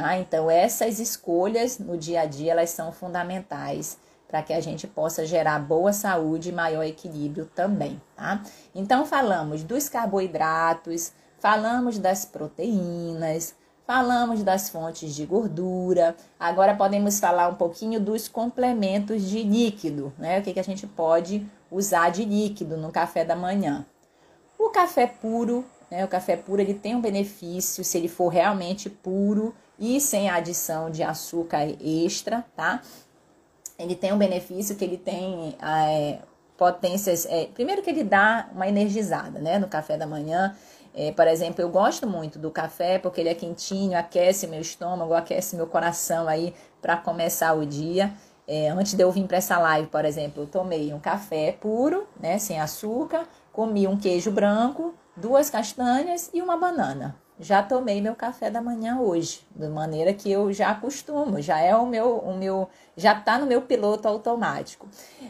Ah, 0.04 0.18
então, 0.18 0.50
essas 0.50 1.00
escolhas 1.00 1.78
no 1.78 1.98
dia 1.98 2.22
a 2.22 2.26
dia 2.26 2.52
elas 2.52 2.72
são 2.72 2.92
fundamentais 2.92 3.98
para 4.28 4.42
que 4.42 4.54
a 4.54 4.62
gente 4.62 4.88
possa 4.88 5.26
gerar 5.26 5.60
boa 5.60 5.92
saúde 5.92 6.50
e 6.50 6.54
maior 6.54 6.84
equilíbrio 6.84 7.46
também, 7.46 8.02
tá? 8.16 8.42
Então, 8.74 9.06
falamos 9.06 9.64
dos 9.64 9.90
carboidratos, 9.90 11.12
falamos 11.38 12.00
das 12.00 12.24
proteínas, 12.24 13.54
falamos 13.86 14.42
das 14.42 14.70
fontes 14.70 15.14
de 15.14 15.26
gordura. 15.26 16.16
Agora 16.40 16.74
podemos 16.74 17.20
falar 17.20 17.50
um 17.50 17.56
pouquinho 17.56 18.00
dos 18.00 18.30
complementos 18.30 19.24
de 19.24 19.44
líquido, 19.44 20.14
né? 20.18 20.40
O 20.40 20.42
que, 20.42 20.54
que 20.54 20.60
a 20.62 20.64
gente 20.64 20.88
pode 20.88 21.46
usar 21.70 22.10
de 22.10 22.24
líquido 22.24 22.78
no 22.78 22.90
café 22.90 23.26
da 23.26 23.36
manhã. 23.36 23.86
O 24.58 24.70
café 24.70 25.06
puro, 25.06 25.66
né? 25.90 26.06
O 26.06 26.08
café 26.08 26.38
puro 26.38 26.62
ele 26.62 26.74
tem 26.74 26.96
um 26.96 27.02
benefício 27.02 27.84
se 27.84 27.98
ele 27.98 28.08
for 28.08 28.30
realmente 28.30 28.90
puro 28.90 29.54
e 29.82 30.00
sem 30.00 30.30
adição 30.30 30.90
de 30.90 31.04
açúcar 31.04 31.68
extra, 31.82 32.46
tá? 32.56 32.82
ele 33.84 33.96
tem 33.96 34.14
um 34.14 34.18
benefício 34.18 34.76
que 34.76 34.86
ele 34.86 34.98
tem 34.98 35.56
é, 35.62 36.20
potências. 36.56 37.26
É, 37.26 37.48
primeiro 37.48 37.82
que 37.82 37.90
ele 37.90 38.04
dá 38.04 38.48
uma 38.54 38.68
energizada, 38.68 39.40
né? 39.40 39.58
No 39.58 39.68
café 39.68 39.98
da 39.98 40.06
manhã. 40.06 40.56
É, 40.94 41.12
por 41.12 41.28
exemplo, 41.28 41.62
eu 41.62 41.70
gosto 41.70 42.06
muito 42.06 42.38
do 42.38 42.52
café 42.52 43.00
porque 43.00 43.22
ele 43.22 43.30
é 43.30 43.34
quentinho, 43.34 43.98
aquece 43.98 44.46
meu 44.46 44.60
estômago, 44.60 45.14
aquece 45.14 45.56
meu 45.56 45.66
coração 45.66 46.28
aí 46.28 46.54
para 46.82 46.98
começar 46.98 47.54
o 47.54 47.66
dia. 47.66 48.14
É, 48.48 48.70
antes 48.70 48.94
de 48.94 49.02
eu 49.02 49.12
vir 49.12 49.26
para 49.26 49.38
essa 49.38 49.58
live, 49.58 49.88
por 49.88 50.04
exemplo, 50.04 50.44
eu 50.44 50.48
tomei 50.48 50.94
um 50.94 51.00
café 51.00 51.54
puro, 51.54 52.06
né, 52.20 52.38
sem 52.38 52.60
açúcar, 52.60 53.26
comi 53.54 53.88
um 53.88 53.96
queijo 53.96 54.32
branco, 54.32 54.94
duas 55.16 55.50
castanhas 55.50 56.30
e 56.34 56.42
uma 56.42 56.58
banana 56.58 57.16
já 57.42 57.64
tomei 57.64 58.00
meu 58.00 58.16
café 58.16 58.52
da 58.52 58.62
manhã 58.62 59.00
hoje, 59.00 59.42
de 59.56 59.68
maneira 59.68 60.14
que 60.14 60.32
eu 60.32 60.54
já 60.54 60.70
acostumo, 60.70 61.42
já 61.42 61.60
é 61.60 61.76
o 61.76 61.88
meu, 61.88 62.20
o 62.20 62.38
meu, 62.38 62.70
já 62.96 63.18
está 63.18 63.40
no 63.40 63.48
meu 63.48 63.64
piloto 63.64 64.08
automático. 64.08 64.88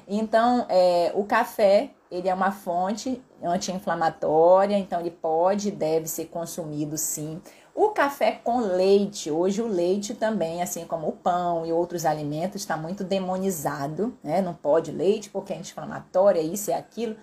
Então, 0.08 0.66
é, 0.68 1.12
o 1.16 1.24
café 1.24 1.92
ele 2.12 2.28
é 2.28 2.34
uma 2.34 2.52
fonte 2.52 3.24
anti-inflamatória, 3.42 4.78
então 4.78 5.00
ele 5.00 5.12
pode 5.12 5.70
e 5.70 5.72
deve 5.72 6.08
ser 6.08 6.26
consumido 6.26 6.98
sim. 6.98 7.42
O 7.74 7.90
café 7.92 8.34
com 8.44 8.60
leite, 8.60 9.32
hoje 9.32 9.62
o 9.62 9.68
leite 9.68 10.14
também, 10.14 10.62
assim 10.62 10.86
como 10.86 11.08
o 11.08 11.14
pão 11.14 11.66
e 11.66 11.72
outros 11.72 12.06
alimentos, 12.06 12.62
está 12.62 12.76
muito 12.76 13.06
demonizado, 13.06 14.14
né? 14.22 14.42
Não 14.42 14.54
pode 14.54 14.92
leite 14.92 15.30
porque 15.30 15.54
é 15.54 15.58
anti-inflamatório, 15.58 16.42
é 16.42 16.44
isso, 16.44 16.70
é 16.70 16.74
aquilo. 16.74 17.16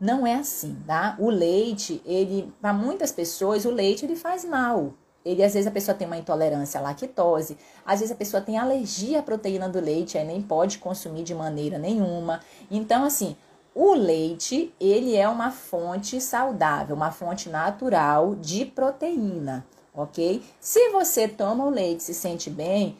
Não 0.00 0.26
é 0.26 0.34
assim, 0.34 0.76
tá? 0.86 1.16
O 1.18 1.30
leite, 1.30 2.02
ele, 2.04 2.52
para 2.60 2.72
muitas 2.72 3.12
pessoas, 3.12 3.64
o 3.64 3.70
leite 3.70 4.04
ele 4.04 4.16
faz 4.16 4.44
mal. 4.44 4.94
Ele, 5.24 5.42
às 5.42 5.54
vezes, 5.54 5.66
a 5.66 5.70
pessoa 5.70 5.96
tem 5.96 6.06
uma 6.06 6.18
intolerância 6.18 6.78
à 6.78 6.82
lactose, 6.82 7.56
às 7.86 8.00
vezes 8.00 8.12
a 8.12 8.18
pessoa 8.18 8.42
tem 8.42 8.58
alergia 8.58 9.20
à 9.20 9.22
proteína 9.22 9.68
do 9.68 9.80
leite, 9.80 10.18
aí 10.18 10.26
nem 10.26 10.42
pode 10.42 10.78
consumir 10.78 11.22
de 11.22 11.34
maneira 11.34 11.78
nenhuma. 11.78 12.40
Então, 12.70 13.04
assim, 13.04 13.34
o 13.74 13.94
leite, 13.94 14.74
ele 14.78 15.16
é 15.16 15.26
uma 15.26 15.50
fonte 15.50 16.20
saudável, 16.20 16.94
uma 16.94 17.10
fonte 17.10 17.48
natural 17.48 18.34
de 18.34 18.66
proteína, 18.66 19.66
ok? 19.94 20.42
Se 20.60 20.90
você 20.90 21.26
toma 21.26 21.64
o 21.64 21.70
leite 21.70 22.00
e 22.00 22.04
se 22.04 22.14
sente 22.14 22.50
bem, 22.50 22.96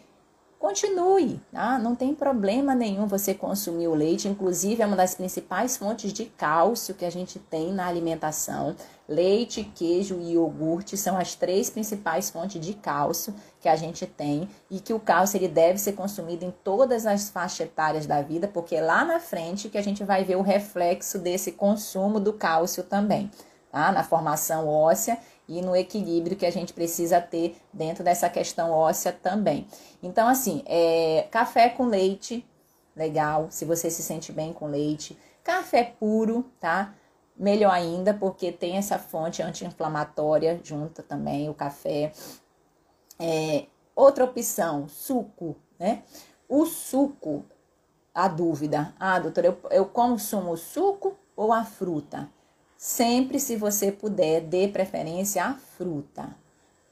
Continue, 0.64 1.42
tá? 1.52 1.78
não 1.78 1.94
tem 1.94 2.14
problema 2.14 2.74
nenhum 2.74 3.06
você 3.06 3.34
consumir 3.34 3.86
o 3.86 3.94
leite, 3.94 4.28
inclusive 4.28 4.80
é 4.80 4.86
uma 4.86 4.96
das 4.96 5.14
principais 5.14 5.76
fontes 5.76 6.10
de 6.10 6.24
cálcio 6.24 6.94
que 6.94 7.04
a 7.04 7.10
gente 7.10 7.38
tem 7.38 7.70
na 7.70 7.86
alimentação. 7.86 8.74
Leite, 9.06 9.62
queijo 9.74 10.18
e 10.18 10.32
iogurte 10.32 10.96
são 10.96 11.18
as 11.18 11.34
três 11.34 11.68
principais 11.68 12.30
fontes 12.30 12.64
de 12.64 12.72
cálcio 12.72 13.34
que 13.60 13.68
a 13.68 13.76
gente 13.76 14.06
tem 14.06 14.48
e 14.70 14.80
que 14.80 14.94
o 14.94 14.98
cálcio 14.98 15.36
ele 15.36 15.48
deve 15.48 15.78
ser 15.78 15.92
consumido 15.92 16.46
em 16.46 16.50
todas 16.50 17.04
as 17.04 17.28
faixas 17.28 17.60
etárias 17.60 18.06
da 18.06 18.22
vida, 18.22 18.48
porque 18.48 18.76
é 18.76 18.80
lá 18.80 19.04
na 19.04 19.20
frente 19.20 19.68
que 19.68 19.76
a 19.76 19.82
gente 19.82 20.02
vai 20.02 20.24
ver 20.24 20.36
o 20.36 20.42
reflexo 20.42 21.18
desse 21.18 21.52
consumo 21.52 22.18
do 22.18 22.32
cálcio 22.32 22.84
também, 22.84 23.30
tá? 23.70 23.92
Na 23.92 24.02
formação 24.02 24.66
óssea 24.66 25.18
e 25.48 25.60
no 25.60 25.76
equilíbrio 25.76 26.36
que 26.36 26.46
a 26.46 26.50
gente 26.50 26.72
precisa 26.72 27.20
ter 27.20 27.56
dentro 27.72 28.02
dessa 28.02 28.28
questão 28.28 28.70
óssea 28.70 29.12
também. 29.12 29.66
Então, 30.02 30.26
assim, 30.28 30.62
é, 30.66 31.26
café 31.30 31.68
com 31.68 31.86
leite, 31.86 32.46
legal, 32.96 33.48
se 33.50 33.64
você 33.64 33.90
se 33.90 34.02
sente 34.02 34.32
bem 34.32 34.52
com 34.52 34.66
leite. 34.66 35.18
Café 35.42 35.84
puro, 35.98 36.44
tá? 36.58 36.94
Melhor 37.36 37.72
ainda, 37.72 38.14
porque 38.14 38.52
tem 38.52 38.76
essa 38.76 38.98
fonte 38.98 39.42
anti-inflamatória 39.42 40.60
junto 40.62 41.02
também, 41.02 41.48
o 41.48 41.54
café. 41.54 42.12
É, 43.18 43.66
outra 43.94 44.24
opção, 44.24 44.88
suco, 44.88 45.56
né? 45.78 46.02
O 46.48 46.64
suco, 46.64 47.44
a 48.14 48.28
dúvida, 48.28 48.94
ah, 48.98 49.18
doutora, 49.18 49.48
eu, 49.48 49.58
eu 49.70 49.86
consumo 49.86 50.56
suco 50.56 51.16
ou 51.36 51.52
a 51.52 51.64
fruta? 51.64 52.30
Sempre, 52.86 53.40
se 53.40 53.56
você 53.56 53.90
puder, 53.90 54.42
dê 54.42 54.68
preferência 54.68 55.42
à 55.42 55.54
fruta. 55.54 56.28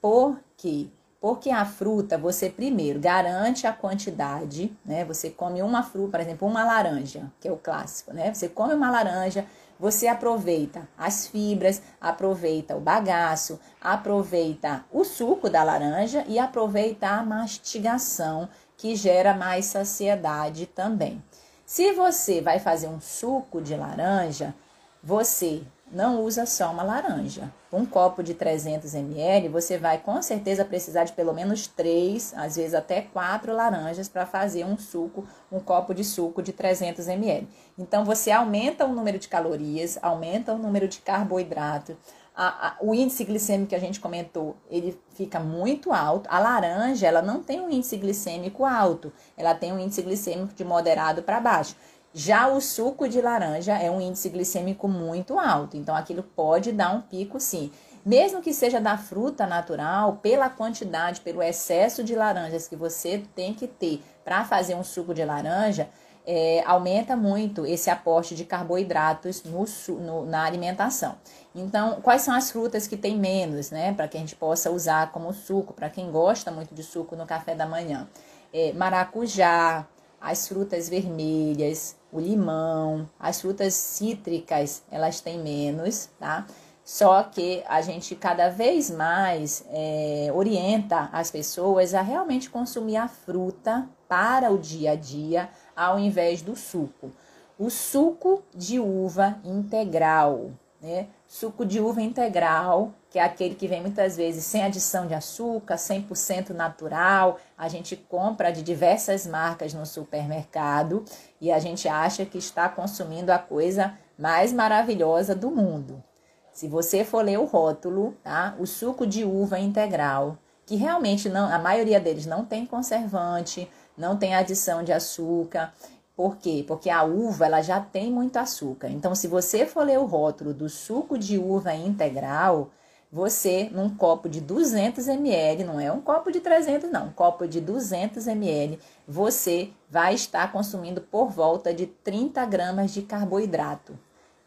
Por 0.01 0.39
quê? 0.57 0.87
Porque 1.21 1.51
a 1.51 1.65
fruta, 1.65 2.17
você 2.17 2.49
primeiro 2.49 2.99
garante 2.99 3.67
a 3.67 3.71
quantidade, 3.71 4.75
né? 4.83 5.05
Você 5.05 5.29
come 5.29 5.61
uma 5.61 5.83
fruta, 5.83 6.17
por 6.17 6.19
exemplo, 6.19 6.47
uma 6.47 6.65
laranja, 6.65 7.31
que 7.39 7.47
é 7.47 7.51
o 7.51 7.57
clássico, 7.57 8.11
né? 8.11 8.33
Você 8.33 8.49
come 8.49 8.73
uma 8.73 8.89
laranja, 8.89 9.45
você 9.79 10.07
aproveita 10.07 10.89
as 10.97 11.27
fibras, 11.27 11.79
aproveita 12.01 12.75
o 12.75 12.79
bagaço, 12.79 13.59
aproveita 13.79 14.83
o 14.91 15.03
suco 15.03 15.47
da 15.47 15.63
laranja 15.63 16.25
e 16.27 16.39
aproveita 16.39 17.07
a 17.07 17.23
mastigação, 17.23 18.49
que 18.75 18.95
gera 18.95 19.35
mais 19.35 19.65
saciedade 19.65 20.65
também. 20.65 21.23
Se 21.67 21.91
você 21.91 22.41
vai 22.41 22.57
fazer 22.57 22.87
um 22.87 22.99
suco 22.99 23.61
de 23.61 23.75
laranja, 23.75 24.55
você 25.03 25.61
não 25.93 26.21
usa 26.23 26.45
só 26.45 26.71
uma 26.71 26.83
laranja. 26.83 27.51
Um 27.71 27.85
copo 27.85 28.23
de 28.23 28.33
300 28.33 28.93
ml, 28.95 29.47
você 29.49 29.77
vai 29.77 29.97
com 29.97 30.21
certeza 30.21 30.65
precisar 30.65 31.03
de 31.03 31.13
pelo 31.13 31.33
menos 31.33 31.67
três, 31.67 32.33
às 32.35 32.55
vezes 32.55 32.73
até 32.73 33.01
quatro 33.01 33.53
laranjas 33.53 34.09
para 34.09 34.25
fazer 34.25 34.65
um 34.65 34.77
suco, 34.77 35.25
um 35.51 35.59
copo 35.59 35.93
de 35.93 36.03
suco 36.03 36.41
de 36.41 36.51
300 36.51 37.07
ml. 37.07 37.47
Então 37.77 38.03
você 38.03 38.31
aumenta 38.31 38.85
o 38.85 38.93
número 38.93 39.19
de 39.19 39.27
calorias, 39.27 39.97
aumenta 40.01 40.53
o 40.53 40.57
número 40.57 40.87
de 40.87 40.99
carboidrato, 40.99 41.95
a, 42.35 42.69
a, 42.69 42.75
o 42.81 42.95
índice 42.95 43.23
glicêmico 43.23 43.69
que 43.69 43.75
a 43.75 43.79
gente 43.79 43.99
comentou, 43.99 44.57
ele 44.69 44.99
fica 45.13 45.39
muito 45.39 45.93
alto. 45.93 46.27
A 46.31 46.39
laranja, 46.39 47.05
ela 47.05 47.21
não 47.21 47.43
tem 47.43 47.61
um 47.61 47.69
índice 47.69 47.95
glicêmico 47.95 48.65
alto, 48.65 49.13
ela 49.37 49.53
tem 49.53 49.71
um 49.71 49.79
índice 49.79 50.01
glicêmico 50.01 50.53
de 50.53 50.63
moderado 50.63 51.21
para 51.21 51.39
baixo. 51.39 51.75
Já 52.13 52.47
o 52.47 52.61
suco 52.61 53.09
de 53.09 53.19
laranja 53.19 53.73
é 53.73 53.89
um 53.89 53.99
índice 53.99 54.29
glicêmico 54.29 54.87
muito 54.87 55.39
alto, 55.39 55.75
então 55.75 55.95
aquilo 55.95 56.21
pode 56.21 56.71
dar 56.71 56.93
um 56.93 57.01
pico 57.01 57.39
sim. 57.39 57.71
Mesmo 58.05 58.39
que 58.39 58.53
seja 58.53 58.79
da 58.79 58.97
fruta 58.97 59.47
natural, 59.47 60.19
pela 60.21 60.47
quantidade, 60.47 61.21
pelo 61.21 61.41
excesso 61.41 62.03
de 62.03 62.13
laranjas 62.15 62.67
que 62.67 62.75
você 62.75 63.23
tem 63.33 63.53
que 63.53 63.65
ter 63.65 64.03
para 64.23 64.45
fazer 64.45 64.75
um 64.75 64.83
suco 64.83 65.13
de 65.13 65.25
laranja, 65.25 65.89
é, 66.25 66.63
aumenta 66.65 67.15
muito 67.15 67.65
esse 67.65 67.89
aporte 67.89 68.35
de 68.35 68.45
carboidratos 68.45 69.43
no, 69.43 69.65
no, 69.99 70.25
na 70.25 70.43
alimentação. 70.43 71.15
Então, 71.55 71.99
quais 72.01 72.21
são 72.21 72.35
as 72.35 72.51
frutas 72.51 72.87
que 72.87 72.95
tem 72.95 73.17
menos, 73.17 73.71
né? 73.71 73.93
Para 73.93 74.07
que 74.07 74.17
a 74.17 74.19
gente 74.19 74.35
possa 74.35 74.69
usar 74.69 75.11
como 75.11 75.33
suco, 75.33 75.73
para 75.73 75.89
quem 75.89 76.11
gosta 76.11 76.51
muito 76.51 76.75
de 76.75 76.83
suco 76.83 77.15
no 77.15 77.25
café 77.25 77.55
da 77.55 77.65
manhã. 77.65 78.07
É, 78.53 78.71
maracujá, 78.73 79.87
as 80.21 80.47
frutas 80.47 80.87
vermelhas, 80.87 81.95
o 82.13 82.19
limão, 82.19 83.09
as 83.19 83.41
frutas 83.41 83.73
cítricas, 83.73 84.83
elas 84.91 85.19
têm 85.19 85.39
menos, 85.39 86.09
tá? 86.19 86.45
Só 86.85 87.23
que 87.23 87.63
a 87.67 87.81
gente 87.81 88.15
cada 88.15 88.49
vez 88.49 88.91
mais 88.91 89.65
é, 89.69 90.29
orienta 90.33 91.09
as 91.11 91.31
pessoas 91.31 91.93
a 91.93 92.01
realmente 92.01 92.49
consumir 92.49 92.97
a 92.97 93.07
fruta 93.07 93.87
para 94.07 94.51
o 94.51 94.57
dia 94.57 94.91
a 94.91 94.95
dia, 94.95 95.49
ao 95.75 95.97
invés 95.97 96.41
do 96.41 96.55
suco. 96.55 97.11
O 97.57 97.69
suco 97.69 98.43
de 98.53 98.79
uva 98.79 99.39
integral, 99.43 100.51
né? 100.81 101.07
Suco 101.25 101.65
de 101.65 101.79
uva 101.79 102.01
integral, 102.01 102.93
que 103.13 103.19
é 103.19 103.23
aquele 103.23 103.53
que 103.53 103.67
vem 103.67 103.79
muitas 103.79 104.17
vezes 104.17 104.43
sem 104.43 104.63
adição 104.63 105.05
de 105.05 105.13
açúcar, 105.13 105.75
100% 105.75 106.49
natural. 106.49 107.37
A 107.55 107.67
gente 107.67 107.95
compra 107.95 108.51
de 108.51 108.63
diversas 108.63 109.27
marcas 109.27 109.71
no 109.71 109.85
supermercado 109.85 111.05
e 111.39 111.51
a 111.51 111.59
gente 111.59 111.87
acha 111.87 112.25
que 112.25 112.39
está 112.39 112.67
consumindo 112.67 113.31
a 113.31 113.37
coisa 113.37 113.93
mais 114.17 114.51
maravilhosa 114.51 115.35
do 115.35 115.51
mundo. 115.51 116.03
Se 116.51 116.67
você 116.67 117.05
for 117.05 117.23
ler 117.23 117.37
o 117.37 117.45
rótulo, 117.45 118.17
tá? 118.23 118.55
O 118.57 118.65
suco 118.65 119.05
de 119.05 119.23
uva 119.23 119.59
integral, 119.59 120.35
que 120.65 120.75
realmente 120.75 121.29
não, 121.29 121.53
a 121.53 121.59
maioria 121.59 121.99
deles 121.99 122.25
não 122.25 122.43
tem 122.43 122.65
conservante, 122.65 123.69
não 123.95 124.17
tem 124.17 124.33
adição 124.33 124.83
de 124.83 124.91
açúcar. 124.91 125.71
Por 126.15 126.37
quê? 126.37 126.65
Porque 126.67 126.89
a 126.89 127.03
uva 127.03 127.45
ela 127.45 127.61
já 127.61 127.79
tem 127.79 128.11
muito 128.11 128.37
açúcar. 128.37 128.89
Então, 128.89 129.13
se 129.13 129.27
você 129.27 129.67
for 129.67 129.85
ler 129.85 129.99
o 129.99 130.05
rótulo 130.05 130.51
do 130.51 130.67
suco 130.67 131.15
de 131.15 131.37
uva 131.37 131.75
integral, 131.75 132.71
você, 133.13 133.69
num 133.71 133.95
copo 133.95 134.27
de 134.27 134.41
200 134.41 135.07
ml, 135.07 135.63
não 135.63 135.79
é 135.79 135.91
um 135.91 136.01
copo 136.01 136.31
de 136.31 136.39
300, 136.39 136.89
não, 136.89 137.09
um 137.09 137.11
copo 137.11 137.47
de 137.47 137.61
200 137.61 138.25
ml, 138.25 138.79
você 139.07 139.69
vai 139.87 140.15
estar 140.15 140.51
consumindo 140.51 140.99
por 140.99 141.29
volta 141.29 141.71
de 141.71 141.85
30 141.85 142.43
gramas 142.47 142.91
de 142.91 143.03
carboidrato. 143.03 143.93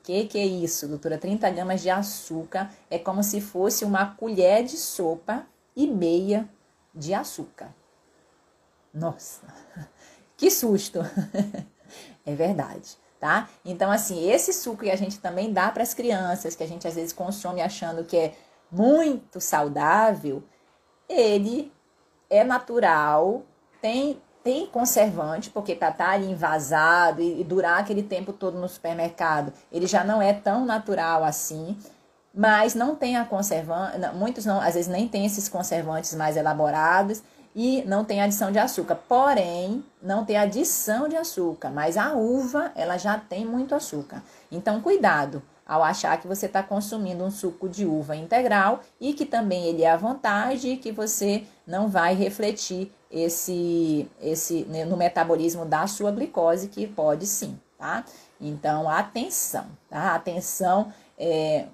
Que, 0.02 0.26
que 0.26 0.36
é 0.36 0.44
isso, 0.44 0.88
doutora? 0.88 1.16
30 1.16 1.48
gramas 1.50 1.80
de 1.80 1.90
açúcar 1.90 2.68
é 2.90 2.98
como 2.98 3.22
se 3.22 3.40
fosse 3.40 3.84
uma 3.84 4.16
colher 4.16 4.64
de 4.64 4.76
sopa 4.76 5.46
e 5.76 5.86
meia 5.86 6.48
de 6.92 7.14
açúcar. 7.14 7.68
Nossa, 8.92 9.42
que 10.36 10.50
susto! 10.50 10.98
é 12.26 12.34
verdade, 12.34 12.96
tá? 13.20 13.48
Então, 13.64 13.92
assim, 13.92 14.28
esse 14.28 14.52
suco 14.52 14.82
que 14.82 14.90
a 14.90 14.96
gente 14.96 15.20
também 15.20 15.52
dá 15.52 15.70
para 15.70 15.84
as 15.84 15.94
crianças, 15.94 16.56
que 16.56 16.64
a 16.64 16.68
gente 16.68 16.88
às 16.88 16.96
vezes 16.96 17.12
consome 17.12 17.62
achando 17.62 18.02
que 18.02 18.16
é 18.16 18.34
muito 18.70 19.40
saudável, 19.40 20.42
ele 21.08 21.72
é 22.28 22.44
natural, 22.44 23.42
tem 23.80 24.20
tem 24.42 24.64
conservante, 24.64 25.50
porque 25.50 25.74
para 25.74 25.88
estar 25.88 26.04
tá 26.04 26.10
ali 26.12 26.30
envasado 26.30 27.20
e, 27.20 27.40
e 27.40 27.42
durar 27.42 27.80
aquele 27.80 28.04
tempo 28.04 28.32
todo 28.32 28.56
no 28.56 28.68
supermercado, 28.68 29.52
ele 29.72 29.88
já 29.88 30.04
não 30.04 30.22
é 30.22 30.32
tão 30.32 30.64
natural 30.64 31.24
assim 31.24 31.76
mas 32.36 32.74
não 32.74 32.94
tem 32.94 33.16
a 33.16 33.24
conservante, 33.24 33.98
muitos 34.14 34.44
não, 34.44 34.60
às 34.60 34.74
vezes 34.74 34.88
nem 34.88 35.08
tem 35.08 35.24
esses 35.24 35.48
conservantes 35.48 36.14
mais 36.14 36.36
elaborados, 36.36 37.22
e 37.54 37.82
não 37.86 38.04
tem 38.04 38.20
adição 38.20 38.52
de 38.52 38.58
açúcar. 38.58 38.96
Porém, 39.08 39.82
não 40.02 40.26
tem 40.26 40.36
adição 40.36 41.08
de 41.08 41.16
açúcar, 41.16 41.70
mas 41.70 41.96
a 41.96 42.12
uva 42.12 42.70
ela 42.74 42.98
já 42.98 43.18
tem 43.18 43.46
muito 43.46 43.74
açúcar. 43.74 44.22
Então, 44.52 44.82
cuidado 44.82 45.42
ao 45.66 45.82
achar 45.82 46.20
que 46.20 46.28
você 46.28 46.46
está 46.46 46.62
consumindo 46.62 47.24
um 47.24 47.30
suco 47.30 47.68
de 47.68 47.84
uva 47.84 48.14
integral 48.14 48.80
e 49.00 49.12
que 49.12 49.26
também 49.26 49.66
ele 49.66 49.82
é 49.82 49.90
à 49.90 49.96
vontade 49.96 50.68
e 50.68 50.76
que 50.76 50.92
você 50.92 51.44
não 51.66 51.88
vai 51.88 52.14
refletir 52.14 52.92
esse, 53.10 54.08
esse 54.22 54.64
né, 54.66 54.84
no 54.84 54.96
metabolismo 54.96 55.64
da 55.64 55.86
sua 55.86 56.12
glicose, 56.12 56.68
que 56.68 56.86
pode 56.86 57.26
sim, 57.26 57.58
tá? 57.76 58.04
Então, 58.40 58.88
atenção, 58.88 59.66
tá? 59.88 60.14
Atenção, 60.14 60.92
é, 61.18 61.66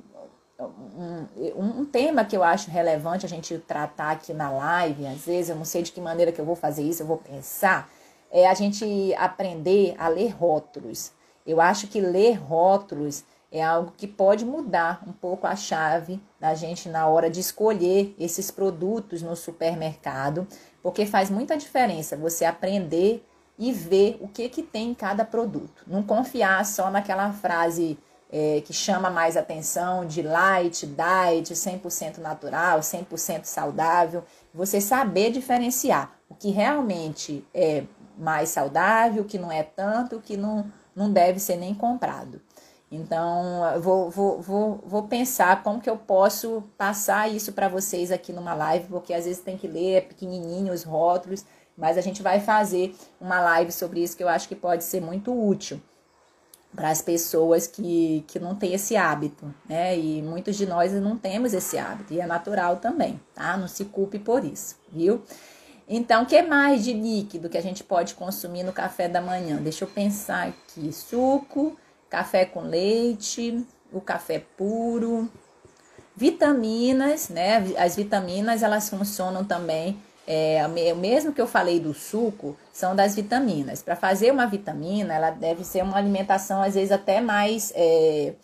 um, 0.59 1.80
um, 1.80 1.84
tema 1.84 2.24
que 2.24 2.36
eu 2.36 2.43
acho 2.43 2.70
relevante 2.70 3.26
a 3.26 3.28
gente 3.28 3.59
tratar 3.59 4.12
aqui 4.12 4.32
na 4.32 4.51
live, 4.51 5.07
às 5.07 5.24
vezes 5.24 5.51
eu 5.51 5.57
não 5.57 5.64
sei 5.64 5.82
de 5.82 5.93
que 5.93 6.01
maneira 6.01 6.32
que 6.32 6.40
eu 6.40 6.45
vou 6.45 6.57
fazer 6.57 6.82
isso, 6.82 7.03
eu 7.03 7.07
vou 7.07 7.18
pensar, 7.18 7.90
é 8.30 8.49
a 8.49 8.55
gente 8.55 9.14
aprender 9.14 9.95
a 9.99 10.09
ler 10.09 10.30
rótulos. 10.30 11.12
Eu 11.45 11.61
acho 11.61 11.88
que 11.88 12.01
ler 12.01 12.34
rótulos 12.34 13.24
é 13.53 13.62
algo 13.62 13.92
que 13.96 14.07
pode 14.09 14.46
mudar 14.46 15.03
um 15.07 15.12
pouco 15.12 15.46
a 15.46 15.55
chave 15.55 16.18
da 16.40 16.55
gente 16.55 16.88
na 16.88 17.07
hora 17.07 17.28
de 17.28 17.38
escolher 17.38 18.14
esses 18.18 18.50
produtos 18.50 19.20
no 19.20 19.36
supermercado, 19.36 20.48
porque 20.82 21.05
faz 21.05 21.28
muita 21.28 21.57
diferença 21.57 22.16
você 22.16 22.46
aprender 22.46 23.22
e 23.59 23.70
ver 23.70 24.18
o 24.22 24.26
que, 24.26 24.48
que 24.48 24.62
tem 24.62 24.90
em 24.90 24.94
cada 24.94 25.22
produto. 25.22 25.84
Não 25.86 26.03
confiar 26.03 26.64
só 26.64 26.90
naquela 26.90 27.30
frase 27.32 27.98
é, 28.32 28.62
que 28.62 28.72
chama 28.72 29.11
mais 29.11 29.36
atenção 29.36 30.07
de 30.07 30.22
light, 30.22 30.86
diet, 30.86 31.53
100% 31.53 32.18
natural, 32.18 32.80
100% 32.80 33.44
saudável. 33.44 34.24
Você 34.55 34.80
saber 34.80 35.30
diferenciar 35.30 36.11
o 36.26 36.34
que 36.34 36.50
realmente 36.50 37.46
é 37.53 37.84
mais 38.18 38.48
saudável, 38.48 39.22
o 39.22 39.26
que 39.26 39.38
não 39.38 39.53
é 39.53 39.62
tanto, 39.62 40.16
o 40.16 40.22
que 40.22 40.38
não, 40.38 40.72
não 40.96 41.12
deve 41.12 41.38
ser 41.38 41.57
nem 41.57 41.74
comprado. 41.74 42.40
Então, 42.95 43.80
vou, 43.80 44.11
vou, 44.11 44.43
vou, 44.43 44.84
vou 44.84 45.03
pensar 45.05 45.62
como 45.62 45.80
que 45.80 45.88
eu 45.88 45.97
posso 45.97 46.62
passar 46.76 47.26
isso 47.26 47.55
para 47.55 47.66
vocês 47.66 48.12
aqui 48.12 48.34
numa 48.34 48.53
live, 48.53 48.86
porque 48.88 49.14
às 49.14 49.24
vezes 49.24 49.43
tem 49.43 49.57
que 49.57 49.66
ler 49.66 49.95
é 49.95 50.01
pequenininho 50.03 50.74
os 50.74 50.84
rótulos, 50.84 51.43
mas 51.74 51.97
a 51.97 52.03
gente 52.03 52.22
vai 52.22 52.38
fazer 52.38 52.95
uma 53.18 53.40
live 53.40 53.72
sobre 53.72 54.03
isso 54.03 54.14
que 54.14 54.22
eu 54.22 54.28
acho 54.28 54.47
que 54.47 54.55
pode 54.55 54.84
ser 54.84 55.01
muito 55.01 55.32
útil 55.32 55.80
para 56.76 56.90
as 56.90 57.01
pessoas 57.01 57.66
que, 57.66 58.24
que 58.28 58.38
não 58.38 58.55
têm 58.55 58.74
esse 58.74 58.95
hábito, 58.95 59.55
né? 59.66 59.99
E 59.99 60.20
muitos 60.20 60.55
de 60.55 60.66
nós 60.66 60.93
não 60.93 61.16
temos 61.16 61.55
esse 61.55 61.78
hábito, 61.78 62.12
e 62.12 62.20
é 62.20 62.26
natural 62.26 62.76
também, 62.76 63.18
tá? 63.34 63.57
Não 63.57 63.68
se 63.68 63.86
culpe 63.86 64.18
por 64.18 64.45
isso, 64.45 64.76
viu? 64.90 65.22
Então, 65.88 66.24
o 66.24 66.26
que 66.26 66.40
mais 66.43 66.84
de 66.84 66.93
líquido 66.93 67.49
que 67.49 67.59
a 67.59 67.62
gente 67.62 67.82
pode 67.82 68.14
consumir 68.14 68.62
no 68.62 68.72
café 68.72 69.09
da 69.09 69.20
manhã? 69.20 69.57
Deixa 69.57 69.84
eu 69.84 69.88
pensar 69.88 70.49
aqui: 70.49 70.93
suco, 70.93 71.76
café 72.13 72.45
com 72.45 72.61
leite, 72.61 73.67
o 73.91 73.99
café 73.99 74.45
puro, 74.55 75.31
vitaminas, 76.15 77.31
né? 77.31 77.65
As 77.79 77.97
vitaminas 77.97 78.63
elas 78.63 78.91
funcionam 78.91 79.43
também 79.47 79.99
é, 80.27 80.63
o 80.93 80.97
mesmo 80.97 81.33
que 81.33 81.41
eu 81.41 81.47
falei 81.47 81.81
do 81.81 81.95
suco, 81.95 82.55
são 82.71 82.95
das 82.95 83.15
vitaminas. 83.15 83.83
Para 83.83 83.97
fazer 83.97 84.31
uma 84.31 84.47
vitamina, 84.47 85.15
ela 85.15 85.31
deve 85.31 85.65
ser 85.65 85.83
uma 85.83 85.97
alimentação, 85.97 86.63
às 86.63 86.75
vezes, 86.75 86.93
até 86.93 87.19
mais, 87.19 87.73
é, 87.75 88.35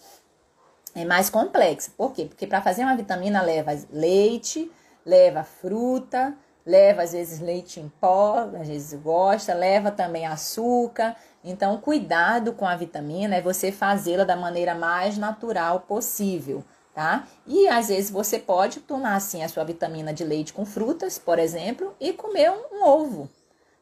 é 0.95 1.05
mais 1.05 1.29
complexa. 1.29 1.91
Por 1.95 2.12
quê? 2.14 2.25
Porque 2.25 2.47
para 2.47 2.62
fazer 2.62 2.85
uma 2.85 2.97
vitamina 2.97 3.43
leva 3.43 3.79
leite, 3.93 4.73
leva 5.05 5.45
fruta, 5.45 6.35
leva 6.64 7.03
às 7.03 7.12
vezes 7.12 7.39
leite 7.39 7.81
em 7.81 7.89
pó, 8.01 8.49
às 8.61 8.66
vezes 8.66 8.99
gosta, 9.01 9.53
leva 9.53 9.91
também 9.91 10.27
açúcar. 10.27 11.14
Então, 11.51 11.78
cuidado 11.78 12.53
com 12.53 12.66
a 12.66 12.76
vitamina 12.76 13.36
é 13.36 13.42
você 13.42 13.72
fazê-la 13.72 14.24
da 14.24 14.36
maneira 14.36 14.74
mais 14.74 15.16
natural 15.16 15.80
possível 15.80 16.64
tá? 16.99 17.28
E 17.46 17.68
às 17.68 17.86
vezes 17.86 18.11
você 18.11 18.40
pode 18.40 18.80
tomar 18.80 19.14
assim 19.14 19.44
a 19.44 19.49
sua 19.49 19.62
vitamina 19.62 20.12
de 20.12 20.24
leite 20.24 20.53
com 20.53 20.66
frutas, 20.66 21.16
por 21.16 21.38
exemplo, 21.38 21.94
e 22.01 22.12
comer 22.12 22.51
um, 22.51 22.78
um 22.78 22.84
ovo, 22.84 23.30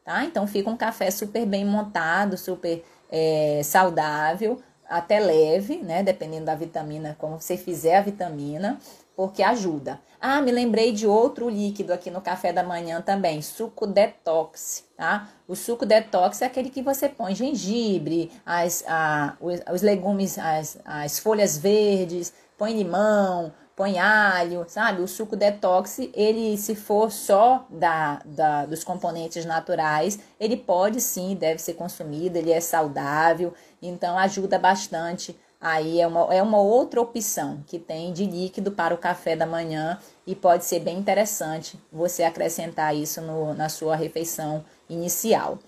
tá? 0.05 0.23
Então 0.27 0.47
fica 0.47 0.69
um 0.69 0.77
café 0.77 1.11
super 1.11 1.47
bem 1.47 1.65
montado, 1.65 2.37
super 2.37 2.85
é, 3.11 3.63
saudável, 3.65 4.61
até 4.87 5.19
leve, 5.19 5.79
né? 5.79 6.03
Dependendo 6.03 6.45
da 6.45 6.55
vitamina, 6.55 7.17
como 7.19 7.41
você 7.41 7.57
fizer 7.57 7.97
a 7.97 8.03
vitamina, 8.03 8.79
porque 9.17 9.43
ajuda. 9.43 9.99
Ah, 10.21 10.41
me 10.41 10.53
lembrei 10.53 10.93
de 10.93 11.07
outro 11.07 11.49
líquido 11.49 11.93
aqui 11.93 12.11
no 12.11 12.21
café 12.21 12.53
da 12.53 12.63
manhã 12.63 13.01
também, 13.01 13.41
suco 13.41 13.87
detox, 13.87 14.85
tá? 14.97 15.29
O 15.49 15.57
suco 15.57 15.87
detox 15.87 16.43
é 16.43 16.47
aquele 16.47 16.69
que 16.71 16.83
você 16.83 17.09
põe 17.09 17.35
gengibre, 17.35 18.31
as, 18.45 18.85
a, 18.87 19.37
os, 19.41 19.61
os 19.73 19.83
legumes, 19.83 20.39
as, 20.39 20.79
as 20.85 21.19
folhas 21.19 21.57
verdes, 21.57 22.33
põe 22.59 22.75
limão, 22.75 23.53
põe 23.77 23.99
alho, 23.99 24.65
sabe? 24.69 25.03
O 25.03 25.09
suco 25.09 25.37
detox, 25.37 25.99
ele 26.15 26.57
se 26.57 26.75
for 26.75 27.13
só 27.13 27.67
da, 27.71 28.23
da, 28.25 28.65
dos 28.67 28.83
componentes 28.83 29.45
naturais, 29.45 30.19
ele 30.41 30.57
pode 30.57 31.01
sim, 31.01 31.35
deve 31.35 31.61
ser 31.61 31.75
consumido, 31.75 32.39
ele 32.39 32.51
é 32.51 32.61
saudável, 32.61 33.53
então 33.81 34.19
ajuda 34.19 34.59
bastante. 34.59 35.39
Aí 35.69 36.01
é 36.01 36.07
uma, 36.07 36.33
é 36.33 36.41
uma 36.41 36.61
outra 36.61 37.01
opção 37.01 37.65
que 37.67 37.77
tem 37.77 38.13
de 38.13 38.25
líquido 38.25 38.71
para 38.71 38.95
o 38.95 38.99
café 38.99 39.35
da 39.35 39.47
manhã 39.47 39.99
e 40.25 40.33
pode 40.33 40.65
ser 40.65 40.79
bem 40.79 40.97
interessante 40.97 41.77
você 41.91 42.23
acrescentar 42.23 42.95
isso 42.95 43.21
no, 43.21 43.53
na 43.53 43.69
sua 43.69 43.97
refeição 43.97 44.65
inicial. 44.89 45.59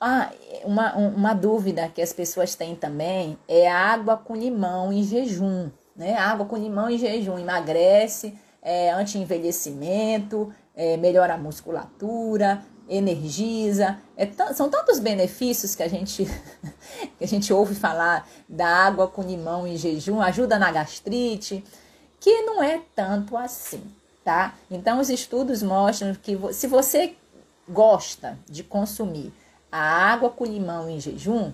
Ah, 0.00 0.30
uma, 0.64 0.96
uma 0.96 1.34
dúvida 1.34 1.88
que 1.88 2.00
as 2.00 2.10
pessoas 2.12 2.54
têm 2.54 2.74
também 2.74 3.36
é 3.46 3.70
água 3.70 4.16
com 4.16 4.34
limão 4.34 4.90
em 4.90 5.02
jejum 5.02 5.70
né? 5.94 6.16
Água 6.16 6.46
com 6.46 6.56
limão 6.56 6.90
em 6.90 6.98
jejum 6.98 7.38
emagrece, 7.38 8.34
é, 8.62 8.90
anti-envelhecimento, 8.92 10.52
é, 10.74 10.96
melhora 10.96 11.34
a 11.34 11.38
musculatura, 11.38 12.62
energiza. 12.88 13.98
É 14.16 14.28
são 14.52 14.68
tantos 14.68 14.98
benefícios 14.98 15.74
que 15.74 15.82
a 15.82 15.88
gente 15.88 16.24
que 17.18 17.24
a 17.24 17.26
gente 17.26 17.52
ouve 17.52 17.74
falar 17.74 18.28
da 18.48 18.66
água 18.66 19.08
com 19.08 19.22
limão 19.22 19.66
em 19.66 19.76
jejum, 19.76 20.20
ajuda 20.20 20.58
na 20.58 20.70
gastrite, 20.70 21.64
que 22.20 22.42
não 22.42 22.62
é 22.62 22.80
tanto 22.94 23.36
assim, 23.36 23.82
tá? 24.24 24.54
Então 24.70 25.00
os 25.00 25.10
estudos 25.10 25.62
mostram 25.62 26.14
que 26.14 26.38
se 26.52 26.66
você 26.66 27.16
gosta 27.68 28.38
de 28.48 28.62
consumir 28.62 29.32
a 29.70 29.80
água 29.80 30.30
com 30.30 30.44
limão 30.44 30.88
em 30.88 31.00
jejum, 31.00 31.52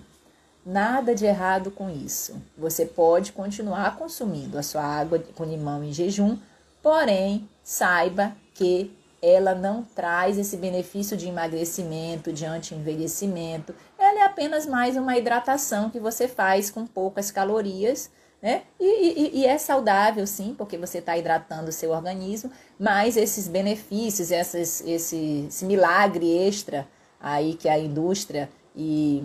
Nada 0.65 1.15
de 1.15 1.25
errado 1.25 1.71
com 1.71 1.89
isso. 1.89 2.39
Você 2.55 2.85
pode 2.85 3.31
continuar 3.31 3.97
consumindo 3.97 4.59
a 4.59 4.63
sua 4.63 4.83
água 4.83 5.17
com 5.35 5.43
limão 5.43 5.83
em 5.83 5.91
jejum, 5.91 6.37
porém, 6.83 7.49
saiba 7.63 8.35
que 8.53 8.95
ela 9.21 9.53
não 9.53 9.83
traz 9.83 10.37
esse 10.37 10.57
benefício 10.57 11.15
de 11.15 11.27
emagrecimento, 11.27 12.33
de 12.33 12.45
anti-envelhecimento. 12.45 13.75
Ela 13.97 14.21
é 14.21 14.23
apenas 14.23 14.65
mais 14.65 14.97
uma 14.97 15.15
hidratação 15.17 15.89
que 15.89 15.99
você 15.99 16.27
faz 16.27 16.71
com 16.71 16.87
poucas 16.87 17.29
calorias, 17.29 18.09
né? 18.41 18.63
E, 18.79 19.37
e, 19.37 19.39
e 19.41 19.45
é 19.45 19.57
saudável, 19.59 20.25
sim, 20.25 20.55
porque 20.57 20.75
você 20.75 20.97
está 20.97 21.15
hidratando 21.15 21.69
o 21.69 21.71
seu 21.71 21.91
organismo, 21.91 22.51
mas 22.79 23.15
esses 23.15 23.47
benefícios, 23.47 24.31
essas, 24.31 24.81
esse, 24.81 25.45
esse 25.47 25.65
milagre 25.65 26.27
extra 26.27 26.87
aí 27.19 27.53
que 27.53 27.69
a 27.69 27.77
indústria 27.77 28.49
e 28.75 29.23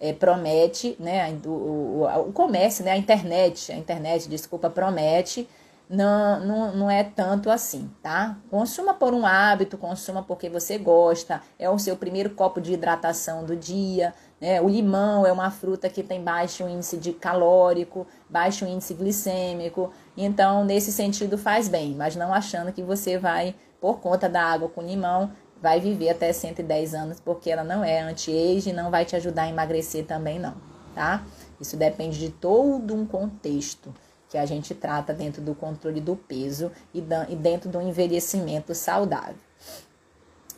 é, 0.00 0.12
promete, 0.12 0.96
né, 0.98 1.38
o, 1.44 1.48
o, 1.48 2.28
o, 2.28 2.32
comércio, 2.32 2.84
né, 2.84 2.92
a 2.92 2.96
internet, 2.96 3.70
a 3.70 3.76
internet, 3.76 4.28
desculpa, 4.28 4.68
promete, 4.68 5.48
não, 5.88 6.40
não, 6.44 6.76
não 6.76 6.90
é 6.90 7.04
tanto 7.04 7.48
assim, 7.48 7.88
tá? 8.02 8.36
Consuma 8.50 8.92
por 8.92 9.14
um 9.14 9.24
hábito, 9.24 9.78
consuma 9.78 10.22
porque 10.22 10.48
você 10.48 10.78
gosta, 10.78 11.40
é 11.58 11.70
o 11.70 11.78
seu 11.78 11.96
primeiro 11.96 12.30
copo 12.30 12.60
de 12.60 12.72
hidratação 12.72 13.44
do 13.44 13.54
dia, 13.54 14.12
né? 14.40 14.60
O 14.60 14.68
limão 14.68 15.24
é 15.24 15.30
uma 15.30 15.50
fruta 15.50 15.88
que 15.88 16.02
tem 16.02 16.22
baixo 16.22 16.68
índice 16.68 16.96
de 16.96 17.12
calórico, 17.12 18.06
baixo 18.28 18.66
índice 18.66 18.94
glicêmico, 18.94 19.92
então 20.16 20.64
nesse 20.64 20.90
sentido 20.90 21.38
faz 21.38 21.68
bem, 21.68 21.94
mas 21.94 22.16
não 22.16 22.34
achando 22.34 22.72
que 22.72 22.82
você 22.82 23.16
vai, 23.16 23.54
por 23.80 24.00
conta 24.00 24.28
da 24.28 24.42
água 24.42 24.68
com 24.68 24.82
limão, 24.82 25.30
vai 25.62 25.78
viver 25.78 26.10
até 26.10 26.32
110 26.32 26.94
anos, 26.94 27.20
porque 27.20 27.48
ela 27.48 27.62
não 27.62 27.84
é 27.84 28.00
anti-age 28.00 28.70
e 28.70 28.72
não 28.72 28.90
vai 28.90 29.04
te 29.04 29.14
ajudar 29.14 29.44
a 29.44 29.48
emagrecer 29.48 30.04
também 30.04 30.38
não, 30.38 30.54
tá? 30.94 31.24
Isso 31.60 31.76
depende 31.76 32.18
de 32.18 32.30
todo 32.30 32.92
um 32.92 33.06
contexto 33.06 33.94
que 34.28 34.38
a 34.38 34.46
gente 34.46 34.74
trata 34.74 35.12
dentro 35.14 35.40
do 35.42 35.54
controle 35.54 36.00
do 36.00 36.16
peso 36.16 36.72
e, 36.92 37.00
dentro 37.00 37.70
do 37.70 37.80
envelhecimento 37.80 38.74
saudável. 38.74 39.36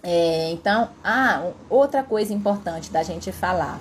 É, 0.02 0.50
então, 0.50 0.90
ah, 1.02 1.50
outra 1.68 2.02
coisa 2.02 2.32
importante 2.32 2.90
da 2.90 3.02
gente 3.02 3.32
falar. 3.32 3.80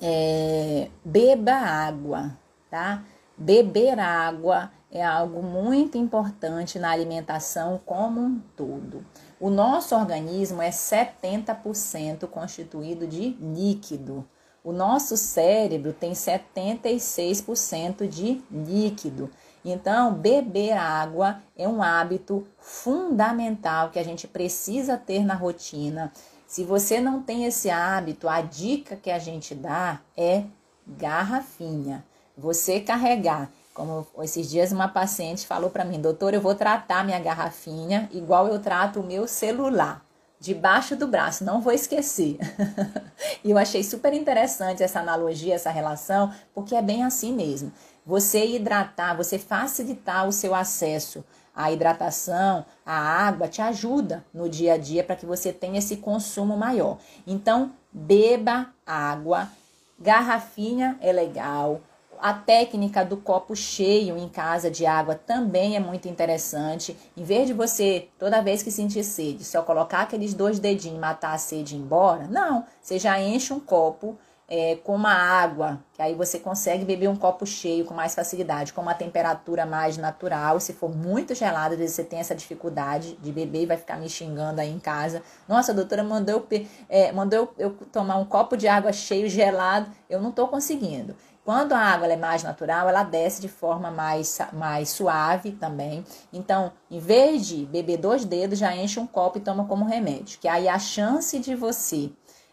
É, 0.00 0.88
beba 1.04 1.52
água, 1.52 2.36
tá? 2.70 3.04
Beber 3.36 4.00
água 4.00 4.70
é 4.90 5.02
algo 5.02 5.42
muito 5.42 5.96
importante 5.96 6.78
na 6.78 6.90
alimentação 6.90 7.80
como 7.84 8.20
um 8.20 8.40
todo. 8.56 9.04
O 9.40 9.48
nosso 9.48 9.96
organismo 9.96 10.60
é 10.60 10.70
70% 10.70 12.26
constituído 12.28 13.06
de 13.06 13.30
líquido. 13.40 14.24
O 14.64 14.72
nosso 14.72 15.16
cérebro 15.16 15.92
tem 15.92 16.12
76% 16.12 18.06
de 18.06 18.42
líquido. 18.50 19.30
Então, 19.64 20.14
beber 20.14 20.72
água 20.72 21.42
é 21.56 21.66
um 21.68 21.82
hábito 21.82 22.46
fundamental 22.58 23.90
que 23.90 23.98
a 23.98 24.04
gente 24.04 24.28
precisa 24.28 24.96
ter 24.96 25.24
na 25.24 25.34
rotina. 25.34 26.12
Se 26.46 26.64
você 26.64 27.00
não 27.00 27.22
tem 27.22 27.44
esse 27.44 27.70
hábito, 27.70 28.28
a 28.28 28.40
dica 28.40 28.96
que 28.96 29.10
a 29.10 29.18
gente 29.18 29.54
dá 29.54 30.00
é 30.16 30.44
garrafinha. 30.86 32.04
Você 32.36 32.80
carregar 32.80 33.50
como 33.74 34.06
esses 34.22 34.50
dias 34.50 34.70
uma 34.70 34.88
paciente 34.88 35.46
falou 35.46 35.70
para 35.70 35.84
mim, 35.84 36.00
doutor, 36.00 36.34
eu 36.34 36.40
vou 36.40 36.54
tratar 36.54 37.04
minha 37.04 37.18
garrafinha 37.18 38.08
igual 38.12 38.46
eu 38.46 38.58
trato 38.60 39.00
o 39.00 39.02
meu 39.02 39.26
celular, 39.26 40.04
debaixo 40.42 40.96
do 40.96 41.06
braço, 41.06 41.44
não 41.44 41.60
vou 41.60 41.72
esquecer. 41.72 42.36
e 43.44 43.52
eu 43.52 43.56
achei 43.56 43.84
super 43.84 44.12
interessante 44.12 44.82
essa 44.82 44.98
analogia, 44.98 45.54
essa 45.54 45.70
relação, 45.70 46.34
porque 46.52 46.74
é 46.74 46.82
bem 46.82 47.04
assim 47.04 47.32
mesmo. 47.32 47.72
Você 48.04 48.44
hidratar, 48.44 49.16
você 49.16 49.38
facilitar 49.38 50.26
o 50.26 50.32
seu 50.32 50.52
acesso 50.52 51.24
à 51.54 51.70
hidratação, 51.70 52.66
à 52.84 52.92
água, 52.92 53.46
te 53.46 53.62
ajuda 53.62 54.24
no 54.34 54.48
dia 54.48 54.74
a 54.74 54.76
dia 54.76 55.04
para 55.04 55.14
que 55.14 55.24
você 55.24 55.52
tenha 55.52 55.78
esse 55.78 55.98
consumo 55.98 56.56
maior. 56.56 56.98
Então, 57.24 57.70
beba 57.92 58.74
água, 58.84 59.48
garrafinha 59.96 60.98
é 61.00 61.12
legal 61.12 61.80
a 62.22 62.32
técnica 62.32 63.04
do 63.04 63.16
copo 63.16 63.56
cheio 63.56 64.16
em 64.16 64.28
casa 64.28 64.70
de 64.70 64.86
água 64.86 65.16
também 65.16 65.74
é 65.74 65.80
muito 65.80 66.08
interessante. 66.08 66.96
Em 67.16 67.24
vez 67.24 67.48
de 67.48 67.52
você, 67.52 68.08
toda 68.16 68.40
vez 68.40 68.62
que 68.62 68.70
sentir 68.70 69.02
sede, 69.02 69.44
só 69.44 69.60
colocar 69.62 70.02
aqueles 70.02 70.32
dois 70.32 70.60
dedinhos 70.60 70.98
e 70.98 71.00
matar 71.00 71.32
a 71.32 71.38
sede 71.38 71.74
e 71.74 71.78
ir 71.78 71.80
embora, 71.80 72.28
não. 72.28 72.64
Você 72.80 72.96
já 72.96 73.20
enche 73.20 73.52
um 73.52 73.58
copo 73.58 74.16
é, 74.48 74.76
com 74.84 74.94
uma 74.94 75.14
água, 75.14 75.82
que 75.94 76.02
aí 76.02 76.14
você 76.14 76.38
consegue 76.38 76.84
beber 76.84 77.08
um 77.08 77.16
copo 77.16 77.46
cheio 77.46 77.84
com 77.86 77.94
mais 77.94 78.14
facilidade, 78.14 78.72
com 78.72 78.82
uma 78.82 78.94
temperatura 78.94 79.64
mais 79.64 79.96
natural. 79.96 80.60
Se 80.60 80.74
for 80.74 80.94
muito 80.94 81.34
gelado, 81.34 81.72
às 81.72 81.80
vezes 81.80 81.96
você 81.96 82.04
tem 82.04 82.20
essa 82.20 82.34
dificuldade 82.34 83.16
de 83.16 83.32
beber 83.32 83.62
e 83.62 83.66
vai 83.66 83.76
ficar 83.78 83.96
me 83.96 84.08
xingando 84.08 84.60
aí 84.60 84.70
em 84.70 84.78
casa. 84.78 85.22
Nossa, 85.48 85.72
a 85.72 85.74
doutora 85.74 86.04
mandou, 86.04 86.46
é, 86.88 87.10
mandou 87.10 87.52
eu, 87.56 87.70
eu 87.70 87.70
tomar 87.90 88.16
um 88.16 88.26
copo 88.26 88.56
de 88.56 88.68
água 88.68 88.92
cheio 88.92 89.28
gelado, 89.28 89.90
eu 90.08 90.20
não 90.20 90.30
estou 90.30 90.46
conseguindo. 90.46 91.16
Quando 91.44 91.72
a 91.72 91.78
água 91.78 92.06
é 92.06 92.16
mais 92.16 92.44
natural, 92.44 92.88
ela 92.88 93.02
desce 93.02 93.40
de 93.40 93.48
forma 93.48 93.90
mais, 93.90 94.38
mais 94.52 94.90
suave 94.90 95.50
também. 95.50 96.04
Então, 96.32 96.72
em 96.88 97.00
vez 97.00 97.48
de 97.48 97.66
beber 97.66 97.96
dois 97.96 98.24
dedos, 98.24 98.60
já 98.60 98.74
enche 98.76 99.00
um 99.00 99.06
copo 99.08 99.38
e 99.38 99.40
toma 99.40 99.64
como 99.66 99.84
remédio. 99.84 100.38
Que 100.38 100.46
aí 100.46 100.68
a 100.68 100.78
chance 100.78 101.36
de 101.40 101.56
você 101.56 102.10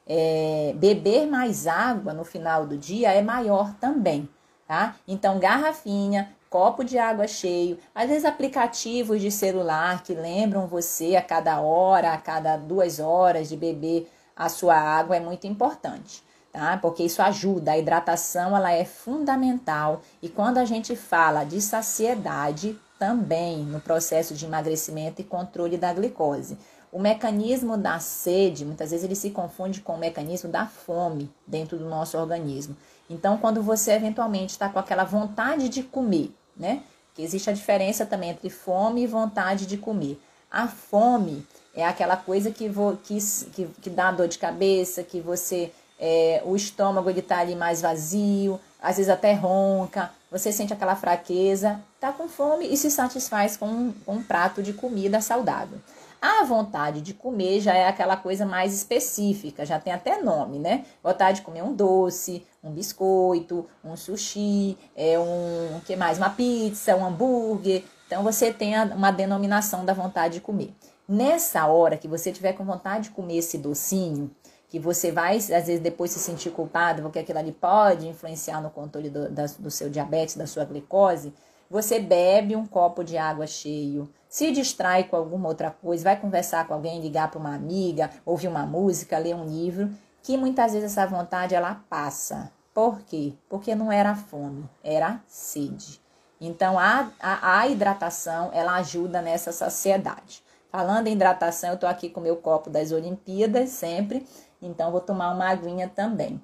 é, 0.07 0.73
beber 0.75 1.27
mais 1.27 1.67
água 1.67 2.13
no 2.13 2.23
final 2.23 2.65
do 2.65 2.75
dia 2.75 3.11
é 3.13 3.21
maior 3.21 3.75
também, 3.75 4.27
tá? 4.67 4.95
Então, 5.07 5.37
garrafinha, 5.37 6.35
copo 6.49 6.83
de 6.83 6.97
água 6.97 7.27
cheio, 7.27 7.77
às 7.93 8.09
vezes 8.09 8.25
aplicativos 8.25 9.21
de 9.21 9.29
celular 9.29 10.01
que 10.01 10.15
lembram 10.15 10.65
você 10.65 11.15
a 11.15 11.21
cada 11.21 11.61
hora, 11.61 12.11
a 12.11 12.17
cada 12.17 12.57
duas 12.57 12.99
horas 12.99 13.49
de 13.49 13.55
beber 13.55 14.09
a 14.35 14.49
sua 14.49 14.75
água 14.75 15.15
é 15.15 15.19
muito 15.19 15.45
importante 15.45 16.23
tá? 16.51 16.77
Porque 16.77 17.03
isso 17.03 17.21
ajuda, 17.21 17.71
a 17.71 17.77
hidratação 17.77 18.55
ela 18.55 18.71
é 18.71 18.85
fundamental 18.85 20.01
e 20.21 20.29
quando 20.29 20.57
a 20.57 20.65
gente 20.65 20.95
fala 20.95 21.43
de 21.43 21.61
saciedade 21.61 22.77
também 22.97 23.59
no 23.63 23.79
processo 23.79 24.33
de 24.35 24.45
emagrecimento 24.45 25.21
e 25.21 25.23
controle 25.23 25.77
da 25.77 25.93
glicose. 25.93 26.57
O 26.91 26.99
mecanismo 26.99 27.77
da 27.77 27.99
sede, 27.99 28.65
muitas 28.65 28.91
vezes 28.91 29.05
ele 29.05 29.15
se 29.15 29.29
confunde 29.29 29.79
com 29.79 29.93
o 29.93 29.97
mecanismo 29.97 30.49
da 30.49 30.65
fome 30.65 31.31
dentro 31.47 31.77
do 31.77 31.87
nosso 31.87 32.17
organismo. 32.17 32.75
Então, 33.09 33.37
quando 33.37 33.61
você 33.61 33.91
eventualmente 33.91 34.51
está 34.51 34.67
com 34.69 34.79
aquela 34.79 35.03
vontade 35.03 35.69
de 35.69 35.83
comer, 35.83 36.35
né? 36.57 36.83
Que 37.13 37.21
existe 37.21 37.49
a 37.49 37.53
diferença 37.53 38.05
também 38.05 38.31
entre 38.31 38.49
fome 38.49 39.03
e 39.03 39.07
vontade 39.07 39.65
de 39.65 39.77
comer. 39.77 40.19
A 40.51 40.67
fome 40.67 41.45
é 41.75 41.85
aquela 41.85 42.17
coisa 42.17 42.51
que, 42.51 42.67
vo, 42.67 42.97
que, 43.03 43.17
que, 43.53 43.65
que 43.81 43.89
dá 43.89 44.11
dor 44.11 44.27
de 44.27 44.39
cabeça, 44.39 45.03
que 45.03 45.21
você 45.21 45.71
é, 45.99 46.41
o 46.45 46.55
estômago 46.55 47.09
ele 47.09 47.21
tá 47.21 47.39
ali 47.39 47.55
mais 47.55 47.81
vazio, 47.81 48.59
às 48.81 48.97
vezes 48.97 49.09
até 49.09 49.33
ronca, 49.33 50.11
você 50.31 50.51
sente 50.51 50.71
aquela 50.71 50.95
fraqueza, 50.95 51.81
tá 51.99 52.11
com 52.11 52.29
fome 52.29 52.71
e 52.71 52.77
se 52.77 52.89
satisfaz 52.89 53.57
com, 53.57 53.91
com 54.05 54.13
um 54.13 54.23
prato 54.23 54.63
de 54.63 54.73
comida 54.73 55.19
saudável. 55.19 55.79
A 56.21 56.43
vontade 56.43 56.99
de 56.99 57.13
comer 57.13 57.61
já 57.61 57.73
é 57.73 57.87
aquela 57.87 58.17
coisa 58.17 58.45
mais 58.45 58.73
específica, 58.73 59.65
já 59.65 59.79
tem 59.79 59.93
até 59.93 60.21
nome, 60.21 60.59
né? 60.59 60.85
Vontade 61.01 61.37
de 61.37 61.45
comer 61.45 61.63
um 61.63 61.73
doce, 61.73 62.45
um 62.61 62.71
biscoito, 62.71 63.65
um 63.83 63.95
sushi, 63.95 64.77
é 64.95 65.17
um 65.17 65.79
que 65.85 65.95
mais? 65.95 66.17
Uma 66.17 66.29
pizza, 66.29 66.95
um 66.95 67.05
hambúrguer. 67.05 67.83
Então 68.05 68.21
você 68.21 68.51
tem 68.51 68.73
uma 68.91 69.11
denominação 69.11 69.85
da 69.85 69.93
vontade 69.93 70.35
de 70.35 70.41
comer. 70.41 70.73
Nessa 71.07 71.65
hora 71.67 71.97
que 71.97 72.07
você 72.07 72.31
tiver 72.31 72.53
com 72.53 72.65
vontade 72.65 73.05
de 73.05 73.09
comer 73.11 73.37
esse 73.37 73.57
docinho, 73.57 74.29
que 74.69 74.79
você 74.79 75.11
vai, 75.11 75.37
às 75.37 75.47
vezes, 75.47 75.79
depois 75.79 76.11
se 76.11 76.19
sentir 76.19 76.51
culpado, 76.51 77.01
porque 77.01 77.19
aquilo 77.19 77.39
ali 77.39 77.51
pode 77.51 78.07
influenciar 78.07 78.61
no 78.61 78.69
controle 78.69 79.09
do, 79.09 79.29
da, 79.29 79.45
do 79.57 79.71
seu 79.71 79.89
diabetes, 79.89 80.37
da 80.37 80.45
sua 80.45 80.63
glicose, 80.63 81.33
você 81.69 81.99
bebe 81.99 82.55
um 82.55 82.65
copo 82.65 83.03
de 83.03 83.17
água 83.17 83.45
cheio, 83.47 84.09
se 84.27 84.51
distrai 84.51 85.03
com 85.03 85.15
alguma 85.15 85.47
outra 85.47 85.71
coisa, 85.71 86.03
vai 86.03 86.19
conversar 86.19 86.67
com 86.67 86.73
alguém, 86.73 87.01
ligar 87.01 87.29
para 87.29 87.39
uma 87.39 87.55
amiga, 87.55 88.11
ouvir 88.25 88.47
uma 88.47 88.65
música, 88.65 89.17
ler 89.17 89.35
um 89.35 89.45
livro, 89.45 89.89
que 90.21 90.37
muitas 90.37 90.73
vezes 90.73 90.91
essa 90.91 91.05
vontade 91.07 91.55
ela 91.55 91.81
passa. 91.89 92.51
Por 92.73 93.01
quê? 93.01 93.33
Porque 93.49 93.73
não 93.73 93.91
era 93.91 94.15
fome, 94.15 94.69
era 94.83 95.19
sede. 95.27 95.99
Então 96.39 96.77
a, 96.77 97.11
a, 97.19 97.59
a 97.59 97.67
hidratação 97.67 98.49
ela 98.53 98.75
ajuda 98.75 99.21
nessa 99.21 99.51
saciedade. 99.51 100.43
Falando 100.71 101.07
em 101.07 101.13
hidratação, 101.13 101.69
eu 101.69 101.75
estou 101.75 101.89
aqui 101.89 102.09
com 102.09 102.21
meu 102.21 102.37
copo 102.37 102.69
das 102.69 102.91
Olimpíadas 102.91 103.69
sempre, 103.69 104.25
então 104.61 104.91
vou 104.91 105.01
tomar 105.01 105.31
uma 105.31 105.49
aguinha 105.49 105.87
também. 105.87 106.41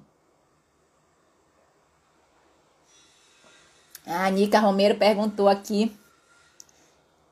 A 4.06 4.26
Anica 4.26 4.60
Romero 4.60 4.96
perguntou 4.96 5.48
aqui 5.48 5.96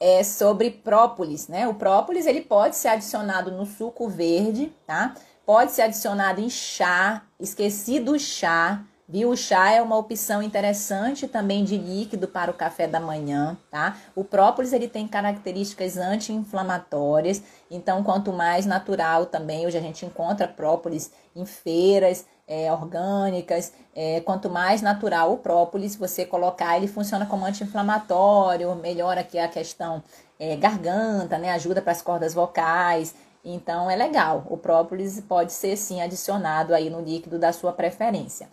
é 0.01 0.23
sobre 0.23 0.71
própolis, 0.71 1.49
né? 1.49 1.67
O 1.69 1.75
própolis 1.75 2.27
ele 2.27 2.41
pode 2.43 2.77
ser 2.77 2.89
adicionado 2.89 3.51
no 3.51 3.65
suco 3.65 4.09
verde, 4.09 4.73
tá? 4.87 5.15
Pode 5.47 5.73
ser 5.73 5.83
adicionado 5.83 6.41
em 6.41 6.51
chá, 6.51 7.23
esqueci 7.39 8.01
do 8.01 8.19
chá, 8.19 8.85
viu? 9.09 9.31
O 9.31 9.37
chá 9.37 9.71
é 9.71 9.83
uma 9.83 9.97
opção 9.97 10.43
interessante 10.43 11.29
também 11.29 11.65
de 11.65 11.77
líquido 11.77 12.29
para 12.29 12.51
o 12.51 12.55
café 12.55 12.87
da 12.87 13.01
manhã, 13.01 13.57
tá? 13.71 13.97
O 14.15 14.25
própolis 14.25 14.73
ele 14.73 14.89
tem 14.89 15.07
características 15.07 15.97
anti-inflamatórias, 15.97 17.43
então 17.71 18.03
quanto 18.03 18.33
mais 18.33 18.67
natural 18.67 19.27
também, 19.27 19.67
hoje 19.67 19.79
a 19.79 19.83
gente 19.83 20.05
encontra 20.05 20.49
própolis 20.49 21.11
em 21.35 21.45
feiras, 21.45 22.27
é, 22.47 22.71
orgânicas. 22.73 23.73
É, 23.95 24.21
quanto 24.21 24.51
mais 24.51 24.83
natural 24.83 25.33
o 25.33 25.39
própolis 25.39 25.97
você 25.97 26.25
colocar, 26.25 26.77
ele 26.77 26.89
funciona 26.89 27.27
como 27.27 27.45
anti-inflamatório, 27.45 28.75
melhora 28.75 29.21
aqui 29.21 29.39
a 29.39 29.49
questão 29.49 30.03
é, 30.39 30.57
garganta, 30.57 31.39
né? 31.39 31.51
Ajuda 31.53 31.81
para 31.81 31.93
as 31.93 32.03
cordas 32.03 32.35
vocais. 32.35 33.15
Então 33.45 33.91
é 33.91 33.97
legal. 33.97 34.45
O 34.49 34.57
própolis 34.57 35.21
pode 35.21 35.53
ser 35.53 35.77
sim 35.77 36.01
adicionado 36.01 36.75
aí 36.75 36.89
no 36.89 37.01
líquido 37.01 37.39
da 37.39 37.53
sua 37.53 37.73
preferência. 37.73 38.49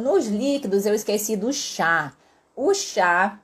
Nos 0.00 0.26
líquidos 0.26 0.86
eu 0.86 0.94
esqueci 0.94 1.36
do 1.36 1.52
chá. 1.52 2.12
O 2.54 2.72
chá 2.72 3.40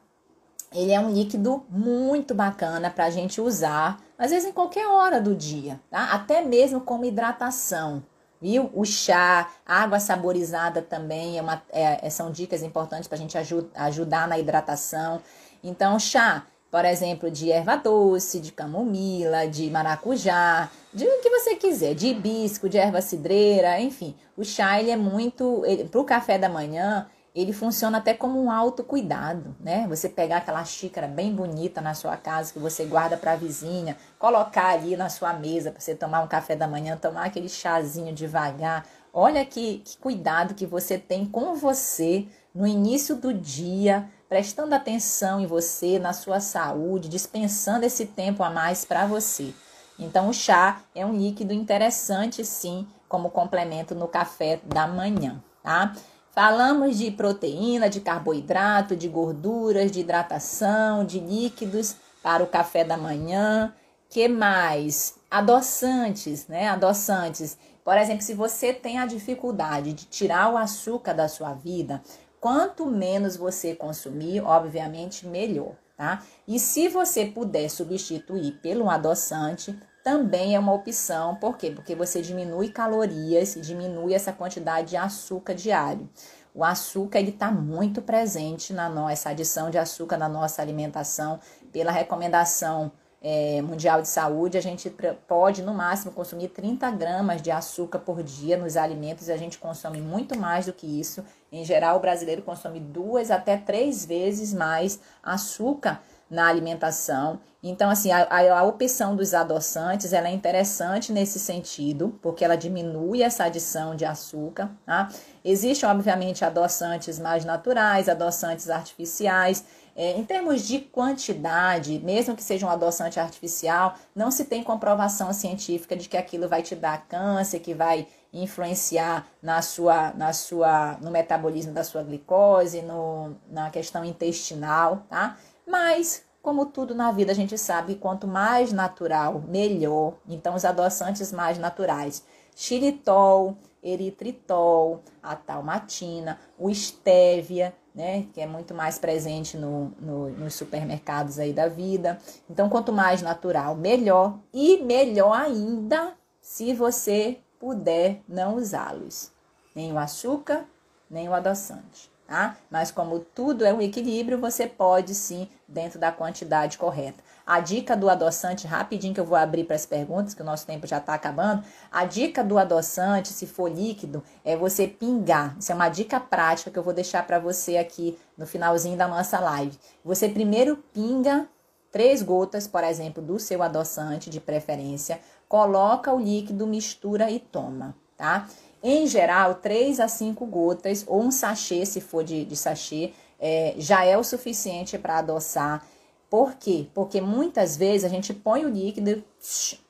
ele 0.72 0.92
é 0.92 1.00
um 1.00 1.10
líquido 1.10 1.64
muito 1.68 2.34
bacana 2.34 2.90
para 2.90 3.06
a 3.06 3.10
gente 3.10 3.40
usar, 3.40 3.98
às 4.18 4.30
vezes 4.30 4.48
em 4.48 4.52
qualquer 4.52 4.86
hora 4.86 5.18
do 5.20 5.34
dia, 5.34 5.80
tá? 5.90 6.12
Até 6.12 6.42
mesmo 6.42 6.80
como 6.82 7.06
hidratação 7.06 8.02
viu? 8.40 8.70
O 8.74 8.84
chá, 8.84 9.50
água 9.66 10.00
saborizada 10.00 10.80
também 10.80 11.38
é 11.38 11.42
uma, 11.42 11.62
é, 11.70 12.08
são 12.10 12.30
dicas 12.30 12.62
importantes 12.62 13.08
para 13.08 13.16
a 13.16 13.20
gente 13.20 13.36
ajud, 13.36 13.68
ajudar 13.74 14.28
na 14.28 14.38
hidratação. 14.38 15.20
Então, 15.62 15.98
chá, 15.98 16.46
por 16.70 16.84
exemplo, 16.84 17.30
de 17.30 17.50
erva 17.50 17.76
doce, 17.76 18.40
de 18.40 18.52
camomila, 18.52 19.48
de 19.48 19.70
maracujá, 19.70 20.70
de 20.92 21.04
o 21.04 21.20
que 21.20 21.30
você 21.30 21.56
quiser, 21.56 21.94
de 21.94 22.08
hibisco, 22.08 22.68
de 22.68 22.76
erva 22.76 23.00
cidreira, 23.00 23.80
enfim. 23.80 24.14
O 24.36 24.44
chá 24.44 24.78
ele 24.78 24.90
é 24.90 24.96
muito, 24.96 25.62
para 25.90 26.00
o 26.00 26.04
café 26.04 26.38
da 26.38 26.48
manhã, 26.48 27.06
ele 27.34 27.52
funciona 27.52 27.98
até 27.98 28.14
como 28.14 28.42
um 28.42 28.50
autocuidado, 28.50 29.54
né? 29.60 29.86
Você 29.88 30.08
pegar 30.08 30.38
aquela 30.38 30.64
xícara 30.64 31.06
bem 31.06 31.32
bonita 31.32 31.80
na 31.80 31.94
sua 31.94 32.16
casa 32.16 32.52
que 32.52 32.58
você 32.58 32.84
guarda 32.84 33.16
para 33.16 33.32
a 33.32 33.36
vizinha, 33.36 33.96
colocar 34.18 34.70
ali 34.70 34.96
na 34.96 35.08
sua 35.08 35.32
mesa 35.32 35.70
para 35.70 35.80
você 35.80 35.94
tomar 35.94 36.22
um 36.22 36.26
café 36.26 36.56
da 36.56 36.66
manhã, 36.66 36.96
tomar 36.96 37.26
aquele 37.26 37.48
chazinho 37.48 38.12
devagar. 38.12 38.84
Olha 39.12 39.44
que, 39.44 39.78
que 39.78 39.96
cuidado 39.98 40.54
que 40.54 40.66
você 40.66 40.98
tem 40.98 41.24
com 41.24 41.54
você 41.54 42.26
no 42.54 42.66
início 42.66 43.14
do 43.14 43.32
dia, 43.32 44.08
prestando 44.28 44.74
atenção 44.74 45.40
em 45.40 45.46
você, 45.46 45.98
na 45.98 46.12
sua 46.12 46.40
saúde, 46.40 47.08
dispensando 47.08 47.84
esse 47.84 48.06
tempo 48.06 48.42
a 48.42 48.50
mais 48.50 48.84
para 48.84 49.06
você. 49.06 49.54
Então, 49.98 50.28
o 50.28 50.34
chá 50.34 50.82
é 50.94 51.04
um 51.04 51.16
líquido 51.16 51.52
interessante, 51.52 52.44
sim, 52.44 52.86
como 53.08 53.30
complemento 53.30 53.94
no 53.94 54.06
café 54.06 54.60
da 54.64 54.86
manhã, 54.86 55.42
tá? 55.62 55.94
Falamos 56.32 56.96
de 56.96 57.10
proteína, 57.10 57.90
de 57.90 58.00
carboidrato, 58.00 58.94
de 58.94 59.08
gorduras, 59.08 59.90
de 59.90 60.00
hidratação, 60.00 61.04
de 61.04 61.18
líquidos 61.18 61.96
para 62.22 62.44
o 62.44 62.46
café 62.46 62.84
da 62.84 62.96
manhã. 62.96 63.74
Que 64.08 64.28
mais? 64.28 65.14
Adoçantes, 65.28 66.46
né? 66.46 66.68
Adoçantes. 66.68 67.58
Por 67.84 67.96
exemplo, 67.98 68.22
se 68.22 68.34
você 68.34 68.72
tem 68.72 68.98
a 68.98 69.06
dificuldade 69.06 69.92
de 69.92 70.04
tirar 70.04 70.52
o 70.52 70.56
açúcar 70.56 71.12
da 71.12 71.26
sua 71.26 71.54
vida, 71.54 72.00
quanto 72.40 72.86
menos 72.86 73.36
você 73.36 73.74
consumir, 73.74 74.40
obviamente, 74.40 75.26
melhor, 75.26 75.74
tá? 75.96 76.22
E 76.46 76.58
se 76.58 76.88
você 76.88 77.26
puder 77.26 77.68
substituir 77.68 78.52
pelo 78.62 78.88
adoçante, 78.88 79.78
também 80.02 80.54
é 80.54 80.58
uma 80.58 80.72
opção. 80.72 81.34
Por 81.36 81.56
quê? 81.56 81.70
Porque 81.70 81.94
você 81.94 82.22
diminui 82.22 82.70
calorias, 82.70 83.58
diminui 83.60 84.14
essa 84.14 84.32
quantidade 84.32 84.90
de 84.90 84.96
açúcar 84.96 85.54
diário. 85.54 86.08
O 86.54 86.64
açúcar 86.64 87.18
ele 87.18 87.30
está 87.30 87.50
muito 87.50 88.00
presente 88.00 88.72
na 88.72 88.88
nossa 88.88 89.30
adição 89.30 89.70
de 89.70 89.78
açúcar 89.78 90.16
na 90.16 90.28
nossa 90.28 90.62
alimentação. 90.62 91.38
Pela 91.70 91.92
recomendação 91.92 92.90
é, 93.22 93.60
mundial 93.62 94.00
de 94.00 94.08
saúde, 94.08 94.56
a 94.56 94.60
gente 94.60 94.92
pode 95.26 95.62
no 95.62 95.74
máximo 95.74 96.12
consumir 96.12 96.48
30 96.48 96.90
gramas 96.92 97.42
de 97.42 97.50
açúcar 97.50 97.98
por 97.98 98.22
dia 98.22 98.56
nos 98.56 98.76
alimentos 98.76 99.28
e 99.28 99.32
a 99.32 99.36
gente 99.36 99.58
consome 99.58 100.00
muito 100.00 100.38
mais 100.38 100.66
do 100.66 100.72
que 100.72 100.86
isso. 100.86 101.24
Em 101.50 101.64
geral, 101.64 101.96
o 101.96 102.00
brasileiro 102.00 102.42
consome 102.42 102.78
duas 102.78 103.30
até 103.30 103.56
três 103.56 104.04
vezes 104.04 104.52
mais 104.52 105.00
açúcar 105.22 106.00
na 106.30 106.46
alimentação. 106.46 107.40
Então, 107.62 107.90
assim, 107.90 108.12
a, 108.12 108.28
a, 108.30 108.62
opção 108.62 109.16
dos 109.16 109.34
adoçantes 109.34 110.12
ela 110.12 110.28
é 110.28 110.32
interessante 110.32 111.12
nesse 111.12 111.38
sentido, 111.38 112.18
porque 112.22 112.44
ela 112.44 112.56
diminui 112.56 113.22
essa 113.22 113.44
adição 113.44 113.96
de 113.96 114.04
açúcar. 114.04 114.70
Tá? 114.86 115.08
Existem, 115.44 115.88
obviamente, 115.88 116.44
adoçantes 116.44 117.18
mais 117.18 117.44
naturais, 117.44 118.08
adoçantes 118.08 118.70
artificiais. 118.70 119.64
É, 119.96 120.16
em 120.16 120.22
termos 120.22 120.62
de 120.62 120.78
quantidade, 120.78 121.98
mesmo 121.98 122.36
que 122.36 122.44
seja 122.44 122.64
um 122.64 122.70
adoçante 122.70 123.18
artificial, 123.18 123.96
não 124.14 124.30
se 124.30 124.44
tem 124.44 124.62
comprovação 124.62 125.32
científica 125.32 125.96
de 125.96 126.08
que 126.08 126.16
aquilo 126.16 126.48
vai 126.48 126.62
te 126.62 126.76
dar 126.76 127.08
câncer, 127.08 127.58
que 127.58 127.74
vai 127.74 128.06
influenciar 128.42 129.26
na 129.42 129.62
sua, 129.62 130.12
na 130.12 130.32
sua, 130.32 130.98
no 131.00 131.10
metabolismo 131.10 131.72
da 131.72 131.84
sua 131.84 132.02
glicose, 132.02 132.82
no, 132.82 133.36
na 133.50 133.70
questão 133.70 134.04
intestinal, 134.04 135.02
tá? 135.08 135.36
Mas, 135.66 136.24
como 136.42 136.66
tudo 136.66 136.94
na 136.94 137.12
vida, 137.12 137.32
a 137.32 137.34
gente 137.34 137.56
sabe 137.58 137.94
que 137.94 138.00
quanto 138.00 138.26
mais 138.26 138.72
natural, 138.72 139.42
melhor. 139.46 140.14
Então, 140.28 140.54
os 140.54 140.64
adoçantes 140.64 141.32
mais 141.32 141.58
naturais. 141.58 142.24
Xilitol, 142.54 143.56
eritritol, 143.82 145.02
a 145.22 145.36
talmatina, 145.36 146.38
o 146.58 146.68
estévia, 146.70 147.74
né, 147.94 148.26
que 148.32 148.40
é 148.40 148.46
muito 148.46 148.74
mais 148.74 148.98
presente 148.98 149.56
no, 149.56 149.92
no, 150.00 150.28
nos 150.30 150.54
supermercados 150.54 151.38
aí 151.38 151.52
da 151.52 151.68
vida. 151.68 152.18
Então, 152.48 152.68
quanto 152.68 152.92
mais 152.92 153.22
natural, 153.22 153.74
melhor. 153.74 154.38
E 154.52 154.82
melhor 154.82 155.32
ainda 155.32 156.14
se 156.40 156.72
você 156.72 157.38
puder 157.58 158.20
não 158.28 158.56
usá-los. 158.56 159.32
Nem 159.74 159.92
o 159.92 159.98
açúcar, 159.98 160.64
nem 161.10 161.28
o 161.28 161.34
adoçante 161.34 162.10
tá? 162.28 162.58
Mas 162.70 162.90
como 162.90 163.18
tudo 163.20 163.64
é 163.64 163.72
um 163.72 163.80
equilíbrio, 163.80 164.38
você 164.38 164.66
pode 164.66 165.14
sim, 165.14 165.48
dentro 165.66 165.98
da 165.98 166.12
quantidade 166.12 166.76
correta. 166.76 167.24
A 167.44 167.58
dica 167.58 167.96
do 167.96 168.10
adoçante, 168.10 168.66
rapidinho 168.66 169.14
que 169.14 169.20
eu 169.20 169.24
vou 169.24 169.36
abrir 169.36 169.64
para 169.64 169.74
as 169.74 169.86
perguntas, 169.86 170.34
que 170.34 170.42
o 170.42 170.44
nosso 170.44 170.66
tempo 170.66 170.86
já 170.86 170.98
está 170.98 171.14
acabando. 171.14 171.64
A 171.90 172.04
dica 172.04 172.44
do 172.44 172.58
adoçante, 172.58 173.28
se 173.28 173.46
for 173.46 173.70
líquido, 173.70 174.22
é 174.44 174.54
você 174.54 174.86
pingar. 174.86 175.56
Isso 175.58 175.72
é 175.72 175.74
uma 175.74 175.88
dica 175.88 176.20
prática 176.20 176.70
que 176.70 176.78
eu 176.78 176.82
vou 176.82 176.92
deixar 176.92 177.26
para 177.26 177.38
você 177.38 177.78
aqui 177.78 178.18
no 178.36 178.46
finalzinho 178.46 178.98
da 178.98 179.08
nossa 179.08 179.40
live. 179.40 179.78
Você 180.04 180.28
primeiro 180.28 180.76
pinga 180.92 181.48
três 181.90 182.20
gotas, 182.20 182.66
por 182.66 182.84
exemplo, 182.84 183.22
do 183.22 183.38
seu 183.38 183.62
adoçante 183.62 184.28
de 184.28 184.38
preferência, 184.38 185.18
coloca 185.48 186.12
o 186.12 186.20
líquido, 186.20 186.66
mistura 186.66 187.30
e 187.30 187.40
toma, 187.40 187.96
tá? 188.16 188.48
Em 188.82 189.06
geral, 189.06 189.56
3 189.56 189.98
a 189.98 190.06
5 190.06 190.46
gotas 190.46 191.04
ou 191.06 191.22
um 191.22 191.30
sachê, 191.30 191.84
se 191.84 192.00
for 192.00 192.22
de, 192.22 192.44
de 192.44 192.56
sachê, 192.56 193.12
é, 193.40 193.74
já 193.78 194.04
é 194.04 194.16
o 194.16 194.22
suficiente 194.22 194.98
para 194.98 195.18
adoçar. 195.18 195.84
Por 196.30 196.54
quê? 196.54 196.86
Porque 196.92 197.20
muitas 197.22 197.76
vezes 197.76 198.04
a 198.04 198.08
gente 198.08 198.34
põe 198.34 198.66
o 198.66 198.68
líquido 198.68 199.24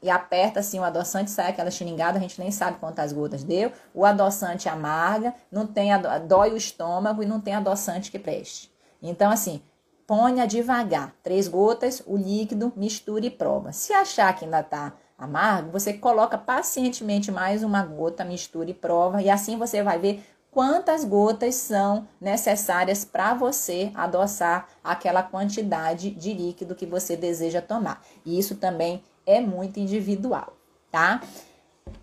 e 0.00 0.08
aperta 0.08 0.60
assim 0.60 0.78
o 0.78 0.84
adoçante, 0.84 1.32
sai 1.32 1.50
aquela 1.50 1.70
xingada, 1.70 2.16
a 2.16 2.20
gente 2.20 2.40
nem 2.40 2.52
sabe 2.52 2.78
quantas 2.78 3.12
gotas 3.12 3.42
deu. 3.42 3.72
O 3.92 4.04
adoçante 4.04 4.68
amarga, 4.68 5.34
não 5.50 5.66
tem 5.66 5.90
dói 6.28 6.52
o 6.52 6.56
estômago 6.56 7.22
e 7.22 7.26
não 7.26 7.40
tem 7.40 7.54
adoçante 7.54 8.10
que 8.10 8.20
preste. 8.20 8.72
Então, 9.02 9.32
assim, 9.32 9.60
ponha 10.06 10.46
devagar, 10.46 11.12
três 11.22 11.48
gotas, 11.48 12.02
o 12.06 12.16
líquido, 12.16 12.72
misture 12.76 13.26
e 13.26 13.30
prova. 13.30 13.72
Se 13.72 13.92
achar 13.92 14.32
que 14.34 14.44
ainda 14.44 14.60
está 14.60 14.94
amargo, 15.18 15.72
você 15.72 15.92
coloca 15.92 16.38
pacientemente 16.38 17.32
mais 17.32 17.64
uma 17.64 17.84
gota, 17.84 18.24
mistura 18.24 18.70
e 18.70 18.74
prova, 18.74 19.20
e 19.20 19.28
assim 19.28 19.58
você 19.58 19.82
vai 19.82 19.98
ver 19.98 20.24
quantas 20.50 21.04
gotas 21.04 21.56
são 21.56 22.06
necessárias 22.20 23.04
para 23.04 23.34
você 23.34 23.90
adoçar 23.94 24.68
aquela 24.82 25.22
quantidade 25.22 26.10
de 26.10 26.32
líquido 26.32 26.74
que 26.74 26.86
você 26.86 27.16
deseja 27.16 27.60
tomar. 27.60 28.02
E 28.24 28.38
isso 28.38 28.56
também 28.56 29.02
é 29.26 29.40
muito 29.40 29.80
individual, 29.80 30.56
tá? 30.90 31.20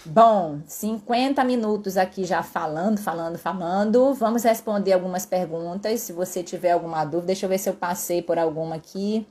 Bom, 0.06 0.60
50 0.68 1.44
minutos 1.44 1.98
aqui 1.98 2.24
já 2.26 2.44
falando, 2.44 2.98
falando, 2.98 3.38
falando. 3.38 4.14
Vamos 4.14 4.44
responder 4.44 4.94
algumas 4.94 5.26
perguntas. 5.26 6.02
Se 6.02 6.12
você 6.14 6.44
tiver 6.44 6.72
alguma 6.72 7.04
dúvida, 7.06 7.28
deixa 7.28 7.46
eu 7.46 7.50
ver 7.50 7.58
se 7.58 7.70
eu 7.70 7.74
passei 7.74 8.22
por 8.22 8.38
alguma 8.38 8.76
aqui. 8.76 9.28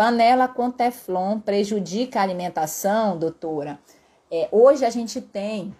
Panela 0.00 0.48
com 0.48 0.70
teflon 0.70 1.38
prejudica 1.38 2.20
a 2.20 2.22
alimentação, 2.22 3.18
doutora? 3.18 3.78
É, 4.30 4.48
hoje 4.50 4.82
a 4.86 4.88
gente 4.88 5.20
tem 5.20 5.76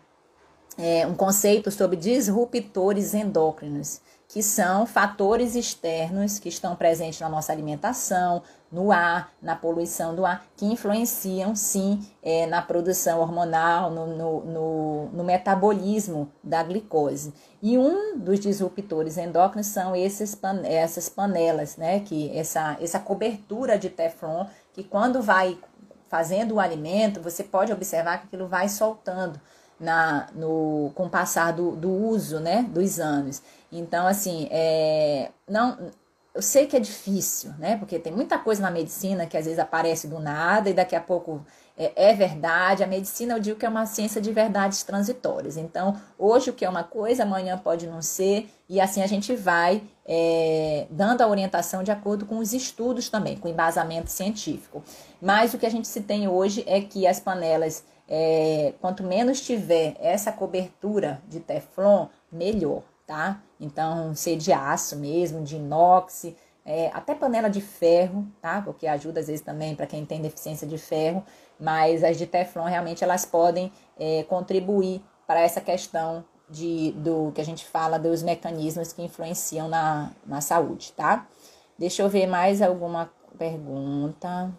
é, 0.77 1.07
um 1.07 1.15
conceito 1.15 1.71
sobre 1.71 1.97
disruptores 1.97 3.15
endócrinos, 3.15 4.03
que 4.29 4.43
são 4.43 4.85
fatores 4.85 5.55
externos 5.55 6.39
que 6.39 6.51
estão 6.51 6.77
presentes 6.77 7.19
na 7.19 7.31
nossa 7.31 7.51
alimentação, 7.51 8.43
no 8.71 8.93
ar, 8.93 9.33
na 9.41 9.57
poluição 9.57 10.15
do 10.15 10.27
ar, 10.27 10.45
que 10.55 10.67
influenciam 10.67 11.57
sim 11.57 12.07
é, 12.23 12.47
na 12.47 12.61
produção 12.61 13.21
hormonal, 13.21 13.91
no, 13.91 14.07
no, 14.07 14.41
no, 14.45 15.07
no, 15.15 15.25
metabolismo 15.25 16.31
da 16.45 16.63
glicose. 16.63 17.33
E 17.63 17.77
um 17.77 18.19
dos 18.19 18.41
disruptores 18.41 19.19
endócrinos 19.19 19.67
são 19.67 19.95
esses, 19.95 20.39
essas 20.65 21.09
panelas, 21.09 21.77
né? 21.77 22.01
Que 22.01 22.37
essa, 22.37 22.77
essa 22.81 22.99
cobertura 22.99 23.79
de 23.79 23.91
teflon, 23.91 24.47
que 24.73 24.83
quando 24.83 25.21
vai 25.21 25.59
fazendo 26.09 26.55
o 26.57 26.61
alimento, 26.61 27.21
você 27.21 27.45
pode 27.45 27.73
observar 27.73 28.19
que 28.19 28.27
aquilo 28.27 28.49
vai 28.49 28.69
soltando 28.69 29.41
na, 29.79 30.27
no, 30.35 30.91
com 30.95 31.05
o 31.05 31.11
passar 31.11 31.53
do, 31.53 31.77
do 31.77 31.89
uso, 31.89 32.41
né, 32.41 32.67
dos 32.69 33.01
anos. 33.01 33.41
Então, 33.73 34.07
assim, 34.07 34.49
é, 34.51 35.31
não, 35.49 35.91
eu 36.35 36.43
sei 36.43 36.67
que 36.67 36.77
é 36.77 36.81
difícil, 36.81 37.53
né, 37.59 37.77
porque 37.79 37.99
tem 37.99 38.13
muita 38.13 38.39
coisa 38.39 38.61
na 38.61 38.71
medicina 38.71 39.25
que 39.27 39.37
às 39.37 39.45
vezes 39.47 39.59
aparece 39.59 40.07
do 40.07 40.19
nada 40.19 40.69
e 40.69 40.75
daqui 40.75 40.95
a 40.95 41.01
pouco 41.01 41.45
é, 41.81 42.11
é 42.11 42.15
verdade. 42.15 42.85
A 42.85 42.87
medicina, 42.87 43.35
eu 43.35 43.41
digo 43.41 43.59
que 43.59 43.65
é 43.65 43.69
uma 43.69 43.87
ciência 43.87 44.21
de 44.21 44.31
verdades 44.31 44.83
transitórias. 44.83 45.57
Então, 45.57 45.99
hoje 46.19 46.51
o 46.51 46.53
que 46.53 46.65
é 46.65 46.69
uma 46.69 46.85
coisa, 46.85 47.23
amanhã 47.23 47.57
pode 47.57 47.87
não 47.87 48.03
ser, 48.03 48.51
e 48.69 48.79
assim 48.79 49.03
a 49.03 49.07
gente 49.07 49.35
vai 49.35 49.83
é, 50.05 50.87
dando 50.91 51.23
a 51.23 51.27
orientação 51.27 51.83
de 51.83 51.91
acordo 51.91 52.27
com 52.27 52.39
os 52.39 52.53
estudos 52.53 53.09
também, 53.09 53.37
com 53.39 53.49
embasamento 53.49 54.11
científico. 54.11 54.83
Mas 55.23 55.55
o 55.55 55.59
que 55.59 55.65
a 55.65 55.71
gente 55.71 55.89
se 55.89 56.03
tem 56.03 56.29
hoje 56.29 56.63
é 56.67 56.83
que 56.83 57.07
as 57.07 57.19
panelas 57.19 57.83
é, 58.07 58.75
quanto 58.81 59.03
menos 59.03 59.41
tiver 59.41 59.97
essa 60.01 60.33
cobertura 60.33 61.23
de 61.29 61.41
teflon, 61.41 62.09
melhor, 62.31 62.83
tá? 63.07 63.41
Então, 63.59 64.15
ser 64.15 64.37
de 64.37 64.53
aço 64.53 64.97
mesmo, 64.97 65.43
de 65.43 65.57
inox, 65.57 66.27
é, 66.65 66.91
até 66.93 67.15
panela 67.15 67.49
de 67.49 67.61
ferro, 67.61 68.27
tá? 68.41 68.61
Porque 68.61 68.87
ajuda 68.87 69.21
às 69.21 69.29
vezes 69.29 69.41
também 69.41 69.75
para 69.75 69.87
quem 69.87 70.05
tem 70.05 70.21
deficiência 70.21 70.67
de 70.67 70.77
ferro, 70.77 71.25
mas 71.61 72.03
as 72.03 72.17
de 72.17 72.27
teflon 72.27 72.65
realmente 72.65 73.05
elas 73.05 73.25
podem 73.25 73.73
é, 73.99 74.25
contribuir 74.25 75.03
para 75.27 75.41
essa 75.41 75.61
questão 75.61 76.25
de, 76.49 76.93
do 76.93 77.31
que 77.33 77.41
a 77.41 77.45
gente 77.45 77.65
fala 77.65 77.99
dos 77.99 78.23
mecanismos 78.23 78.93
que 78.93 79.03
influenciam 79.03 79.69
na, 79.69 80.11
na 80.27 80.41
saúde, 80.41 80.93
tá? 80.97 81.27
Deixa 81.79 82.03
eu 82.03 82.09
ver 82.09 82.27
mais 82.27 82.61
alguma 82.61 83.11
pergunta. 83.39 84.51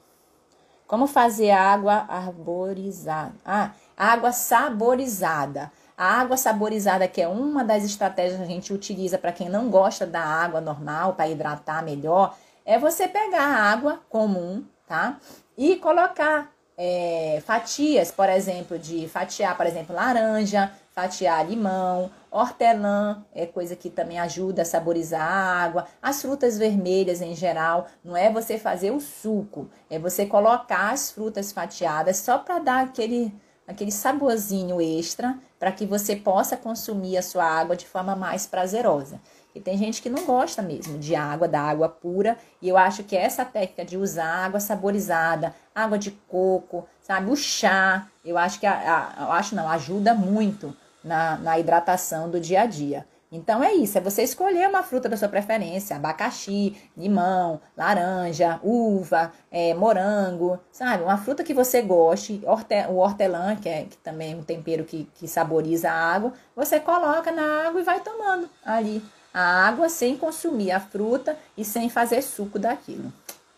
Como 0.87 1.07
fazer 1.07 1.51
água 1.51 2.05
arborizada? 2.07 3.33
Ah, 3.45 3.71
água 3.97 4.31
saborizada. 4.31 5.71
A 5.97 6.19
água 6.19 6.35
saborizada, 6.35 7.07
que 7.07 7.21
é 7.21 7.27
uma 7.27 7.63
das 7.63 7.83
estratégias 7.83 8.37
que 8.37 8.43
a 8.43 8.47
gente 8.47 8.73
utiliza 8.73 9.17
para 9.17 9.31
quem 9.31 9.47
não 9.47 9.69
gosta 9.69 10.07
da 10.07 10.21
água 10.21 10.59
normal, 10.59 11.13
para 11.13 11.29
hidratar 11.29 11.83
melhor, 11.83 12.35
é 12.65 12.79
você 12.79 13.07
pegar 13.07 13.43
a 13.43 13.71
água 13.71 13.99
comum, 14.09 14.65
tá? 14.87 15.17
E 15.57 15.75
colocar 15.75 16.51
é, 16.83 17.39
fatias, 17.45 18.09
por 18.09 18.27
exemplo, 18.27 18.79
de 18.79 19.07
fatiar, 19.07 19.55
por 19.55 19.67
exemplo, 19.67 19.95
laranja, 19.95 20.71
fatiar 20.91 21.47
limão, 21.47 22.09
hortelã 22.31 23.23
é 23.35 23.45
coisa 23.45 23.75
que 23.75 23.87
também 23.87 24.19
ajuda 24.19 24.63
a 24.63 24.65
saborizar 24.65 25.21
a 25.21 25.63
água, 25.63 25.85
as 26.01 26.23
frutas 26.23 26.57
vermelhas 26.57 27.21
em 27.21 27.35
geral, 27.35 27.85
não 28.03 28.17
é 28.17 28.31
você 28.31 28.57
fazer 28.57 28.89
o 28.89 28.99
suco, 28.99 29.69
é 29.91 29.99
você 29.99 30.25
colocar 30.25 30.89
as 30.89 31.11
frutas 31.11 31.51
fatiadas 31.51 32.17
só 32.17 32.39
para 32.39 32.57
dar 32.57 32.83
aquele 32.83 33.31
aquele 33.67 33.91
saborzinho 33.91 34.81
extra 34.81 35.37
para 35.59 35.71
que 35.71 35.85
você 35.85 36.15
possa 36.15 36.57
consumir 36.57 37.15
a 37.15 37.21
sua 37.21 37.45
água 37.45 37.75
de 37.75 37.87
forma 37.87 38.15
mais 38.15 38.47
prazerosa. 38.47 39.21
E 39.53 39.59
tem 39.59 39.77
gente 39.77 40.01
que 40.01 40.09
não 40.09 40.25
gosta 40.25 40.61
mesmo 40.61 40.97
de 40.97 41.13
água, 41.13 41.47
da 41.47 41.61
água 41.61 41.89
pura, 41.89 42.37
e 42.61 42.69
eu 42.69 42.77
acho 42.77 43.03
que 43.03 43.15
essa 43.15 43.43
técnica 43.45 43.83
de 43.83 43.97
usar 43.97 44.45
água 44.45 44.59
saborizada, 44.59 45.53
água 45.73 45.97
de 45.97 46.11
coco, 46.27 46.87
sabe, 47.01 47.31
o 47.31 47.35
chá, 47.35 48.07
eu 48.23 48.37
acho 48.37 48.59
que 48.59 48.65
a, 48.65 49.13
a, 49.17 49.23
eu 49.23 49.31
acho 49.31 49.55
não, 49.55 49.69
ajuda 49.69 50.13
muito 50.13 50.75
na, 51.03 51.37
na 51.37 51.59
hidratação 51.59 52.29
do 52.29 52.39
dia 52.39 52.61
a 52.61 52.65
dia. 52.65 53.05
Então 53.31 53.63
é 53.63 53.73
isso, 53.73 53.97
é 53.97 54.01
você 54.01 54.23
escolher 54.23 54.67
uma 54.67 54.83
fruta 54.83 55.07
da 55.07 55.15
sua 55.15 55.29
preferência, 55.29 55.95
abacaxi, 55.95 56.75
limão, 56.97 57.61
laranja, 57.77 58.59
uva, 58.61 59.31
é, 59.49 59.73
morango, 59.73 60.59
sabe? 60.69 61.03
Uma 61.03 61.17
fruta 61.17 61.41
que 61.41 61.53
você 61.53 61.81
goste, 61.81 62.43
o 62.89 62.95
hortelã, 62.97 63.55
que, 63.55 63.69
é, 63.69 63.85
que 63.85 63.95
também 63.97 64.33
é 64.33 64.35
um 64.35 64.43
tempero 64.43 64.83
que, 64.83 65.07
que 65.15 65.29
saboriza 65.29 65.89
a 65.89 66.13
água, 66.13 66.33
você 66.53 66.77
coloca 66.77 67.31
na 67.31 67.67
água 67.67 67.79
e 67.79 67.85
vai 67.85 68.01
tomando 68.01 68.49
ali 68.65 69.01
a 69.33 69.65
água 69.65 69.87
sem 69.87 70.17
consumir 70.17 70.71
a 70.71 70.81
fruta 70.81 71.37
e 71.55 71.63
sem 71.63 71.89
fazer 71.89 72.21
suco 72.21 72.59
daquilo, 72.59 73.13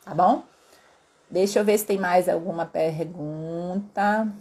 tá 0.05 0.14
bom? 0.14 0.43
Deixa 1.34 1.58
eu 1.58 1.66
ver 1.66 1.80
se 1.80 1.86
tem 1.88 1.98
mais 1.98 2.30
alguma 2.30 2.64
pergunta. 2.64 4.32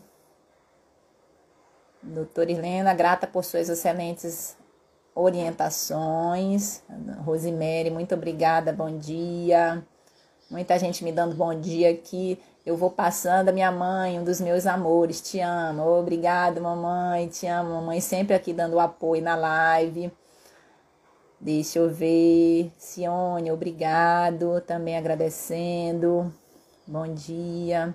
Doutora 2.02 2.52
Helena, 2.52 2.92
grata 2.92 3.26
por 3.26 3.42
suas 3.42 3.70
excelentes 3.70 4.54
orientações. 5.14 6.82
Rosemary, 7.24 7.88
muito 7.88 8.14
obrigada, 8.14 8.74
bom 8.74 8.98
dia. 8.98 9.82
Muita 10.50 10.78
gente 10.78 11.02
me 11.02 11.10
dando 11.10 11.34
bom 11.34 11.58
dia 11.58 11.88
aqui. 11.92 12.38
Eu 12.66 12.76
vou 12.76 12.90
passando 12.90 13.48
a 13.48 13.52
minha 13.52 13.72
mãe, 13.72 14.20
um 14.20 14.24
dos 14.24 14.38
meus 14.38 14.66
amores, 14.66 15.22
te 15.22 15.40
amo. 15.40 15.82
Obrigada, 15.98 16.60
mamãe, 16.60 17.26
te 17.26 17.46
amo, 17.46 17.70
mamãe, 17.70 18.02
sempre 18.02 18.34
aqui 18.34 18.52
dando 18.52 18.78
apoio 18.78 19.22
na 19.22 19.34
live. 19.34 20.12
Deixa 21.40 21.78
eu 21.78 21.88
ver. 21.88 22.70
Sione, 22.76 23.50
obrigado, 23.50 24.60
também 24.60 24.98
agradecendo. 24.98 26.30
Bom 26.84 27.14
dia. 27.14 27.94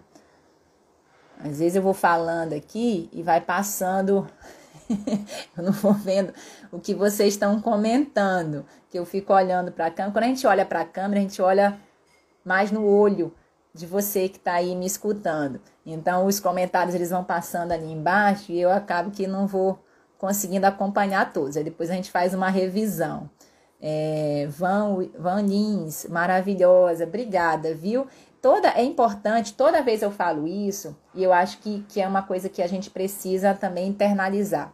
Às 1.39 1.59
vezes 1.59 1.75
eu 1.75 1.81
vou 1.81 1.93
falando 1.93 2.53
aqui 2.53 3.09
e 3.11 3.21
vai 3.21 3.41
passando, 3.41 4.25
eu 5.57 5.63
não 5.63 5.73
vou 5.73 5.93
vendo 5.93 6.33
o 6.71 6.79
que 6.79 6.95
vocês 6.95 7.33
estão 7.33 7.59
comentando, 7.59 8.65
que 8.89 8.97
eu 8.97 9.05
fico 9.05 9.33
olhando 9.33 9.73
para 9.73 9.87
a 9.87 9.91
câmera. 9.91 10.13
Quando 10.13 10.23
a 10.23 10.27
gente 10.27 10.47
olha 10.47 10.65
para 10.65 10.81
a 10.81 10.85
câmera, 10.85 11.19
a 11.19 11.23
gente 11.23 11.41
olha 11.41 11.77
mais 12.45 12.71
no 12.71 12.85
olho 12.85 13.33
de 13.73 13.85
você 13.85 14.29
que 14.29 14.37
está 14.37 14.53
aí 14.53 14.73
me 14.73 14.85
escutando. 14.85 15.59
Então, 15.85 16.25
os 16.25 16.39
comentários 16.39 16.95
eles 16.95 17.09
vão 17.09 17.25
passando 17.25 17.73
ali 17.73 17.91
embaixo 17.91 18.53
e 18.53 18.61
eu 18.61 18.71
acabo 18.71 19.11
que 19.11 19.27
não 19.27 19.45
vou 19.47 19.83
conseguindo 20.17 20.65
acompanhar 20.65 21.33
todos. 21.33 21.57
Aí 21.57 21.63
depois 21.63 21.89
a 21.89 21.93
gente 21.93 22.09
faz 22.09 22.33
uma 22.33 22.49
revisão. 22.49 23.29
É, 23.79 24.47
Van, 24.49 25.07
Van 25.19 25.41
Lins, 25.41 26.07
maravilhosa, 26.09 27.03
obrigada, 27.03 27.75
viu? 27.75 28.07
Toda 28.47 28.69
é 28.69 28.81
importante, 28.81 29.53
toda 29.55 29.81
vez 29.81 30.01
eu 30.01 30.09
falo 30.09 30.47
isso, 30.47 30.95
e 31.13 31.21
eu 31.21 31.33
acho 31.33 31.57
que, 31.57 31.83
que 31.89 31.99
é 31.99 32.07
uma 32.07 32.21
coisa 32.21 32.47
que 32.47 32.61
a 32.61 32.67
gente 32.67 32.89
precisa 32.89 33.53
também 33.53 33.89
internalizar. 33.89 34.71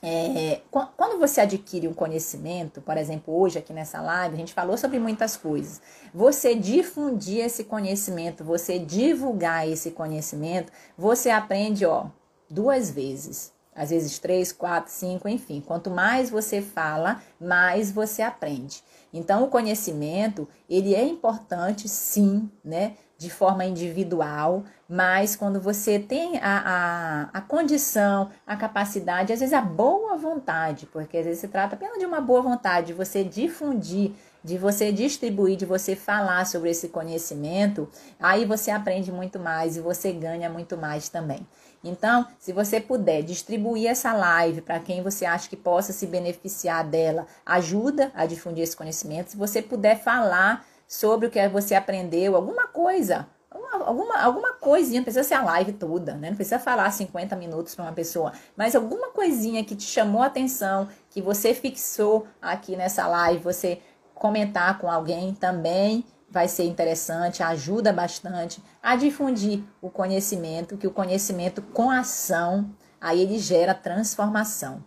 É, 0.00 0.60
quando 0.70 1.18
você 1.18 1.40
adquire 1.40 1.88
um 1.88 1.92
conhecimento, 1.92 2.80
por 2.80 2.96
exemplo, 2.96 3.36
hoje 3.36 3.58
aqui 3.58 3.72
nessa 3.72 4.00
live, 4.00 4.36
a 4.36 4.38
gente 4.38 4.54
falou 4.54 4.78
sobre 4.78 5.00
muitas 5.00 5.36
coisas. 5.36 5.82
Você 6.14 6.54
difundir 6.54 7.44
esse 7.44 7.64
conhecimento, 7.64 8.44
você 8.44 8.78
divulgar 8.78 9.68
esse 9.68 9.90
conhecimento, 9.90 10.70
você 10.96 11.30
aprende, 11.30 11.84
ó, 11.84 12.06
duas 12.48 12.88
vezes. 12.88 13.52
às 13.76 13.90
vezes 13.90 14.18
três, 14.18 14.52
quatro, 14.52 14.90
cinco, 14.90 15.28
enfim. 15.28 15.60
Quanto 15.60 15.90
mais 15.90 16.30
você 16.30 16.62
fala, 16.62 17.20
mais 17.38 17.92
você 17.92 18.22
aprende. 18.22 18.82
Então, 19.18 19.44
o 19.44 19.48
conhecimento, 19.48 20.48
ele 20.68 20.94
é 20.94 21.04
importante, 21.04 21.88
sim, 21.88 22.50
né? 22.64 22.94
De 23.18 23.30
forma 23.30 23.64
individual, 23.64 24.64
mas 24.86 25.34
quando 25.34 25.58
você 25.58 25.98
tem 25.98 26.38
a, 26.38 27.30
a, 27.32 27.38
a 27.38 27.40
condição, 27.40 28.30
a 28.46 28.54
capacidade, 28.56 29.32
às 29.32 29.40
vezes 29.40 29.54
a 29.54 29.62
boa 29.62 30.18
vontade, 30.18 30.84
porque 30.86 31.16
às 31.16 31.24
vezes 31.24 31.40
se 31.40 31.48
trata 31.48 31.76
apenas 31.76 31.98
de 31.98 32.04
uma 32.04 32.20
boa 32.20 32.42
vontade, 32.42 32.88
de 32.88 32.92
você 32.92 33.24
difundir 33.24 34.12
de 34.46 34.56
você 34.56 34.92
distribuir, 34.92 35.56
de 35.56 35.66
você 35.66 35.96
falar 35.96 36.46
sobre 36.46 36.70
esse 36.70 36.88
conhecimento, 36.88 37.88
aí 38.20 38.44
você 38.44 38.70
aprende 38.70 39.10
muito 39.10 39.40
mais 39.40 39.76
e 39.76 39.80
você 39.80 40.12
ganha 40.12 40.48
muito 40.48 40.76
mais 40.76 41.08
também. 41.08 41.44
Então, 41.82 42.26
se 42.38 42.52
você 42.52 42.80
puder 42.80 43.22
distribuir 43.22 43.88
essa 43.88 44.12
live 44.12 44.60
para 44.60 44.80
quem 44.80 45.02
você 45.02 45.24
acha 45.24 45.48
que 45.48 45.56
possa 45.56 45.92
se 45.92 46.06
beneficiar 46.06 46.84
dela, 46.84 47.26
ajuda 47.44 48.10
a 48.14 48.26
difundir 48.26 48.64
esse 48.64 48.76
conhecimento. 48.76 49.30
Se 49.30 49.36
você 49.36 49.62
puder 49.62 49.98
falar 49.98 50.64
sobre 50.88 51.26
o 51.26 51.30
que 51.30 51.48
você 51.48 51.74
aprendeu, 51.74 52.36
alguma 52.36 52.66
coisa, 52.66 53.26
alguma, 53.50 54.20
alguma 54.20 54.52
coisinha, 54.54 55.00
não 55.00 55.04
precisa 55.04 55.24
ser 55.24 55.34
a 55.34 55.42
live 55.42 55.72
toda, 55.72 56.14
né? 56.14 56.30
Não 56.30 56.36
precisa 56.36 56.58
falar 56.58 56.90
50 56.90 57.36
minutos 57.36 57.74
para 57.74 57.84
uma 57.84 57.92
pessoa, 57.92 58.32
mas 58.56 58.74
alguma 58.74 59.08
coisinha 59.10 59.64
que 59.64 59.76
te 59.76 59.84
chamou 59.84 60.22
a 60.22 60.26
atenção, 60.26 60.88
que 61.10 61.20
você 61.20 61.54
fixou 61.54 62.26
aqui 62.40 62.76
nessa 62.76 63.06
live, 63.06 63.42
você 63.42 63.80
comentar 64.14 64.78
com 64.78 64.90
alguém 64.90 65.34
também 65.34 66.04
vai 66.36 66.48
ser 66.48 66.64
interessante, 66.64 67.42
ajuda 67.42 67.94
bastante 67.94 68.62
a 68.82 68.94
difundir 68.94 69.64
o 69.80 69.88
conhecimento, 69.88 70.76
que 70.76 70.86
o 70.86 70.90
conhecimento 70.90 71.62
com 71.62 71.90
ação, 71.90 72.70
aí 73.00 73.22
ele 73.22 73.38
gera 73.38 73.72
transformação. 73.72 74.84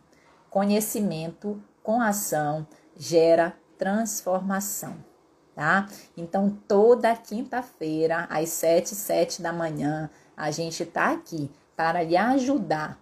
Conhecimento 0.48 1.60
com 1.82 2.04
ação 2.04 2.68
gera 2.96 3.58
transformação, 3.80 4.98
tá? 5.56 5.88
Então, 6.16 6.56
toda 6.68 7.16
quinta-feira, 7.16 8.28
às 8.30 8.50
7 8.50 8.94
7 8.94 9.42
da 9.42 9.52
manhã, 9.52 10.08
a 10.38 10.52
gente 10.52 10.86
tá 10.86 11.14
aqui 11.14 11.50
para 11.76 12.04
lhe 12.04 12.16
ajudar 12.16 13.00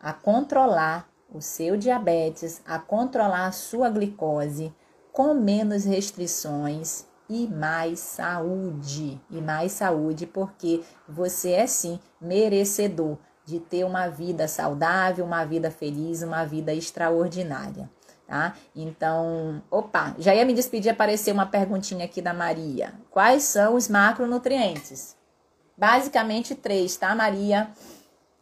a 0.00 0.12
controlar 0.12 1.08
o 1.34 1.40
seu 1.40 1.76
diabetes, 1.76 2.62
a 2.64 2.78
controlar 2.78 3.48
a 3.48 3.52
sua 3.52 3.90
glicose, 3.90 4.72
com 5.12 5.34
menos 5.34 5.84
restrições 5.84 7.07
e 7.28 7.46
mais 7.46 8.00
saúde. 8.00 9.20
E 9.30 9.40
mais 9.40 9.72
saúde, 9.72 10.26
porque 10.26 10.82
você 11.08 11.52
é 11.52 11.66
sim 11.66 12.00
merecedor 12.20 13.18
de 13.44 13.60
ter 13.60 13.84
uma 13.84 14.08
vida 14.08 14.46
saudável, 14.46 15.24
uma 15.24 15.44
vida 15.44 15.70
feliz, 15.70 16.22
uma 16.22 16.44
vida 16.44 16.72
extraordinária. 16.74 17.88
Tá? 18.26 18.54
Então, 18.76 19.62
opa, 19.70 20.14
já 20.18 20.34
ia 20.34 20.44
me 20.44 20.52
despedir, 20.52 20.90
apareceu 20.92 21.32
uma 21.32 21.46
perguntinha 21.46 22.04
aqui 22.04 22.20
da 22.20 22.34
Maria. 22.34 22.92
Quais 23.10 23.44
são 23.44 23.74
os 23.74 23.88
macronutrientes? 23.88 25.16
Basicamente 25.74 26.54
três, 26.54 26.94
tá, 26.96 27.14
Maria? 27.14 27.70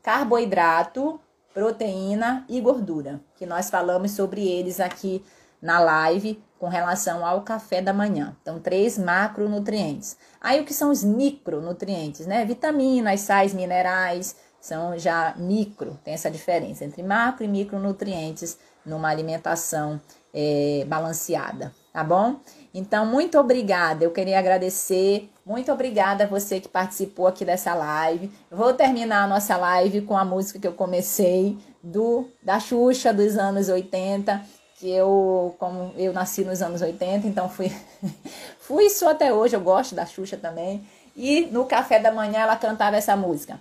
Carboidrato, 0.02 1.20
proteína 1.54 2.44
e 2.48 2.60
gordura, 2.60 3.20
que 3.36 3.46
nós 3.46 3.70
falamos 3.70 4.10
sobre 4.10 4.46
eles 4.46 4.80
aqui 4.80 5.24
na 5.62 5.78
live 5.78 6.42
com 6.58 6.68
relação 6.68 7.24
ao 7.24 7.42
café 7.42 7.82
da 7.82 7.92
manhã. 7.92 8.36
Então, 8.40 8.58
três 8.58 8.98
macronutrientes. 8.98 10.16
Aí, 10.40 10.60
o 10.60 10.64
que 10.64 10.72
são 10.72 10.90
os 10.90 11.04
micronutrientes, 11.04 12.26
né? 12.26 12.44
Vitaminas, 12.44 13.20
sais, 13.20 13.52
minerais, 13.52 14.36
são 14.60 14.98
já 14.98 15.34
micro, 15.36 15.98
tem 16.02 16.14
essa 16.14 16.30
diferença 16.30 16.84
entre 16.84 17.02
macro 17.02 17.44
e 17.44 17.48
micronutrientes 17.48 18.58
numa 18.84 19.08
alimentação 19.08 20.00
é, 20.34 20.84
balanceada, 20.88 21.72
tá 21.92 22.02
bom? 22.02 22.36
Então, 22.74 23.06
muito 23.06 23.38
obrigada. 23.38 24.04
Eu 24.04 24.10
queria 24.10 24.38
agradecer. 24.38 25.30
Muito 25.44 25.72
obrigada 25.72 26.24
a 26.24 26.26
você 26.26 26.60
que 26.60 26.68
participou 26.68 27.26
aqui 27.26 27.44
dessa 27.44 27.74
live. 27.74 28.30
Vou 28.50 28.74
terminar 28.74 29.24
a 29.24 29.26
nossa 29.26 29.56
live 29.56 30.02
com 30.02 30.16
a 30.16 30.24
música 30.24 30.58
que 30.58 30.66
eu 30.66 30.74
comecei 30.74 31.56
do 31.82 32.28
da 32.42 32.58
Xuxa 32.58 33.14
dos 33.14 33.38
anos 33.38 33.68
80 33.68 34.42
que 34.78 34.90
eu, 34.90 35.54
como 35.58 35.92
eu 35.96 36.12
nasci 36.12 36.44
nos 36.44 36.60
anos 36.60 36.82
80, 36.82 37.26
então 37.26 37.48
fui, 37.48 37.72
fui 38.60 38.84
isso 38.84 39.08
até 39.08 39.32
hoje, 39.32 39.56
eu 39.56 39.60
gosto 39.60 39.94
da 39.94 40.04
Xuxa 40.04 40.36
também. 40.36 40.86
E 41.16 41.46
no 41.46 41.64
café 41.64 41.98
da 41.98 42.12
manhã 42.12 42.40
ela 42.40 42.56
cantava 42.56 42.96
essa 42.96 43.16
música. 43.16 43.58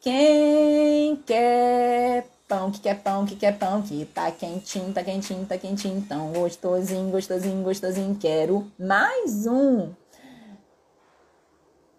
Quem 0.00 1.16
quer 1.26 2.26
pão, 2.46 2.70
que 2.70 2.80
quer 2.80 3.02
pão, 3.02 3.26
que 3.26 3.34
quer 3.34 3.58
pão, 3.58 3.82
que 3.82 4.04
tá 4.06 4.30
quentinho, 4.30 4.92
tá 4.92 5.02
quentinho, 5.02 5.44
tá 5.46 5.58
quentinho, 5.58 5.98
então 5.98 6.32
gostosinho, 6.32 7.10
gostosinho, 7.10 7.62
gostosinho, 7.62 8.14
quero 8.14 8.70
mais 8.78 9.46
um. 9.46 9.90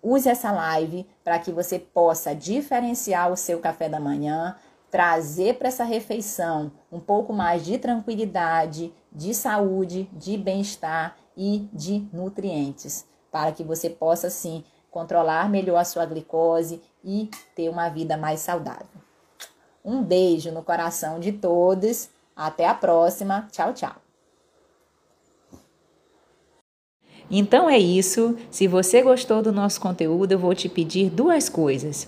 Use 0.02 0.30
essa 0.30 0.52
live 0.52 1.06
para 1.24 1.40
que 1.40 1.52
você 1.52 1.78
possa 1.78 2.34
diferenciar 2.34 3.32
o 3.32 3.36
seu 3.36 3.60
café 3.60 3.90
da 3.90 4.00
manhã, 4.00 4.56
trazer 4.90 5.56
para 5.56 5.68
essa 5.68 5.84
refeição 5.84 6.72
um 6.92 7.00
pouco 7.00 7.32
mais 7.32 7.64
de 7.64 7.78
tranquilidade, 7.78 8.94
de 9.12 9.34
saúde, 9.34 10.10
de 10.14 10.38
bem-estar 10.38 11.16
e 11.36 11.68
de 11.72 12.08
nutrientes, 12.12 13.06
para 13.32 13.52
que 13.52 13.64
você 13.64 13.90
possa 13.90 14.30
sim 14.30 14.64
controlar 14.92 15.50
melhor 15.50 15.78
a 15.78 15.86
sua 15.86 16.06
glicose 16.06 16.82
e 17.04 17.30
ter 17.56 17.70
uma 17.70 17.90
vida 17.90 18.18
mais 18.18 18.40
saudável. 18.40 18.88
Um 19.84 20.04
beijo 20.04 20.52
no 20.52 20.64
coração 20.64 21.20
de 21.20 21.32
todos. 21.32 22.10
Até 22.36 22.68
a 22.68 22.74
próxima. 22.74 23.48
Tchau, 23.52 23.74
tchau. 23.74 23.96
Então 27.32 27.70
é 27.70 27.78
isso. 27.78 28.36
Se 28.50 28.68
você 28.68 29.02
gostou 29.02 29.42
do 29.42 29.52
nosso 29.52 29.80
conteúdo, 29.80 30.32
eu 30.32 30.40
vou 30.40 30.56
te 30.56 30.68
pedir 30.68 31.10
duas 31.10 31.48
coisas. 31.48 32.08